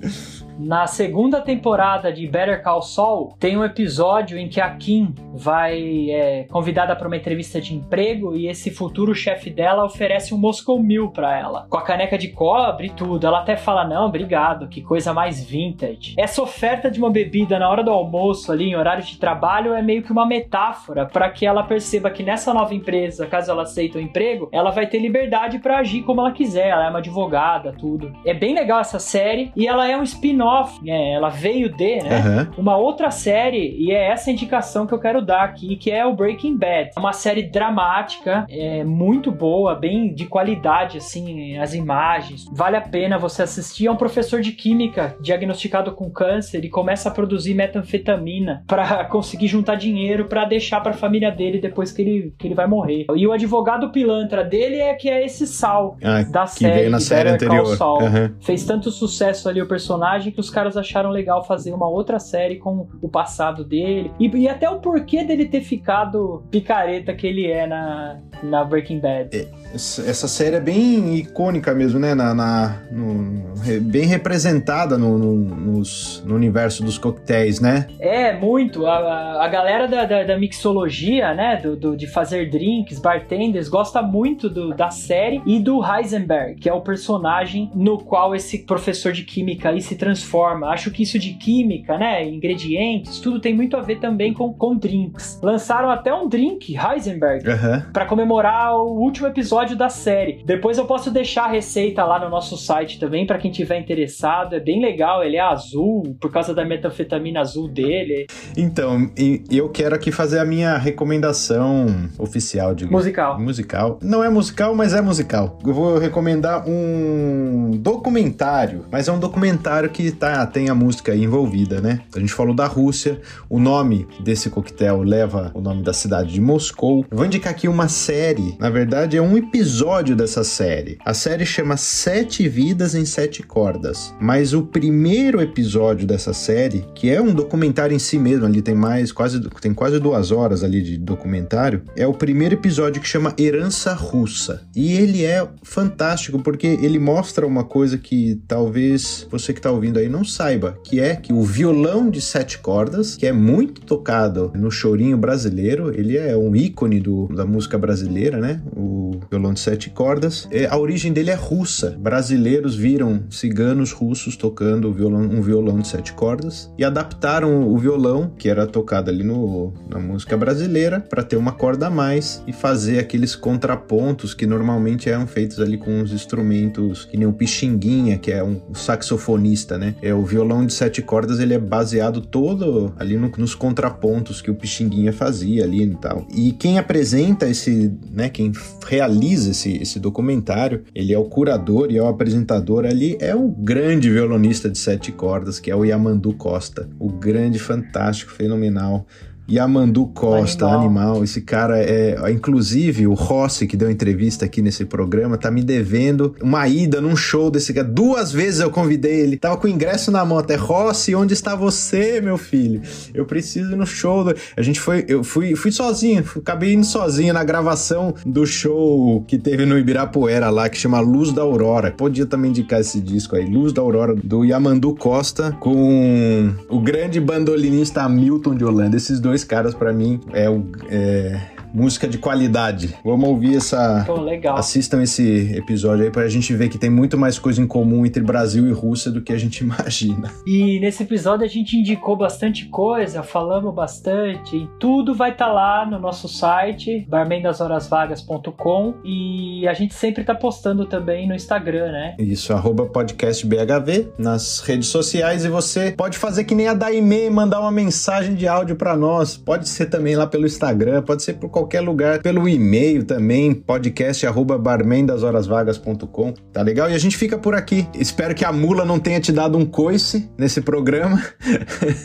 Na 0.62 0.86
segunda 0.86 1.40
temporada 1.40 2.12
de 2.12 2.26
Better 2.26 2.62
Call 2.62 2.82
Saul, 2.82 3.34
tem 3.40 3.56
um 3.56 3.64
episódio 3.64 4.38
em 4.38 4.46
que 4.46 4.61
a 4.61 4.68
Kim 4.70 5.14
vai 5.32 6.11
é, 6.11 6.44
convidada 6.50 6.94
para 6.94 7.06
uma 7.06 7.16
entrevista 7.16 7.61
de 7.61 7.74
emprego 7.74 8.36
e 8.36 8.46
esse 8.46 8.70
futuro 8.70 9.14
chefe 9.14 9.48
dela 9.48 9.84
oferece 9.84 10.34
um 10.34 10.38
Moscow 10.38 10.80
para 11.12 11.38
ela, 11.38 11.66
com 11.68 11.78
a 11.78 11.82
caneca 11.82 12.18
de 12.18 12.28
cobre 12.28 12.88
e 12.88 12.90
tudo. 12.90 13.26
Ela 13.26 13.40
até 13.40 13.56
fala: 13.56 13.84
Não, 13.84 14.06
obrigado, 14.06 14.68
que 14.68 14.82
coisa 14.82 15.14
mais 15.14 15.42
vintage. 15.42 16.14
Essa 16.18 16.42
oferta 16.42 16.90
de 16.90 16.98
uma 16.98 17.11
bebida 17.11 17.58
na 17.58 17.68
hora 17.68 17.82
do 17.82 17.90
almoço, 17.90 18.52
ali 18.52 18.70
em 18.70 18.76
horário 18.76 19.02
de 19.02 19.18
trabalho, 19.18 19.72
é 19.72 19.82
meio 19.82 20.02
que 20.02 20.12
uma 20.12 20.26
metáfora 20.26 21.06
para 21.06 21.30
que 21.30 21.46
ela 21.46 21.62
perceba 21.62 22.11
que 22.11 22.22
nessa 22.22 22.52
nova 22.52 22.74
empresa, 22.74 23.26
caso 23.26 23.50
ela 23.50 23.62
aceite 23.62 23.96
o 23.96 24.00
emprego, 24.00 24.48
ela 24.52 24.70
vai 24.70 24.86
ter 24.86 24.98
liberdade 24.98 25.58
para 25.58 25.78
agir 25.78 26.02
como 26.02 26.20
ela 26.20 26.32
quiser. 26.32 26.68
Ela 26.68 26.86
é 26.86 26.90
uma 26.90 26.98
advogada, 26.98 27.72
tudo. 27.72 28.12
É 28.24 28.34
bem 28.34 28.54
legal 28.54 28.80
essa 28.80 28.98
série 28.98 29.52
e 29.56 29.66
ela 29.66 29.88
é 29.88 29.96
um 29.96 30.02
spin-off, 30.02 30.49
né? 30.82 31.12
Ela 31.12 31.28
veio 31.28 31.68
de, 31.74 31.96
né? 32.03 32.16
Aham. 32.18 32.48
Uma 32.59 32.76
outra 32.76 33.11
série, 33.11 33.76
e 33.78 33.90
é 33.92 34.09
essa 34.11 34.30
indicação 34.30 34.86
que 34.86 34.92
eu 34.94 34.98
quero 34.98 35.20
dar 35.22 35.42
aqui, 35.42 35.76
que 35.76 35.90
é 35.90 36.05
o 36.05 36.14
Breaking 36.14 36.57
Bad. 36.57 36.90
É 36.96 37.01
uma 37.01 37.12
série 37.12 37.42
dramática, 37.42 38.46
é 38.48 38.84
muito 38.84 39.30
boa, 39.30 39.74
bem 39.74 40.12
de 40.12 40.26
qualidade, 40.26 40.98
assim, 40.98 41.57
as 41.59 41.74
imagens. 41.74 42.44
Vale 42.53 42.76
a 42.76 42.80
pena 42.80 43.18
você 43.18 43.42
assistir. 43.42 43.86
É 43.86 43.90
um 43.90 43.96
professor 43.96 44.40
de 44.40 44.53
química 44.53 45.16
diagnosticado 45.20 45.92
com 45.92 46.11
câncer 46.11 46.64
e 46.64 46.68
começa 46.68 47.09
a 47.09 47.12
produzir 47.12 47.55
metanfetamina 47.55 48.62
para 48.68 49.05
conseguir 49.07 49.48
juntar 49.48 49.74
dinheiro 49.76 50.26
para 50.26 50.44
deixar 50.44 50.80
para 50.80 50.92
a 50.92 50.94
família 50.94 51.30
dele 51.30 51.59
depois 51.61 51.92
que 51.92 52.03
ele, 52.03 52.34
que 52.38 52.46
ele 52.46 52.55
vai 52.55 52.66
morrer. 52.66 53.07
E 53.14 53.26
o 53.26 53.32
advogado 53.32 53.90
pilantra 53.90 54.44
dele 54.44 54.76
é 54.76 54.94
que 54.94 55.09
é 55.09 55.24
esse 55.24 55.46
Sal 55.46 55.96
Ah, 56.03 56.22
da 56.22 56.44
que 56.44 56.51
série. 56.61 56.74
veio 56.74 56.90
na 56.90 57.01
série 57.01 57.28
anterior. 57.30 57.76
Aham. 57.80 58.34
Fez 58.40 58.64
tanto 58.64 58.90
sucesso 58.90 59.48
ali 59.48 59.61
o 59.61 59.66
personagem 59.66 60.29
que 60.30 60.40
os 60.40 60.50
caras 60.50 60.76
acharam 60.76 61.10
legal 61.10 61.44
fazer 61.44 61.72
uma 61.72 61.88
outra 61.88 62.18
série 62.18 62.56
com 62.56 62.88
o 63.00 63.08
passado 63.08 63.64
dele. 63.64 64.12
E, 64.18 64.28
e 64.28 64.48
até 64.48 64.68
o 64.68 64.80
porquê 64.80 65.24
dele 65.24 65.46
ter 65.46 65.60
ficado 65.60 66.42
picareta 66.50 67.14
que 67.14 67.26
ele 67.26 67.46
é 67.46 67.66
na, 67.66 68.20
na 68.42 68.64
Breaking 68.64 69.00
Bad. 69.00 69.30
Essa 69.36 69.59
essa 69.74 70.26
série 70.26 70.56
é 70.56 70.60
bem 70.60 71.16
icônica 71.16 71.72
mesmo, 71.74 71.98
né? 72.00 72.14
Na, 72.14 72.34
na- 72.34 72.78
no- 72.90 73.54
bem 73.82 74.06
representada 74.06 74.98
no, 74.98 75.16
no- 75.18 75.34
nos- 75.54 76.22
no 76.26 76.34
universo 76.34 76.82
dos 76.82 76.98
coquetéis, 76.98 77.60
né? 77.60 77.86
É, 78.00 78.32
muito. 78.36 78.86
A, 78.86 79.44
a- 79.44 79.48
galera 79.48 79.86
da, 79.86 80.04
da, 80.04 80.24
da 80.24 80.38
mixologia, 80.38 81.34
né? 81.34 81.56
Do, 81.62 81.76
do- 81.76 81.96
de 81.96 82.06
fazer 82.06 82.50
drinks, 82.50 82.98
bartenders, 82.98 83.68
gosta 83.68 84.02
muito 84.02 84.48
do- 84.48 84.74
da 84.74 84.90
série 84.90 85.40
e 85.46 85.58
do 85.60 85.80
Heisenberg, 85.84 86.56
que 86.60 86.68
é 86.68 86.72
o 86.72 86.80
personagem 86.80 87.70
no 87.74 87.98
qual 87.98 88.34
esse 88.34 88.58
professor 88.58 89.12
de 89.12 89.22
química 89.24 89.70
aí 89.70 89.80
se 89.80 89.94
transforma. 89.96 90.68
Acho 90.68 90.90
que 90.90 91.02
isso 91.02 91.18
de 91.18 91.34
química, 91.34 91.96
né? 91.98 92.24
Ingredientes, 92.26 93.18
tudo 93.20 93.40
tem 93.40 93.54
muito 93.54 93.76
a 93.76 93.80
ver 93.80 94.00
também 94.00 94.32
com, 94.32 94.52
com 94.52 94.76
drinks. 94.76 95.38
Lançaram 95.42 95.90
até 95.90 96.12
um 96.12 96.28
drink, 96.28 96.74
Heisenberg, 96.76 97.48
Aham. 97.48 97.86
Pra 97.92 98.04
comemorar 98.06 98.74
o 98.76 98.98
último 99.00 99.26
episódio 99.28 99.59
da 99.76 99.88
série. 99.88 100.42
Depois 100.44 100.78
eu 100.78 100.84
posso 100.86 101.11
deixar 101.11 101.44
a 101.44 101.48
receita 101.50 102.04
lá 102.04 102.18
no 102.18 102.28
nosso 102.28 102.56
site 102.56 102.98
também 102.98 103.26
pra 103.26 103.38
quem 103.38 103.50
tiver 103.50 103.78
interessado. 103.78 104.54
É 104.54 104.61
bem 104.61 104.80
legal, 104.80 105.22
ele 105.22 105.36
é 105.36 105.40
azul 105.40 106.16
por 106.20 106.30
causa 106.32 106.54
da 106.54 106.64
metanfetamina 106.64 107.40
azul 107.40 107.68
dele. 107.68 108.26
Então, 108.56 109.11
eu 109.50 109.68
quero 109.68 109.94
aqui 109.94 110.11
fazer 110.11 110.38
a 110.38 110.44
minha 110.44 110.76
recomendação 110.76 111.86
oficial 112.18 112.74
de 112.74 112.86
Musical. 112.86 113.38
musical. 113.40 113.98
Não 114.02 114.24
é 114.24 114.28
musical, 114.28 114.74
mas 114.74 114.94
é 114.94 115.00
musical. 115.00 115.58
Eu 115.64 115.72
vou 115.74 115.98
recomendar 115.98 116.64
um 116.66 117.70
documentário, 117.74 118.84
mas 118.90 119.08
é 119.08 119.12
um 119.12 119.18
documentário 119.18 119.90
que 119.90 120.11
tá, 120.11 120.46
tem 120.46 120.68
a 120.68 120.74
música 120.74 121.14
envolvida, 121.14 121.80
né? 121.80 122.00
A 122.14 122.18
gente 122.18 122.32
falou 122.32 122.54
da 122.54 122.66
Rússia, 122.66 123.20
o 123.48 123.58
nome 123.58 124.06
desse 124.20 124.50
coquetel 124.50 125.02
leva 125.02 125.50
o 125.54 125.61
nome 125.61 125.82
da 125.82 125.92
cidade 125.92 126.32
de 126.32 126.40
Moscou. 126.40 127.04
Eu 127.11 127.16
vou 127.16 127.26
indicar 127.26 127.52
aqui 127.52 127.68
uma 127.68 127.88
série, 127.88 128.56
na 128.58 128.70
verdade 128.70 129.16
é 129.16 129.22
um 129.22 129.36
episódio 129.51 130.14
dessa 130.14 130.44
série. 130.44 130.96
A 131.05 131.12
série 131.12 131.44
chama 131.44 131.76
Sete 131.76 132.48
Vidas 132.48 132.94
em 132.94 133.05
Sete 133.05 133.42
Cordas, 133.42 134.14
mas 134.20 134.55
o 134.55 134.62
primeiro 134.62 135.40
episódio 135.40 136.07
dessa 136.07 136.32
série, 136.32 136.86
que 136.94 137.11
é 137.11 137.20
um 137.20 137.34
documentário 137.34 137.92
em 137.92 137.98
si 137.98 138.16
mesmo, 138.16 138.46
ali 138.46 138.62
tem 138.62 138.76
mais, 138.76 139.11
quase, 139.11 139.40
tem 139.61 139.74
quase 139.74 139.98
duas 139.98 140.30
horas 140.30 140.62
ali 140.62 140.80
de 140.80 140.96
documentário, 140.96 141.82
é 141.96 142.07
o 142.07 142.14
primeiro 142.14 142.55
episódio 142.55 143.03
que 143.03 143.09
chama 143.09 143.34
Herança 143.36 143.92
Russa. 143.92 144.62
E 144.74 144.92
ele 144.92 145.24
é 145.24 145.44
fantástico 145.64 146.38
porque 146.38 146.78
ele 146.80 147.01
mostra 147.01 147.44
uma 147.44 147.64
coisa 147.64 147.98
que 147.98 148.40
talvez 148.46 149.26
você 149.28 149.53
que 149.53 149.61
tá 149.61 149.72
ouvindo 149.72 149.98
aí 149.98 150.09
não 150.09 150.22
saiba, 150.24 150.78
que 150.84 151.01
é 151.01 151.16
que 151.16 151.32
o 151.32 151.42
violão 151.42 152.09
de 152.09 152.20
sete 152.20 152.59
cordas, 152.59 153.16
que 153.16 153.26
é 153.26 153.32
muito 153.32 153.80
tocado 153.80 154.53
no 154.55 154.70
chorinho 154.70 155.18
brasileiro, 155.18 155.92
ele 155.92 156.16
é 156.16 156.36
um 156.36 156.55
ícone 156.55 157.01
do, 157.01 157.26
da 157.34 157.44
música 157.44 157.76
brasileira, 157.76 158.38
né? 158.38 158.62
O 158.76 159.18
violão 159.41 159.55
de 159.55 159.61
sete 159.61 159.88
cordas. 159.88 160.47
É, 160.51 160.66
a 160.66 160.76
origem 160.76 161.12
dele 161.12 161.30
é 161.30 161.34
russa. 161.34 161.97
Brasileiros 161.99 162.76
viram 162.76 163.22
ciganos 163.30 163.93
russos 163.93 164.36
tocando 164.36 164.93
violão, 164.93 165.22
um 165.22 165.41
violão 165.41 165.78
de 165.78 165.88
sete 165.88 166.12
cordas 166.12 166.70
e 166.76 166.84
adaptaram 166.84 167.66
o 167.66 167.78
violão, 167.78 168.30
que 168.36 168.49
era 168.49 168.66
tocado 168.66 169.11
ali 169.11 169.24
no, 169.24 169.72
na 169.88 169.99
música 169.99 170.36
brasileira, 170.36 171.01
para 171.01 171.22
ter 171.22 171.36
uma 171.36 171.53
corda 171.53 171.86
a 171.86 171.91
mais 171.91 172.43
e 172.47 172.53
fazer 172.53 172.99
aqueles 172.99 173.34
contrapontos 173.34 174.34
que 174.34 174.47
normalmente 174.47 175.09
eram 175.09 175.26
feitos 175.26 175.59
ali 175.59 175.78
com 175.78 176.03
os 176.03 176.12
instrumentos, 176.12 177.07
que 177.07 177.16
nem 177.16 177.26
o 177.26 177.32
pixinguinha, 177.32 178.18
que 178.18 178.30
é 178.30 178.45
um 178.45 178.61
saxofonista, 178.74 179.78
né? 179.78 179.95
É 180.03 180.12
o 180.12 180.22
violão 180.22 180.66
de 180.66 180.72
sete 180.74 181.01
cordas, 181.01 181.41
ele 181.41 181.55
é 181.55 181.59
baseado 181.59 182.20
todo 182.20 182.93
ali 182.99 183.16
no, 183.16 183.30
nos 183.38 183.55
contrapontos 183.55 184.43
que 184.43 184.51
o 184.51 184.55
pixinguinha 184.55 185.12
fazia 185.12 185.64
ali 185.64 185.84
e 185.84 185.95
tal. 185.95 186.26
E 186.34 186.53
quem 186.53 186.78
apresenta 186.78 187.49
esse, 187.49 187.93
né, 188.12 188.28
quem 188.28 188.53
realiza 188.86 189.29
esse, 189.32 189.76
esse 189.76 189.98
documentário, 189.98 190.84
ele 190.94 191.12
é 191.12 191.18
o 191.18 191.24
curador 191.24 191.90
e 191.90 191.96
é 191.96 192.02
o 192.02 192.08
apresentador. 192.08 192.84
Ali, 192.84 193.16
é 193.20 193.34
o 193.34 193.48
grande 193.48 194.10
violonista 194.10 194.68
de 194.68 194.78
sete 194.78 195.12
cordas, 195.12 195.58
que 195.58 195.70
é 195.70 195.76
o 195.76 195.84
Yamandu 195.84 196.32
Costa, 196.34 196.88
o 196.98 197.08
grande, 197.08 197.58
fantástico, 197.58 198.32
fenomenal 198.32 199.06
Yamandu 199.51 200.07
Costa, 200.07 200.66
animal. 200.66 200.84
animal. 200.84 201.24
Esse 201.24 201.40
cara 201.40 201.78
é. 201.78 202.16
Inclusive, 202.30 203.07
o 203.07 203.14
Rossi, 203.14 203.66
que 203.66 203.76
deu 203.76 203.90
entrevista 203.90 204.44
aqui 204.44 204.62
nesse 204.62 204.84
programa, 204.84 205.36
tá 205.36 205.51
me 205.51 205.62
devendo 205.62 206.34
uma 206.42 206.66
ida 206.68 207.01
num 207.01 207.16
show 207.16 207.51
desse 207.51 207.74
cara. 207.74 207.86
Duas 207.86 208.32
vezes 208.32 208.61
eu 208.61 208.70
convidei 208.70 209.20
ele. 209.20 209.36
Tava 209.36 209.57
com 209.57 209.66
o 209.66 209.70
ingresso 209.70 210.11
na 210.11 210.24
mão 210.24 210.38
até. 210.38 210.55
Rossi, 210.55 211.14
onde 211.14 211.34
está 211.34 211.55
você, 211.55 212.20
meu 212.20 212.38
filho? 212.38 212.82
Eu 213.12 213.24
preciso 213.24 213.72
ir 213.72 213.76
no 213.76 213.86
show. 213.86 214.24
Do... 214.24 214.34
A 214.57 214.62
gente 214.62 214.80
foi. 214.80 215.05
Eu 215.09 215.24
fui, 215.24 215.57
fui 215.57 215.72
sozinho. 215.72 216.24
Acabei 216.36 216.74
indo 216.74 216.86
sozinho 216.86 217.34
na 217.34 217.42
gravação 217.42 218.14
do 218.24 218.46
show 218.46 219.24
que 219.26 219.38
teve 219.38 219.66
no 219.66 219.78
Ibirapuera 219.78 220.51
lá, 220.51 220.68
que 220.68 220.78
chama 220.78 221.01
Luz 221.01 221.32
da 221.32 221.42
Aurora. 221.42 221.90
Podia 221.90 222.26
também 222.26 222.51
indicar 222.51 222.80
esse 222.80 223.01
disco 223.01 223.36
aí. 223.36 223.44
Luz 223.44 223.72
da 223.72 223.82
Aurora, 223.82 224.14
do 224.14 224.44
Yamandu 224.44 224.94
Costa, 224.94 225.53
com 225.61 226.53
o 226.68 226.80
grande 226.80 227.20
bandolinista 227.20 228.03
Hamilton 228.03 228.55
de 228.55 228.64
Holanda. 228.64 228.96
Esses 228.96 229.20
dois 229.20 229.39
dois 229.41 229.45
caras, 229.45 229.74
para 229.74 229.93
mim, 229.93 230.20
é 230.32 230.49
o. 230.49 230.64
É 230.88 231.59
música 231.72 232.08
de 232.08 232.18
qualidade. 232.18 232.94
Vamos 233.04 233.28
ouvir 233.28 233.56
essa. 233.56 234.04
Pô, 234.06 234.20
legal. 234.20 234.56
Assistam 234.56 235.02
esse 235.02 235.54
episódio 235.54 236.04
aí 236.04 236.10
pra 236.10 236.28
gente 236.28 236.54
ver 236.54 236.68
que 236.68 236.78
tem 236.78 236.90
muito 236.90 237.16
mais 237.16 237.38
coisa 237.38 237.60
em 237.60 237.66
comum 237.66 238.04
entre 238.04 238.22
Brasil 238.22 238.68
e 238.68 238.72
Rússia 238.72 239.10
do 239.10 239.22
que 239.22 239.32
a 239.32 239.38
gente 239.38 239.62
imagina. 239.64 240.30
E 240.46 240.78
nesse 240.80 241.02
episódio 241.02 241.44
a 241.44 241.48
gente 241.48 241.76
indicou 241.76 242.16
bastante 242.16 242.66
coisa, 242.66 243.22
falamos 243.22 243.74
bastante. 243.74 244.68
Tudo 244.78 245.14
vai 245.14 245.32
estar 245.32 245.46
tá 245.46 245.52
lá 245.52 245.86
no 245.86 245.98
nosso 245.98 246.28
site, 246.28 247.06
barmendashorasvagas.com 247.08 248.94
e 249.04 249.66
a 249.66 249.74
gente 249.74 249.94
sempre 249.94 250.24
tá 250.24 250.34
postando 250.34 250.86
também 250.86 251.26
no 251.26 251.34
Instagram, 251.34 251.92
né? 251.92 252.14
Isso, 252.18 252.52
arroba 252.52 252.86
podcastbhv 252.86 254.12
nas 254.18 254.60
redes 254.60 254.88
sociais 254.88 255.44
e 255.44 255.48
você 255.48 255.92
pode 255.92 256.18
fazer 256.18 256.44
que 256.44 256.54
nem 256.54 256.68
a 256.68 256.74
Daime 256.74 257.26
e 257.26 257.30
mandar 257.30 257.60
uma 257.60 257.70
mensagem 257.70 258.34
de 258.34 258.46
áudio 258.46 258.76
para 258.76 258.96
nós. 258.96 259.36
Pode 259.36 259.68
ser 259.68 259.86
também 259.86 260.16
lá 260.16 260.26
pelo 260.26 260.46
Instagram, 260.46 261.02
pode 261.02 261.22
ser 261.22 261.34
por 261.34 261.48
qualquer 261.48 261.59
lugar, 261.80 262.20
pelo 262.20 262.48
e-mail 262.48 263.04
também, 263.04 263.52
podcast 263.54 264.26
arroba 264.26 264.58
barmendashorasvagas.com, 264.58 266.32
tá 266.52 266.62
legal? 266.62 266.90
E 266.90 266.94
a 266.94 266.98
gente 266.98 267.16
fica 267.16 267.38
por 267.38 267.54
aqui. 267.54 267.88
Espero 267.94 268.34
que 268.34 268.44
a 268.44 268.52
mula 268.52 268.84
não 268.84 268.98
tenha 268.98 269.20
te 269.20 269.32
dado 269.32 269.58
um 269.58 269.66
coice 269.66 270.30
nesse 270.36 270.61
programa, 270.61 271.22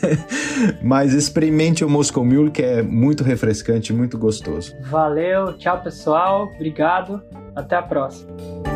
mas 0.82 1.12
experimente 1.14 1.84
o 1.84 1.88
Moscow 1.88 2.24
Mule, 2.24 2.50
que 2.50 2.62
é 2.62 2.82
muito 2.82 3.24
refrescante, 3.24 3.92
muito 3.92 4.18
gostoso. 4.18 4.74
Valeu, 4.82 5.56
tchau 5.58 5.82
pessoal, 5.82 6.50
obrigado, 6.54 7.22
até 7.54 7.76
a 7.76 7.82
próxima. 7.82 8.75